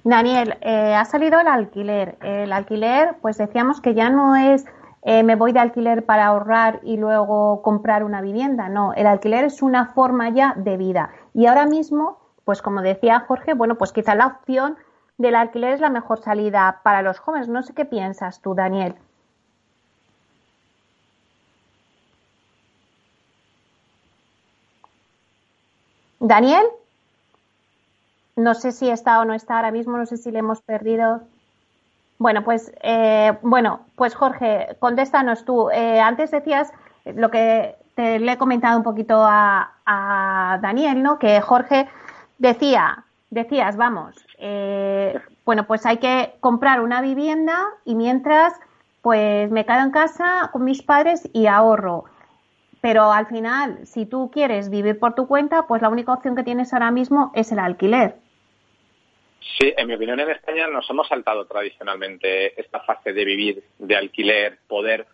Daniel, 0.03 0.55
eh, 0.61 0.93
ha 0.93 1.05
salido 1.05 1.39
el 1.39 1.47
alquiler. 1.47 2.15
El 2.21 2.53
alquiler, 2.53 3.15
pues 3.21 3.37
decíamos 3.37 3.81
que 3.81 3.93
ya 3.93 4.09
no 4.09 4.35
es 4.35 4.65
eh, 5.03 5.23
me 5.23 5.35
voy 5.35 5.51
de 5.53 5.59
alquiler 5.59 6.03
para 6.03 6.27
ahorrar 6.27 6.79
y 6.83 6.97
luego 6.97 7.61
comprar 7.61 8.03
una 8.03 8.21
vivienda. 8.21 8.69
No, 8.69 8.93
el 8.93 9.07
alquiler 9.07 9.45
es 9.45 9.61
una 9.61 9.93
forma 9.93 10.29
ya 10.29 10.53
de 10.57 10.77
vida. 10.77 11.11
Y 11.33 11.45
ahora 11.45 11.65
mismo 11.65 12.25
pues 12.45 12.61
como 12.61 12.81
decía 12.81 13.25
Jorge, 13.27 13.55
bueno, 13.55 13.75
pues 13.75 13.91
quizá 13.91 14.15
la 14.15 14.27
opción 14.27 14.77
del 15.17 15.35
alquiler 15.35 15.73
es 15.73 15.79
la 15.79 15.89
mejor 15.89 16.21
salida 16.21 16.81
para 16.83 17.01
los 17.01 17.19
jóvenes. 17.19 17.47
No 17.47 17.63
sé 17.63 17.73
qué 17.73 17.85
piensas 17.85 18.41
tú, 18.41 18.53
Daniel. 18.55 18.95
Daniel, 26.19 26.65
no 28.35 28.53
sé 28.55 28.71
si 28.71 28.89
está 28.89 29.19
o 29.19 29.25
no 29.25 29.33
está 29.33 29.57
ahora 29.57 29.71
mismo, 29.71 29.97
no 29.97 30.05
sé 30.05 30.17
si 30.17 30.31
le 30.31 30.39
hemos 30.39 30.61
perdido. 30.61 31.21
Bueno, 32.17 32.43
pues 32.43 32.71
eh, 32.81 33.37
bueno, 33.41 33.81
pues 33.95 34.15
Jorge, 34.15 34.75
contéstanos 34.79 35.45
tú. 35.45 35.69
Eh, 35.69 35.99
antes 35.99 36.31
decías 36.31 36.71
lo 37.05 37.29
que 37.29 37.75
te 37.95 38.19
le 38.19 38.31
he 38.33 38.37
comentado 38.37 38.77
un 38.77 38.83
poquito 38.83 39.23
a, 39.23 39.73
a 39.85 40.59
Daniel, 40.61 41.03
¿no? 41.03 41.19
Que 41.19 41.39
Jorge 41.41 41.87
Decía, 42.37 43.04
decías, 43.35 43.77
vamos, 43.77 44.15
eh, 44.39 45.19
bueno, 45.45 45.67
pues 45.67 45.85
hay 45.85 45.97
que 45.97 46.33
comprar 46.39 46.81
una 46.81 47.01
vivienda 47.01 47.67
y 47.85 47.93
mientras, 47.93 48.53
pues 49.01 49.51
me 49.51 49.65
quedo 49.65 49.81
en 49.81 49.91
casa 49.91 50.49
con 50.51 50.63
mis 50.63 50.81
padres 50.81 51.29
y 51.33 51.45
ahorro. 51.45 52.05
Pero 52.81 53.11
al 53.11 53.27
final, 53.27 53.85
si 53.85 54.05
tú 54.05 54.31
quieres 54.31 54.69
vivir 54.69 54.97
por 54.99 55.13
tu 55.13 55.27
cuenta, 55.27 55.67
pues 55.67 55.81
la 55.81 55.89
única 55.89 56.13
opción 56.13 56.35
que 56.35 56.43
tienes 56.43 56.73
ahora 56.73 56.91
mismo 56.91 57.31
es 57.35 57.51
el 57.51 57.59
alquiler. 57.59 58.15
Sí, 59.59 59.73
en 59.77 59.87
mi 59.87 59.93
opinión 59.93 60.19
en 60.19 60.31
España 60.31 60.67
nos 60.67 60.89
hemos 60.89 61.07
saltado 61.07 61.45
tradicionalmente 61.45 62.59
esta 62.59 62.79
fase 62.79 63.13
de 63.13 63.25
vivir 63.25 63.63
de 63.77 63.95
alquiler, 63.95 64.57
poder 64.67 65.05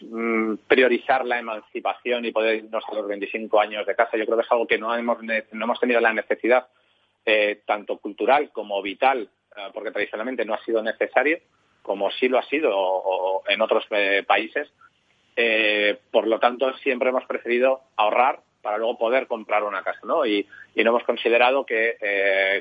Mm, 0.00 0.56
priorizar 0.66 1.24
la 1.26 1.38
emancipación 1.38 2.24
y 2.24 2.32
poder 2.32 2.56
irnos 2.56 2.84
a 2.88 2.94
los 2.94 3.06
25 3.06 3.60
años 3.60 3.86
de 3.86 3.94
casa. 3.94 4.16
Yo 4.16 4.24
creo 4.24 4.38
que 4.38 4.44
es 4.44 4.52
algo 4.52 4.66
que 4.66 4.78
no 4.78 4.94
hemos, 4.94 5.22
no 5.22 5.64
hemos 5.64 5.80
tenido 5.80 6.00
la 6.00 6.12
necesidad, 6.12 6.66
eh, 7.24 7.62
tanto 7.66 7.98
cultural 7.98 8.50
como 8.52 8.82
vital, 8.82 9.28
eh, 9.56 9.60
porque 9.72 9.90
tradicionalmente 9.90 10.44
no 10.44 10.54
ha 10.54 10.64
sido 10.64 10.82
necesario, 10.82 11.38
como 11.82 12.10
sí 12.10 12.28
lo 12.28 12.38
ha 12.38 12.44
sido 12.44 13.42
en 13.48 13.60
otros 13.60 13.84
eh, 13.90 14.24
países. 14.26 14.72
por 16.10 16.26
lo 16.26 16.38
tanto, 16.38 16.72
siempre 16.78 17.08
hemos 17.08 17.24
preferido 17.24 17.82
ahorrar 17.96 18.40
para 18.60 18.78
luego 18.78 18.98
poder 18.98 19.26
comprar 19.26 19.64
una 19.64 19.82
casa, 19.82 20.00
¿no? 20.04 20.24
Y, 20.24 20.46
no 20.76 20.90
hemos 20.90 21.04
considerado 21.04 21.66
que, 21.66 21.96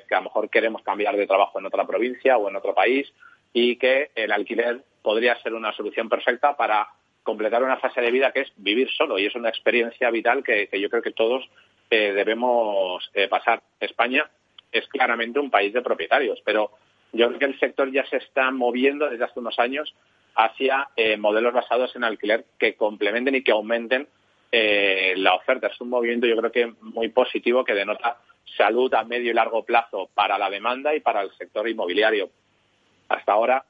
que 0.07 0.15
a 0.15 0.17
lo 0.17 0.23
mejor 0.23 0.49
queremos 0.49 0.81
cambiar 0.81 1.15
de 1.15 1.27
trabajo 1.27 1.59
en 1.59 1.65
otra 1.65 1.85
provincia 1.85 2.37
o 2.37 2.49
en 2.49 2.55
otro 2.55 2.73
país 2.73 3.11
y 3.53 3.77
que 3.77 4.11
el 4.15 4.31
alquiler 4.31 4.83
podría 5.01 5.39
ser 5.41 5.53
una 5.53 5.73
solución 5.73 6.09
perfecta 6.09 6.55
para 6.55 6.87
completar 7.23 7.63
una 7.63 7.77
fase 7.77 8.01
de 8.01 8.11
vida 8.11 8.31
que 8.31 8.41
es 8.41 8.51
vivir 8.57 8.89
solo 8.91 9.19
y 9.19 9.25
es 9.25 9.35
una 9.35 9.49
experiencia 9.49 10.09
vital 10.09 10.43
que, 10.43 10.67
yo 10.79 10.89
creo 10.89 11.01
que 11.01 11.11
todos 11.11 11.47
eh, 11.89 12.13
debemos 12.13 13.09
eh, 13.13 13.27
pasar. 13.27 13.61
España 13.79 14.29
es 14.71 14.87
claramente 14.87 15.39
un 15.39 15.49
país 15.49 15.73
de 15.73 15.81
propietarios, 15.81 16.41
pero 16.45 16.71
yo 17.13 17.27
creo 17.27 17.39
que 17.39 17.45
el 17.45 17.59
sector 17.59 17.91
ya 17.91 18.05
se 18.05 18.17
está 18.17 18.51
moviendo 18.51 19.09
desde 19.09 19.25
hace 19.25 19.39
unos 19.39 19.59
años 19.59 19.93
hacia 20.35 20.89
eh, 20.95 21.17
modelos 21.17 21.53
basados 21.53 21.95
en 21.95 22.03
alquiler 22.03 22.45
que 22.57 22.75
complementen 22.75 23.35
y 23.35 23.43
que 23.43 23.51
aumenten 23.51 24.07
la 24.53 25.33
oferta. 25.35 25.67
Es 25.67 25.79
un 25.79 25.89
movimiento 25.89 26.27
yo 26.27 26.35
creo 26.35 26.51
que 26.51 26.73
muy 26.81 27.07
positivo 27.07 27.63
que 27.63 27.73
denota 27.73 28.17
salud 28.57 28.93
a 28.93 29.03
medio 29.03 29.31
y 29.31 29.33
largo 29.33 29.63
plazo 29.63 30.09
para 30.13 30.37
la 30.37 30.49
demanda 30.49 30.93
y 30.93 30.99
para 30.99 31.21
el 31.21 31.31
sector 31.37 31.67
inmobiliario. 31.69 32.29
Hasta 33.07 33.33
ahora 33.33 33.63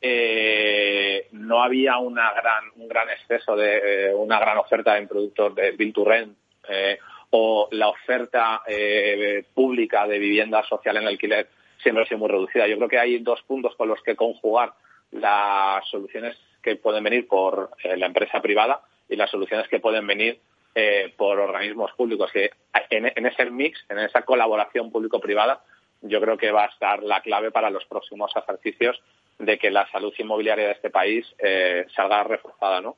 eh, 0.00 1.28
no 1.32 1.62
había 1.62 1.98
una 1.98 2.32
gran, 2.32 2.64
un 2.76 2.88
gran 2.88 3.08
exceso 3.10 3.54
de 3.54 4.08
eh, 4.08 4.14
una 4.14 4.38
gran 4.40 4.58
oferta 4.58 4.98
en 4.98 5.06
productos 5.06 5.54
de 5.54 5.70
build 5.72 5.94
to 5.94 6.04
rent 6.04 6.36
eh, 6.68 6.98
o 7.34 7.68
la 7.72 7.88
oferta 7.88 8.62
eh, 8.66 9.44
pública 9.54 10.06
de 10.06 10.18
vivienda 10.18 10.62
social 10.64 10.98
en 10.98 11.06
alquiler 11.06 11.48
siempre 11.82 12.04
ha 12.04 12.06
sido 12.06 12.18
muy 12.18 12.28
reducida. 12.28 12.66
Yo 12.66 12.76
creo 12.76 12.88
que 12.88 12.98
hay 12.98 13.18
dos 13.18 13.42
puntos 13.42 13.74
con 13.74 13.88
los 13.88 14.02
que 14.02 14.14
conjugar 14.14 14.74
las 15.12 15.86
soluciones 15.88 16.36
que 16.62 16.76
pueden 16.76 17.02
venir 17.04 17.26
por 17.26 17.70
eh, 17.82 17.96
la 17.96 18.06
empresa 18.06 18.40
privada 18.40 18.82
y 19.08 19.16
las 19.16 19.30
soluciones 19.30 19.66
que 19.68 19.80
pueden 19.80 20.06
venir 20.06 20.40
eh, 20.74 21.12
por 21.16 21.38
organismos 21.38 21.92
públicos. 21.92 22.30
Que 22.30 22.50
en, 22.90 23.26
ese 23.26 23.50
mix, 23.50 23.82
en 23.88 23.98
esa 23.98 24.22
colaboración 24.22 24.92
público-privada, 24.92 25.62
yo 26.02 26.20
creo 26.20 26.36
que 26.36 26.52
va 26.52 26.64
a 26.64 26.68
estar 26.68 27.02
la 27.02 27.22
clave 27.22 27.50
para 27.50 27.70
los 27.70 27.84
próximos 27.86 28.30
ejercicios 28.36 29.02
de 29.38 29.58
que 29.58 29.70
la 29.70 29.90
salud 29.90 30.12
inmobiliaria 30.18 30.66
de 30.66 30.72
este 30.72 30.90
país 30.90 31.26
eh, 31.38 31.86
salga 31.94 32.24
reforzada, 32.24 32.80
¿no? 32.80 32.96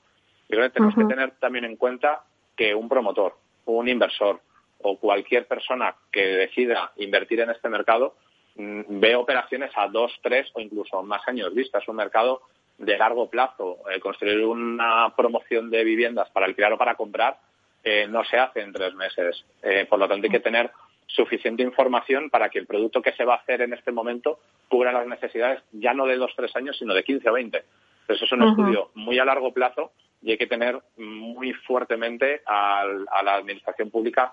Yo 0.48 0.56
creo 0.56 0.64
que 0.64 0.74
tenemos 0.74 0.94
que 0.94 1.04
tener 1.04 1.30
también 1.38 1.64
en 1.64 1.76
cuenta 1.76 2.22
que 2.56 2.74
un 2.74 2.88
promotor, 2.88 3.36
un 3.66 3.88
inversor 3.88 4.40
o 4.82 4.98
cualquier 4.98 5.46
persona 5.46 5.94
que 6.12 6.24
decida 6.24 6.92
invertir 6.96 7.40
en 7.40 7.50
este 7.50 7.68
mercado 7.68 8.14
mm, 8.56 8.82
ve 9.00 9.16
operaciones 9.16 9.70
a 9.76 9.88
dos, 9.88 10.12
tres 10.22 10.50
o 10.54 10.60
incluso 10.60 11.02
más 11.02 11.26
años 11.26 11.54
vista. 11.54 11.78
Es 11.78 11.88
un 11.88 11.96
mercado 11.96 12.42
de 12.78 12.98
largo 12.98 13.28
plazo. 13.28 13.78
Eh, 13.90 14.00
construir 14.00 14.44
una 14.44 15.12
promoción 15.16 15.70
de 15.70 15.84
viviendas 15.84 16.30
para 16.30 16.46
alquilar 16.46 16.72
o 16.72 16.78
para 16.78 16.96
comprar 16.96 17.38
eh, 17.82 18.06
no 18.08 18.24
se 18.24 18.38
hace 18.38 18.60
en 18.60 18.72
tres 18.72 18.94
meses. 18.94 19.44
Eh, 19.62 19.86
por 19.88 19.98
lo 19.98 20.08
tanto, 20.08 20.26
hay 20.26 20.30
que 20.30 20.40
tener 20.40 20.70
suficiente 21.06 21.62
información 21.62 22.30
para 22.30 22.48
que 22.48 22.58
el 22.58 22.66
producto 22.66 23.02
que 23.02 23.12
se 23.12 23.24
va 23.24 23.34
a 23.34 23.38
hacer 23.38 23.62
en 23.62 23.72
este 23.72 23.92
momento 23.92 24.40
cubra 24.68 24.92
las 24.92 25.06
necesidades 25.06 25.62
ya 25.72 25.92
no 25.94 26.06
de 26.06 26.16
dos 26.16 26.32
tres 26.34 26.54
años, 26.56 26.76
sino 26.78 26.94
de 26.94 27.04
15 27.04 27.28
o 27.28 27.32
20. 27.34 27.62
eso 28.08 28.24
es 28.24 28.32
un 28.32 28.42
estudio 28.42 28.90
muy 28.94 29.18
a 29.18 29.24
largo 29.24 29.52
plazo 29.52 29.92
y 30.24 30.32
hay 30.32 30.38
que 30.38 30.46
tener 30.46 30.82
muy 30.96 31.52
fuertemente 31.52 32.42
a 32.46 32.84
la 33.22 33.34
administración 33.34 33.90
pública 33.90 34.32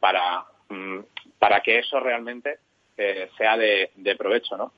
para, 0.00 0.44
mm, 0.68 0.98
para 1.38 1.60
que 1.60 1.78
eso 1.78 2.00
realmente 2.00 2.58
sea 3.38 3.56
de, 3.56 3.90
de 3.94 4.16
provecho, 4.16 4.56
¿no? 4.56 4.72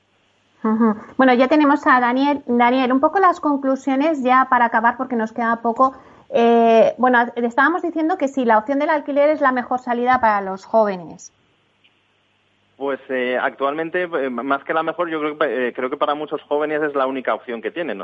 Bueno, 1.17 1.33
ya 1.33 1.47
tenemos 1.47 1.87
a 1.87 1.99
Daniel. 1.99 2.43
Daniel, 2.45 2.91
un 2.91 2.99
poco 2.99 3.19
las 3.19 3.39
conclusiones 3.39 4.21
ya 4.23 4.47
para 4.49 4.65
acabar 4.65 4.97
porque 4.97 5.15
nos 5.15 5.31
queda 5.31 5.61
poco. 5.61 5.93
Eh, 6.29 6.93
bueno, 6.97 7.19
estábamos 7.35 7.81
diciendo 7.81 8.17
que 8.17 8.27
sí, 8.27 8.45
la 8.45 8.57
opción 8.57 8.79
del 8.79 8.89
alquiler 8.89 9.29
es 9.29 9.41
la 9.41 9.51
mejor 9.51 9.79
salida 9.79 10.19
para 10.19 10.41
los 10.41 10.65
jóvenes. 10.65 11.31
Pues 12.79 13.01
eh, 13.09 13.37
actualmente, 13.37 14.03
eh, 14.03 14.29
más 14.29 14.63
que 14.63 14.73
la 14.73 14.83
mejor, 14.83 15.09
yo 15.09 15.19
creo 15.19 15.37
que, 15.37 15.67
eh, 15.67 15.73
creo 15.73 15.89
que 15.89 15.97
para 15.97 16.15
muchos 16.15 16.41
jóvenes 16.43 16.81
es 16.81 16.95
la 16.95 17.07
única 17.07 17.33
opción 17.33 17.61
que 17.61 17.71
tienen. 17.71 18.01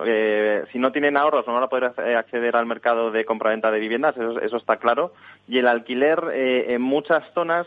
si 0.73 0.80
no 0.80 0.91
tienen 0.91 1.15
ahorros, 1.15 1.47
no 1.47 1.53
van 1.53 1.63
a 1.63 1.69
poder 1.69 1.93
acceder 2.17 2.57
al 2.57 2.65
mercado 2.65 3.09
de 3.09 3.23
compraventa 3.23 3.71
de 3.71 3.80
viviendas, 3.80 4.17
eso, 4.17 4.38
eso 4.41 4.57
está 4.57 4.76
claro. 4.76 5.13
Y 5.47 5.59
el 5.59 5.67
alquiler 5.69 6.19
en 6.34 6.82
muchas 6.82 7.23
zonas 7.34 7.65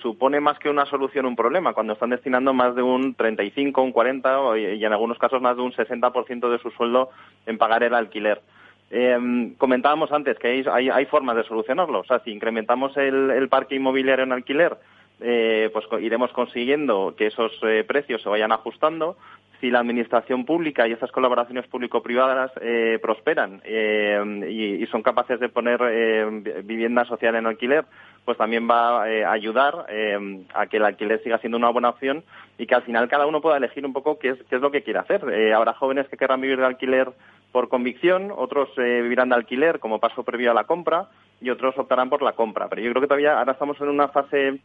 supone 0.00 0.40
más 0.40 0.58
que 0.58 0.70
una 0.70 0.86
solución 0.86 1.26
un 1.26 1.36
problema, 1.36 1.74
cuando 1.74 1.92
están 1.92 2.08
destinando 2.08 2.54
más 2.54 2.74
de 2.74 2.82
un 2.82 3.14
35, 3.14 3.82
un 3.82 3.92
40 3.92 4.56
y 4.56 4.82
en 4.82 4.92
algunos 4.94 5.18
casos 5.18 5.42
más 5.42 5.56
de 5.56 5.62
un 5.62 5.72
60% 5.72 6.48
de 6.50 6.58
su 6.58 6.70
sueldo 6.70 7.10
en 7.44 7.58
pagar 7.58 7.82
el 7.82 7.92
alquiler. 7.92 8.40
comentábamos 9.58 10.10
antes 10.10 10.38
que 10.38 10.48
hay, 10.48 10.88
hay, 10.88 11.04
formas 11.04 11.36
de 11.36 11.44
solucionarlo. 11.44 12.00
O 12.00 12.04
sea, 12.04 12.20
si 12.20 12.30
incrementamos 12.30 12.96
el 12.96 13.46
parque 13.50 13.74
inmobiliario 13.74 14.24
en 14.24 14.32
alquiler, 14.32 14.78
eh, 15.22 15.68
pues 15.72 15.84
iremos 16.02 16.32
consiguiendo 16.32 17.14
que 17.16 17.26
esos 17.26 17.52
eh, 17.62 17.84
precios 17.86 18.22
se 18.22 18.28
vayan 18.28 18.52
ajustando. 18.52 19.16
Si 19.60 19.70
la 19.70 19.80
administración 19.80 20.46
pública 20.46 20.88
y 20.88 20.92
esas 20.92 21.12
colaboraciones 21.12 21.66
público-privadas 21.66 22.50
eh, 22.62 22.98
prosperan 23.02 23.60
y, 23.66 24.86
son 24.86 25.02
capaces 25.02 25.38
de 25.38 25.50
poner 25.50 26.62
vivienda 26.64 27.04
social 27.04 27.34
en 27.34 27.46
alquiler, 27.46 27.84
pues 28.24 28.38
también 28.38 28.68
va 28.68 29.04
a 29.04 29.32
ayudar 29.32 29.86
a 30.54 30.66
que 30.66 30.78
el 30.78 30.84
alquiler 30.84 31.22
siga 31.22 31.38
siendo 31.38 31.58
una 31.58 31.68
buena 31.68 31.90
opción 31.90 32.24
y 32.56 32.66
que 32.66 32.74
al 32.74 32.82
final 32.82 33.08
cada 33.08 33.26
uno 33.26 33.42
pueda 33.42 33.58
elegir 33.58 33.84
un 33.84 33.92
poco 33.92 34.18
qué 34.18 34.30
es, 34.30 34.38
qué 34.48 34.56
es 34.56 34.62
lo 34.62 34.70
que 34.70 34.82
quiere 34.82 34.98
hacer. 34.98 35.22
habrá 35.54 35.74
jóvenes 35.74 36.08
que 36.08 36.16
querrán 36.16 36.40
vivir 36.40 36.58
de 36.58 36.66
alquiler 36.66 37.10
por 37.52 37.68
convicción, 37.68 38.32
otros 38.34 38.70
vivirán 38.76 39.28
de 39.28 39.34
alquiler 39.34 39.78
como 39.78 40.00
paso 40.00 40.24
previo 40.24 40.50
a 40.50 40.54
la 40.54 40.64
compra 40.64 41.08
y 41.40 41.50
otros 41.50 41.76
optarán 41.76 42.08
por 42.08 42.22
la 42.22 42.32
compra. 42.32 42.68
Pero 42.68 42.80
yo 42.82 42.90
creo 42.90 43.02
que 43.02 43.08
todavía 43.08 43.38
ahora 43.38 43.52
estamos 43.52 43.78
en 43.80 43.88
una 43.88 44.08
fase 44.08 44.60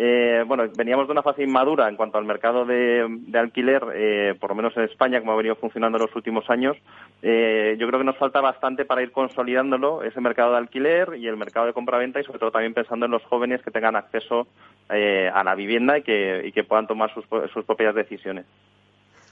eh, 0.00 0.44
bueno, 0.46 0.62
veníamos 0.76 1.08
de 1.08 1.12
una 1.12 1.24
fase 1.24 1.42
inmadura 1.42 1.88
en 1.88 1.96
cuanto 1.96 2.18
al 2.18 2.24
mercado 2.24 2.64
de, 2.64 3.04
alquiler, 3.34 3.82
eh, 3.94 4.36
por 4.38 4.50
lo 4.50 4.54
menos 4.54 4.76
en 4.76 4.84
España, 4.84 5.18
como 5.18 5.32
ha 5.32 5.36
venido 5.36 5.56
funcionando 5.56 5.98
en 5.98 6.04
los 6.04 6.14
últimos 6.14 6.48
años. 6.50 6.76
Eh, 7.20 7.76
yo 7.80 7.88
creo 7.88 7.98
que 7.98 8.04
nos 8.04 8.16
falta 8.16 8.40
bastante 8.40 8.84
para 8.84 9.02
ir 9.02 9.10
consolidándolo, 9.10 10.04
ese 10.04 10.20
mercado 10.20 10.52
de 10.52 10.58
alquiler 10.58 11.16
y 11.18 11.26
el 11.26 11.36
mercado 11.36 11.66
de 11.66 11.72
compraventa 11.72 12.20
y 12.20 12.22
sobre 12.22 12.38
todo 12.38 12.52
también 12.52 12.74
pensando 12.74 13.06
en 13.06 13.10
los 13.10 13.24
jóvenes 13.24 13.60
que 13.60 13.72
tengan 13.72 13.96
acceso 13.96 14.46
a 14.88 15.42
la 15.42 15.54
vivienda 15.56 15.98
y 15.98 16.02
que, 16.02 16.64
puedan 16.68 16.86
tomar 16.86 17.12
sus, 17.12 17.26
propias 17.66 17.92
decisiones. 17.92 18.46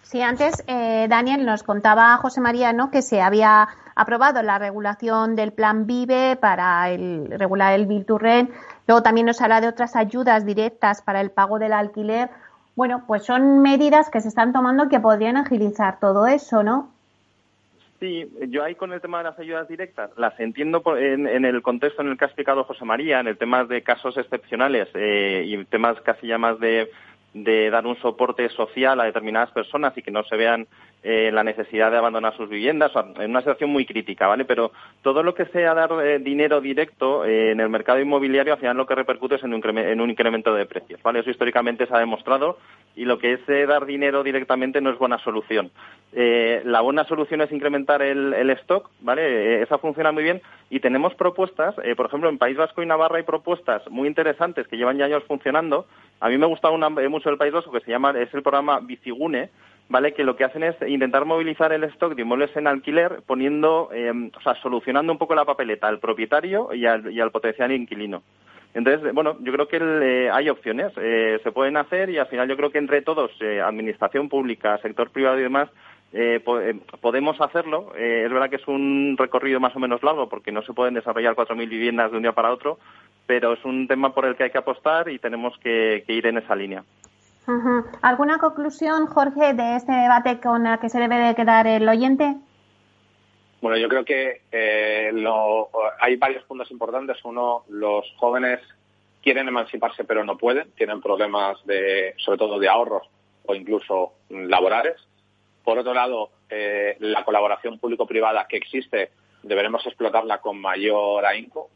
Sí, 0.06 0.22
antes 0.22 0.64
Daniel 0.66 1.44
nos 1.44 1.64
contaba 1.64 2.16
José 2.18 2.40
María 2.40 2.72
¿no? 2.72 2.92
que 2.92 3.02
se 3.02 3.20
había 3.20 3.68
aprobado 3.96 4.40
la 4.40 4.56
regulación 4.56 5.34
del 5.34 5.52
plan 5.52 5.84
Vive 5.84 6.36
para 6.36 6.88
el, 6.90 7.28
regular 7.28 7.74
el 7.74 7.86
Bill 7.86 8.06
Luego 8.08 9.02
también 9.02 9.26
nos 9.26 9.40
habla 9.40 9.60
de 9.60 9.66
otras 9.66 9.96
ayudas 9.96 10.46
directas 10.46 11.02
para 11.02 11.20
el 11.20 11.32
pago 11.32 11.58
del 11.58 11.72
alquiler. 11.72 12.28
Bueno, 12.76 13.02
pues 13.04 13.24
son 13.24 13.62
medidas 13.62 14.08
que 14.08 14.20
se 14.20 14.28
están 14.28 14.52
tomando 14.52 14.88
que 14.88 15.00
podrían 15.00 15.38
agilizar 15.38 15.98
todo 15.98 16.28
eso, 16.28 16.62
¿no? 16.62 16.92
Sí, 17.98 18.30
yo 18.48 18.62
ahí 18.62 18.76
con 18.76 18.92
el 18.92 19.00
tema 19.00 19.18
de 19.18 19.24
las 19.24 19.38
ayudas 19.40 19.66
directas 19.66 20.10
las 20.16 20.38
entiendo 20.38 20.84
en, 20.98 21.44
el 21.44 21.62
contexto 21.62 22.02
en 22.02 22.08
el 22.08 22.18
que 22.18 22.26
ha 22.26 22.28
explicado 22.28 22.62
José 22.62 22.84
María, 22.84 23.18
en 23.18 23.26
el 23.26 23.38
tema 23.38 23.64
de 23.64 23.82
casos 23.82 24.16
excepcionales 24.18 24.88
y 24.94 25.54
y 25.56 25.64
temas 25.64 25.98
casi 26.02 26.26
ya 26.28 26.36
más 26.36 26.60
de, 26.60 26.90
de 27.44 27.68
dar 27.68 27.86
un 27.86 27.96
soporte 28.00 28.48
social 28.48 28.98
a 28.98 29.04
determinadas 29.04 29.50
personas 29.50 29.96
y 29.96 30.02
que 30.02 30.10
no 30.10 30.24
se 30.24 30.36
vean 30.36 30.66
eh, 31.08 31.30
la 31.30 31.44
necesidad 31.44 31.92
de 31.92 31.98
abandonar 31.98 32.36
sus 32.36 32.48
viviendas, 32.48 32.90
en 33.20 33.30
una 33.30 33.38
situación 33.38 33.70
muy 33.70 33.86
crítica, 33.86 34.26
¿vale? 34.26 34.44
Pero 34.44 34.72
todo 35.02 35.22
lo 35.22 35.36
que 35.36 35.44
sea 35.46 35.72
dar 35.72 35.92
eh, 36.04 36.18
dinero 36.18 36.60
directo 36.60 37.24
eh, 37.24 37.52
en 37.52 37.60
el 37.60 37.68
mercado 37.68 38.00
inmobiliario, 38.00 38.54
al 38.54 38.58
final 38.58 38.76
lo 38.76 38.86
que 38.86 38.96
repercute 38.96 39.36
es 39.36 39.44
en 39.44 39.54
un, 39.54 40.10
incremento 40.10 40.52
de 40.52 40.66
precios, 40.66 41.00
¿vale? 41.04 41.20
Eso 41.20 41.30
históricamente 41.30 41.86
se 41.86 41.94
ha 41.94 42.00
demostrado 42.00 42.58
y 42.96 43.04
lo 43.04 43.20
que 43.20 43.34
es 43.34 43.68
dar 43.68 43.86
dinero 43.86 44.24
directamente 44.24 44.80
no 44.80 44.90
es 44.90 44.98
buena 44.98 45.18
solución. 45.18 45.70
la 46.12 46.80
buena 46.80 47.04
solución 47.04 47.40
es 47.40 47.52
incrementar 47.52 48.02
el, 48.02 48.50
stock, 48.62 48.90
¿vale? 49.00 49.62
esa 49.62 49.78
funciona 49.78 50.10
muy 50.10 50.24
bien 50.24 50.40
y 50.70 50.80
tenemos 50.80 51.14
propuestas, 51.14 51.76
por 51.96 52.06
ejemplo, 52.06 52.28
en 52.28 52.38
País 52.38 52.56
Vasco 52.56 52.82
y 52.82 52.86
Navarra 52.86 53.18
hay 53.18 53.22
propuestas 53.22 53.88
muy 53.90 54.08
interesantes 54.08 54.66
que 54.66 54.76
llevan 54.76 54.98
ya 54.98 55.04
años 55.04 55.22
funcionando. 55.24 55.86
A 56.20 56.28
mí 56.28 56.38
me 56.38 56.46
gusta 56.46 56.68
mucho 56.70 57.30
el 57.30 57.36
País 57.36 57.52
Vasco 57.52 57.70
que 57.70 57.80
se 57.80 57.92
llama, 57.92 58.10
es 58.18 58.32
el 58.34 58.42
programa 58.42 58.80
Bicigune, 58.80 59.50
¿vale? 59.88 60.14
Que 60.14 60.24
lo 60.24 60.36
que 60.36 60.44
hacen 60.44 60.62
es 60.62 60.76
intentar 60.86 61.24
movilizar 61.24 61.72
el 61.72 61.84
stock 61.84 62.14
de 62.14 62.22
inmuebles 62.22 62.54
en 62.56 62.66
alquiler 62.66 63.22
poniendo, 63.26 63.90
eh, 63.92 64.12
o 64.36 64.40
sea, 64.40 64.54
solucionando 64.56 65.12
un 65.12 65.18
poco 65.18 65.34
la 65.34 65.44
papeleta 65.44 65.88
al 65.88 66.00
propietario 66.00 66.72
y 66.74 66.86
al, 66.86 67.12
y 67.12 67.20
al 67.20 67.30
potencial 67.30 67.72
inquilino. 67.72 68.22
Entonces, 68.74 69.14
bueno, 69.14 69.38
yo 69.40 69.52
creo 69.52 69.68
que 69.68 69.78
eh, 69.80 70.30
hay 70.30 70.50
opciones, 70.50 70.92
eh, 70.98 71.40
se 71.42 71.52
pueden 71.52 71.78
hacer 71.78 72.10
y 72.10 72.18
al 72.18 72.26
final 72.26 72.46
yo 72.46 72.56
creo 72.56 72.70
que 72.70 72.78
entre 72.78 73.00
todos, 73.00 73.30
administración 73.64 74.28
pública, 74.28 74.76
sector 74.78 75.10
privado 75.10 75.38
y 75.38 75.42
demás, 75.42 75.70
podemos 77.02 77.38
hacerlo. 77.40 77.92
es 77.94 78.30
verdad 78.30 78.48
que 78.48 78.56
es 78.56 78.66
un 78.68 79.16
recorrido 79.18 79.60
más 79.60 79.76
o 79.76 79.80
menos 79.80 80.02
largo 80.02 80.28
porque 80.30 80.52
no 80.52 80.62
se 80.62 80.72
pueden 80.72 80.94
desarrollar 80.94 81.34
4.000 81.34 81.68
viviendas 81.68 82.10
de 82.10 82.16
un 82.16 82.22
día 82.22 82.32
para 82.32 82.52
otro, 82.52 82.78
pero 83.26 83.52
es 83.52 83.62
un 83.64 83.86
tema 83.86 84.14
por 84.14 84.24
el 84.24 84.34
que 84.34 84.44
hay 84.44 84.50
que 84.50 84.58
apostar 84.58 85.10
y 85.10 85.18
tenemos 85.18 85.58
que 85.58 86.04
ir 86.06 86.26
en 86.26 86.38
esa 86.38 86.54
línea. 86.54 86.84
¿Alguna 88.02 88.38
conclusión, 88.38 89.06
Jorge, 89.06 89.54
de 89.54 89.76
este 89.76 89.92
debate 89.92 90.40
con 90.40 90.64
la 90.64 90.78
que 90.78 90.88
se 90.88 90.98
debe 90.98 91.16
de 91.16 91.34
quedar 91.34 91.66
el 91.66 91.88
oyente? 91.88 92.36
Bueno, 93.60 93.78
yo 93.78 93.88
creo 93.88 94.04
que 94.04 94.42
eh, 94.50 95.12
hay 96.00 96.16
varios 96.16 96.44
puntos 96.44 96.70
importantes. 96.70 97.18
Uno, 97.24 97.64
los 97.68 98.12
jóvenes 98.16 98.60
quieren 99.22 99.48
emanciparse 99.48 100.04
pero 100.04 100.24
no 100.24 100.36
pueden, 100.36 100.70
tienen 100.72 101.00
problemas 101.00 101.64
de, 101.66 102.14
sobre 102.18 102.38
todo 102.38 102.58
de 102.58 102.68
ahorros 102.68 103.08
o 103.46 103.54
incluso 103.54 104.12
laborales. 104.28 104.96
Por 105.64 105.78
otro 105.78 105.94
lado, 105.94 106.30
eh, 106.48 106.96
la 107.00 107.24
colaboración 107.24 107.78
público-privada 107.78 108.46
que 108.48 108.56
existe 108.56 109.10
deberemos 109.42 109.86
explotarla 109.86 110.38
con 110.38 110.60
mayor 110.60 111.24
ahínco. 111.24 111.70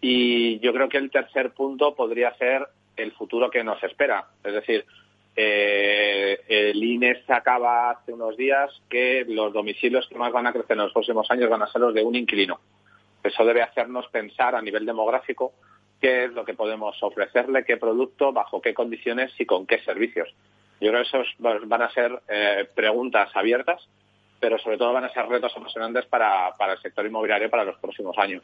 Y 0.00 0.58
yo 0.60 0.72
creo 0.72 0.88
que 0.88 0.98
el 0.98 1.10
tercer 1.10 1.52
punto 1.52 1.94
podría 1.94 2.34
ser 2.36 2.66
el 2.96 3.12
futuro 3.12 3.50
que 3.50 3.64
nos 3.64 3.82
espera. 3.82 4.26
Es 4.44 4.54
decir, 4.54 4.84
eh, 5.36 6.40
el 6.48 6.82
INE 6.82 7.22
sacaba 7.26 7.90
hace 7.90 8.12
unos 8.12 8.36
días 8.36 8.70
que 8.88 9.24
los 9.28 9.52
domicilios 9.52 10.06
que 10.08 10.18
más 10.18 10.32
van 10.32 10.46
a 10.46 10.52
crecer 10.52 10.72
en 10.72 10.84
los 10.84 10.92
próximos 10.92 11.30
años 11.30 11.48
van 11.48 11.62
a 11.62 11.70
ser 11.70 11.80
los 11.80 11.94
de 11.94 12.02
un 12.02 12.14
inquilino. 12.14 12.60
Eso 13.22 13.44
debe 13.44 13.62
hacernos 13.62 14.08
pensar 14.08 14.54
a 14.54 14.62
nivel 14.62 14.86
demográfico 14.86 15.52
qué 16.00 16.24
es 16.24 16.32
lo 16.32 16.44
que 16.44 16.54
podemos 16.54 17.00
ofrecerle, 17.02 17.64
qué 17.64 17.76
producto, 17.76 18.32
bajo 18.32 18.60
qué 18.60 18.72
condiciones 18.74 19.32
y 19.38 19.44
con 19.44 19.66
qué 19.66 19.78
servicios. 19.80 20.28
Yo 20.80 20.90
creo 20.90 21.02
que 21.02 21.08
esos 21.08 21.26
van 21.38 21.82
a 21.82 21.90
ser 21.90 22.22
eh, 22.28 22.66
preguntas 22.74 23.28
abiertas, 23.34 23.86
pero 24.40 24.58
sobre 24.58 24.78
todo 24.78 24.94
van 24.94 25.04
a 25.04 25.12
ser 25.12 25.26
retos 25.26 25.52
emocionantes 25.54 26.06
para, 26.06 26.48
el 26.48 26.78
sector 26.80 27.04
inmobiliario 27.04 27.50
para 27.50 27.64
los 27.64 27.76
próximos 27.78 28.16
años. 28.18 28.42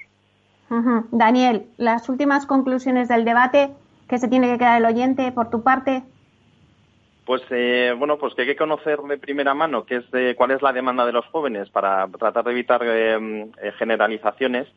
Daniel, 1.10 1.66
las 1.78 2.08
últimas 2.08 2.44
conclusiones 2.44 3.08
del 3.08 3.24
debate, 3.24 3.70
¿qué 4.08 4.18
se 4.18 4.28
tiene 4.28 4.48
que 4.48 4.58
quedar 4.58 4.78
el 4.78 4.84
oyente 4.84 5.32
por 5.32 5.48
tu 5.48 5.62
parte? 5.62 6.02
Pues 7.26 7.42
eh, 7.50 7.92
bueno, 7.98 8.18
pues 8.18 8.34
que 8.34 8.42
hay 8.42 8.46
que 8.46 8.56
conocer 8.56 9.00
de 9.00 9.18
primera 9.18 9.52
mano 9.52 9.84
qué 9.84 9.96
es 9.96 10.36
cuál 10.36 10.52
es 10.52 10.62
la 10.62 10.72
demanda 10.72 11.04
de 11.04 11.12
los 11.12 11.26
jóvenes 11.26 11.68
para 11.70 12.06
tratar 12.06 12.44
de 12.44 12.52
evitar 12.52 12.80
eh, 12.84 13.48
eh, 13.60 13.72
generalizaciones 13.78 14.68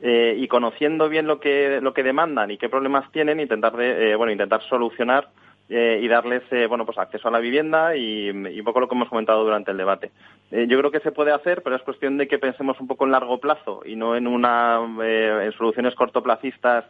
y 0.00 0.46
conociendo 0.46 1.08
bien 1.08 1.26
lo 1.26 1.40
que 1.40 1.80
lo 1.82 1.92
que 1.92 2.04
demandan 2.04 2.52
y 2.52 2.56
qué 2.56 2.68
problemas 2.68 3.10
tienen, 3.10 3.40
intentar 3.40 3.76
de, 3.76 4.14
bueno 4.14 4.30
intentar 4.30 4.62
solucionar 4.62 5.28
y 5.68 6.06
darles 6.06 6.44
bueno 6.68 6.86
pues 6.86 6.98
acceso 6.98 7.26
a 7.26 7.32
la 7.32 7.40
vivienda 7.40 7.96
y, 7.96 8.30
un 8.30 8.64
poco 8.64 8.78
lo 8.78 8.88
que 8.88 8.94
hemos 8.94 9.08
comentado 9.08 9.42
durante 9.42 9.72
el 9.72 9.76
debate. 9.76 10.12
yo 10.52 10.78
creo 10.78 10.92
que 10.92 11.00
se 11.00 11.10
puede 11.10 11.32
hacer, 11.32 11.62
pero 11.64 11.74
es 11.74 11.82
cuestión 11.82 12.16
de 12.16 12.28
que 12.28 12.38
pensemos 12.38 12.78
un 12.78 12.86
poco 12.86 13.06
en 13.06 13.10
largo 13.10 13.38
plazo 13.38 13.82
y 13.84 13.96
no 13.96 14.14
en 14.14 14.28
una 14.28 14.78
en 15.02 15.52
soluciones 15.54 15.96
cortoplacistas, 15.96 16.84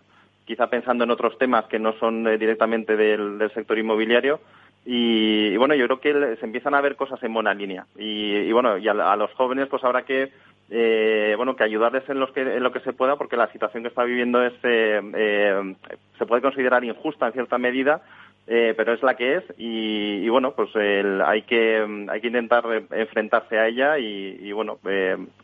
quizá 0.44 0.68
pensando 0.68 1.04
en 1.04 1.10
otros 1.10 1.38
temas 1.38 1.64
que 1.64 1.78
no 1.78 1.94
son 1.94 2.24
directamente 2.38 2.94
del 2.94 3.50
sector 3.54 3.78
inmobiliario 3.78 4.38
y, 4.84 5.56
bueno, 5.56 5.74
yo 5.74 5.86
creo 5.86 6.00
que 6.00 6.36
se 6.36 6.46
empiezan 6.46 6.74
a 6.74 6.80
ver 6.80 6.96
cosas 6.96 7.22
en 7.22 7.34
buena 7.34 7.52
línea. 7.52 7.84
Y, 7.96 8.50
bueno, 8.52 8.78
y 8.78 8.88
a, 8.88 9.16
los 9.16 9.32
jóvenes 9.34 9.68
pues 9.68 9.84
habrá 9.84 10.02
que 10.02 10.30
eh, 10.70 11.34
bueno 11.36 11.56
que 11.56 11.64
ayudarles 11.64 12.08
en, 12.08 12.20
los 12.20 12.30
que, 12.32 12.42
en 12.42 12.62
lo 12.62 12.72
que 12.72 12.80
se 12.80 12.92
pueda 12.92 13.16
porque 13.16 13.36
la 13.36 13.50
situación 13.52 13.82
que 13.82 13.88
está 13.88 14.04
viviendo 14.04 14.42
es 14.42 14.52
eh, 14.62 15.00
eh, 15.14 15.74
se 16.18 16.26
puede 16.26 16.42
considerar 16.42 16.84
injusta 16.84 17.26
en 17.26 17.32
cierta 17.32 17.56
medida 17.58 18.02
pero 18.46 18.94
es 18.94 19.02
la 19.02 19.14
que 19.14 19.36
es. 19.36 19.44
Y, 19.58 20.26
bueno 20.30 20.52
pues 20.52 20.74
hay 20.74 21.42
que 21.42 22.06
hay 22.08 22.20
que 22.22 22.26
intentar 22.28 22.64
enfrentarse 22.92 23.58
a 23.58 23.66
ella 23.66 23.98
y, 23.98 24.50
bueno 24.52 24.78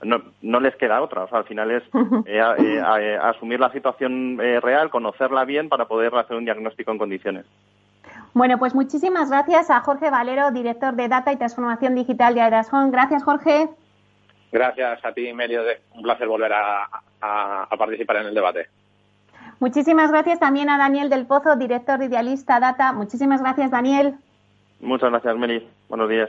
no, 0.03 0.22
no 0.41 0.61
les 0.61 0.74
queda 0.76 1.03
otra. 1.03 1.24
O 1.24 1.28
sea 1.28 1.41
al 1.41 1.45
final 1.45 1.70
es 1.70 1.82
asumir 3.20 3.61
la 3.61 3.70
situación 3.72 4.39
real 4.39 4.89
conocerla 4.89 5.45
bien 5.45 5.68
para 5.68 5.85
poder 5.85 6.14
hacer 6.14 6.35
un 6.35 6.47
diagnóstico 6.47 6.93
en 6.93 6.99
condiciones 6.99 7.45
bueno, 8.35 8.59
pues 8.59 8.74
muchísimas 8.74 9.30
gracias 9.30 9.70
a 9.70 9.80
Jorge 9.80 10.11
Valero, 10.11 10.51
director 10.51 10.95
de 10.95 11.07
Data 11.07 11.32
y 11.32 11.37
Transformación 11.37 11.95
Digital 11.95 12.35
de 12.35 12.41
Aerasón. 12.41 12.91
Gracias, 12.91 13.22
Jorge. 13.22 13.68
Gracias 14.51 15.05
a 15.05 15.12
ti, 15.12 15.32
Melio. 15.32 15.62
Un 15.95 16.03
placer 16.03 16.26
volver 16.26 16.53
a, 16.53 16.89
participar 17.78 18.16
en 18.16 18.26
el 18.26 18.35
debate. 18.35 18.66
Muchísimas 19.61 20.11
gracias 20.11 20.41
también 20.41 20.68
a 20.68 20.78
Daniel 20.78 21.11
del 21.11 21.26
Pozo, 21.26 21.55
director 21.55 21.99
de 21.99 22.07
Idealista 22.07 22.59
Data. 22.59 22.93
Muchísimas 22.93 23.41
gracias, 23.41 23.70
Daniel. 23.70 24.16
Muchas 24.80 25.11
gracias, 25.11 25.37
Meli. 25.37 25.68
Buenos 25.89 26.09
días. 26.09 26.28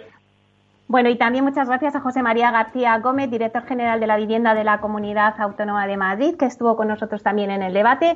Bueno, 0.87 1.09
y 1.09 1.17
también 1.17 1.43
muchas 1.43 1.67
gracias 1.67 1.95
a 1.95 2.01
José 2.01 2.21
María 2.21 2.51
García 2.51 2.99
Gómez, 2.99 3.31
director 3.31 3.63
general 3.63 3.99
de 3.99 4.05
la 4.05 4.17
Vivienda 4.17 4.53
de 4.53 4.63
la 4.63 4.79
Comunidad 4.79 5.33
Autónoma 5.41 5.87
de 5.87 5.97
Madrid, 5.97 6.35
que 6.37 6.45
estuvo 6.45 6.75
con 6.75 6.87
nosotros 6.87 7.23
también 7.23 7.49
en 7.49 7.63
el 7.63 7.73
debate. 7.73 8.15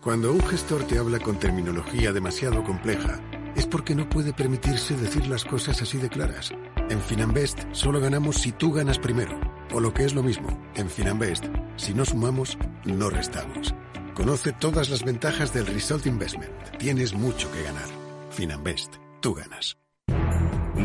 Cuando 0.00 0.32
un 0.32 0.40
gestor 0.40 0.84
te 0.84 0.96
habla 0.96 1.18
con 1.18 1.38
terminología 1.38 2.10
demasiado 2.10 2.64
compleja, 2.64 3.20
es 3.54 3.66
porque 3.66 3.94
no 3.94 4.08
puede 4.08 4.32
permitirse 4.32 4.96
decir 4.96 5.26
las 5.26 5.44
cosas 5.44 5.82
así 5.82 5.98
de 5.98 6.08
claras. 6.08 6.52
En 6.88 7.02
Finanbest 7.02 7.64
solo 7.72 8.00
ganamos 8.00 8.36
si 8.36 8.50
tú 8.50 8.72
ganas 8.72 8.98
primero. 8.98 9.38
O 9.74 9.78
lo 9.78 9.92
que 9.92 10.04
es 10.04 10.14
lo 10.14 10.22
mismo, 10.22 10.58
en 10.74 10.88
Finanbest, 10.88 11.44
si 11.76 11.92
no 11.92 12.06
sumamos, 12.06 12.56
no 12.86 13.10
restamos. 13.10 13.74
Conoce 14.14 14.52
todas 14.52 14.88
las 14.88 15.04
ventajas 15.04 15.52
del 15.52 15.66
Result 15.66 16.06
Investment. 16.06 16.78
Tienes 16.78 17.12
mucho 17.12 17.52
que 17.52 17.62
ganar. 17.62 17.88
Finanbest, 18.30 18.94
tú 19.20 19.34
ganas. 19.34 19.79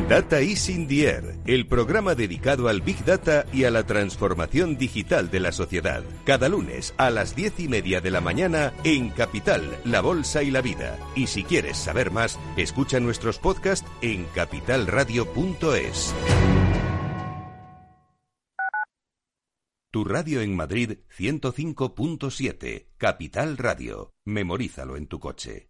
Data 0.07 0.39
is 0.39 0.69
in 0.69 0.87
the 0.87 1.07
air, 1.07 1.35
el 1.47 1.65
programa 1.65 2.13
dedicado 2.13 2.67
al 2.67 2.81
Big 2.81 3.03
Data 3.05 3.45
y 3.51 3.63
a 3.63 3.71
la 3.71 3.87
transformación 3.87 4.77
digital 4.77 5.31
de 5.31 5.39
la 5.39 5.51
sociedad. 5.51 6.03
Cada 6.25 6.47
lunes 6.47 6.93
a 6.97 7.09
las 7.09 7.35
diez 7.35 7.59
y 7.59 7.67
media 7.67 8.01
de 8.01 8.11
la 8.11 8.21
mañana 8.21 8.71
en 8.83 9.09
Capital, 9.09 9.79
La 9.83 10.01
Bolsa 10.01 10.43
y 10.43 10.51
la 10.51 10.61
Vida. 10.61 10.99
Y 11.15 11.25
si 11.25 11.43
quieres 11.43 11.77
saber 11.77 12.11
más, 12.11 12.37
escucha 12.55 12.99
nuestros 12.99 13.39
podcasts 13.39 13.89
en 14.01 14.25
capitalradio.es. 14.35 16.13
Tu 19.89 20.03
radio 20.03 20.41
en 20.41 20.55
Madrid 20.55 20.99
105.7, 21.17 22.89
Capital 22.97 23.57
Radio. 23.57 24.13
Memorízalo 24.23 24.97
en 24.97 25.07
tu 25.07 25.19
coche. 25.19 25.69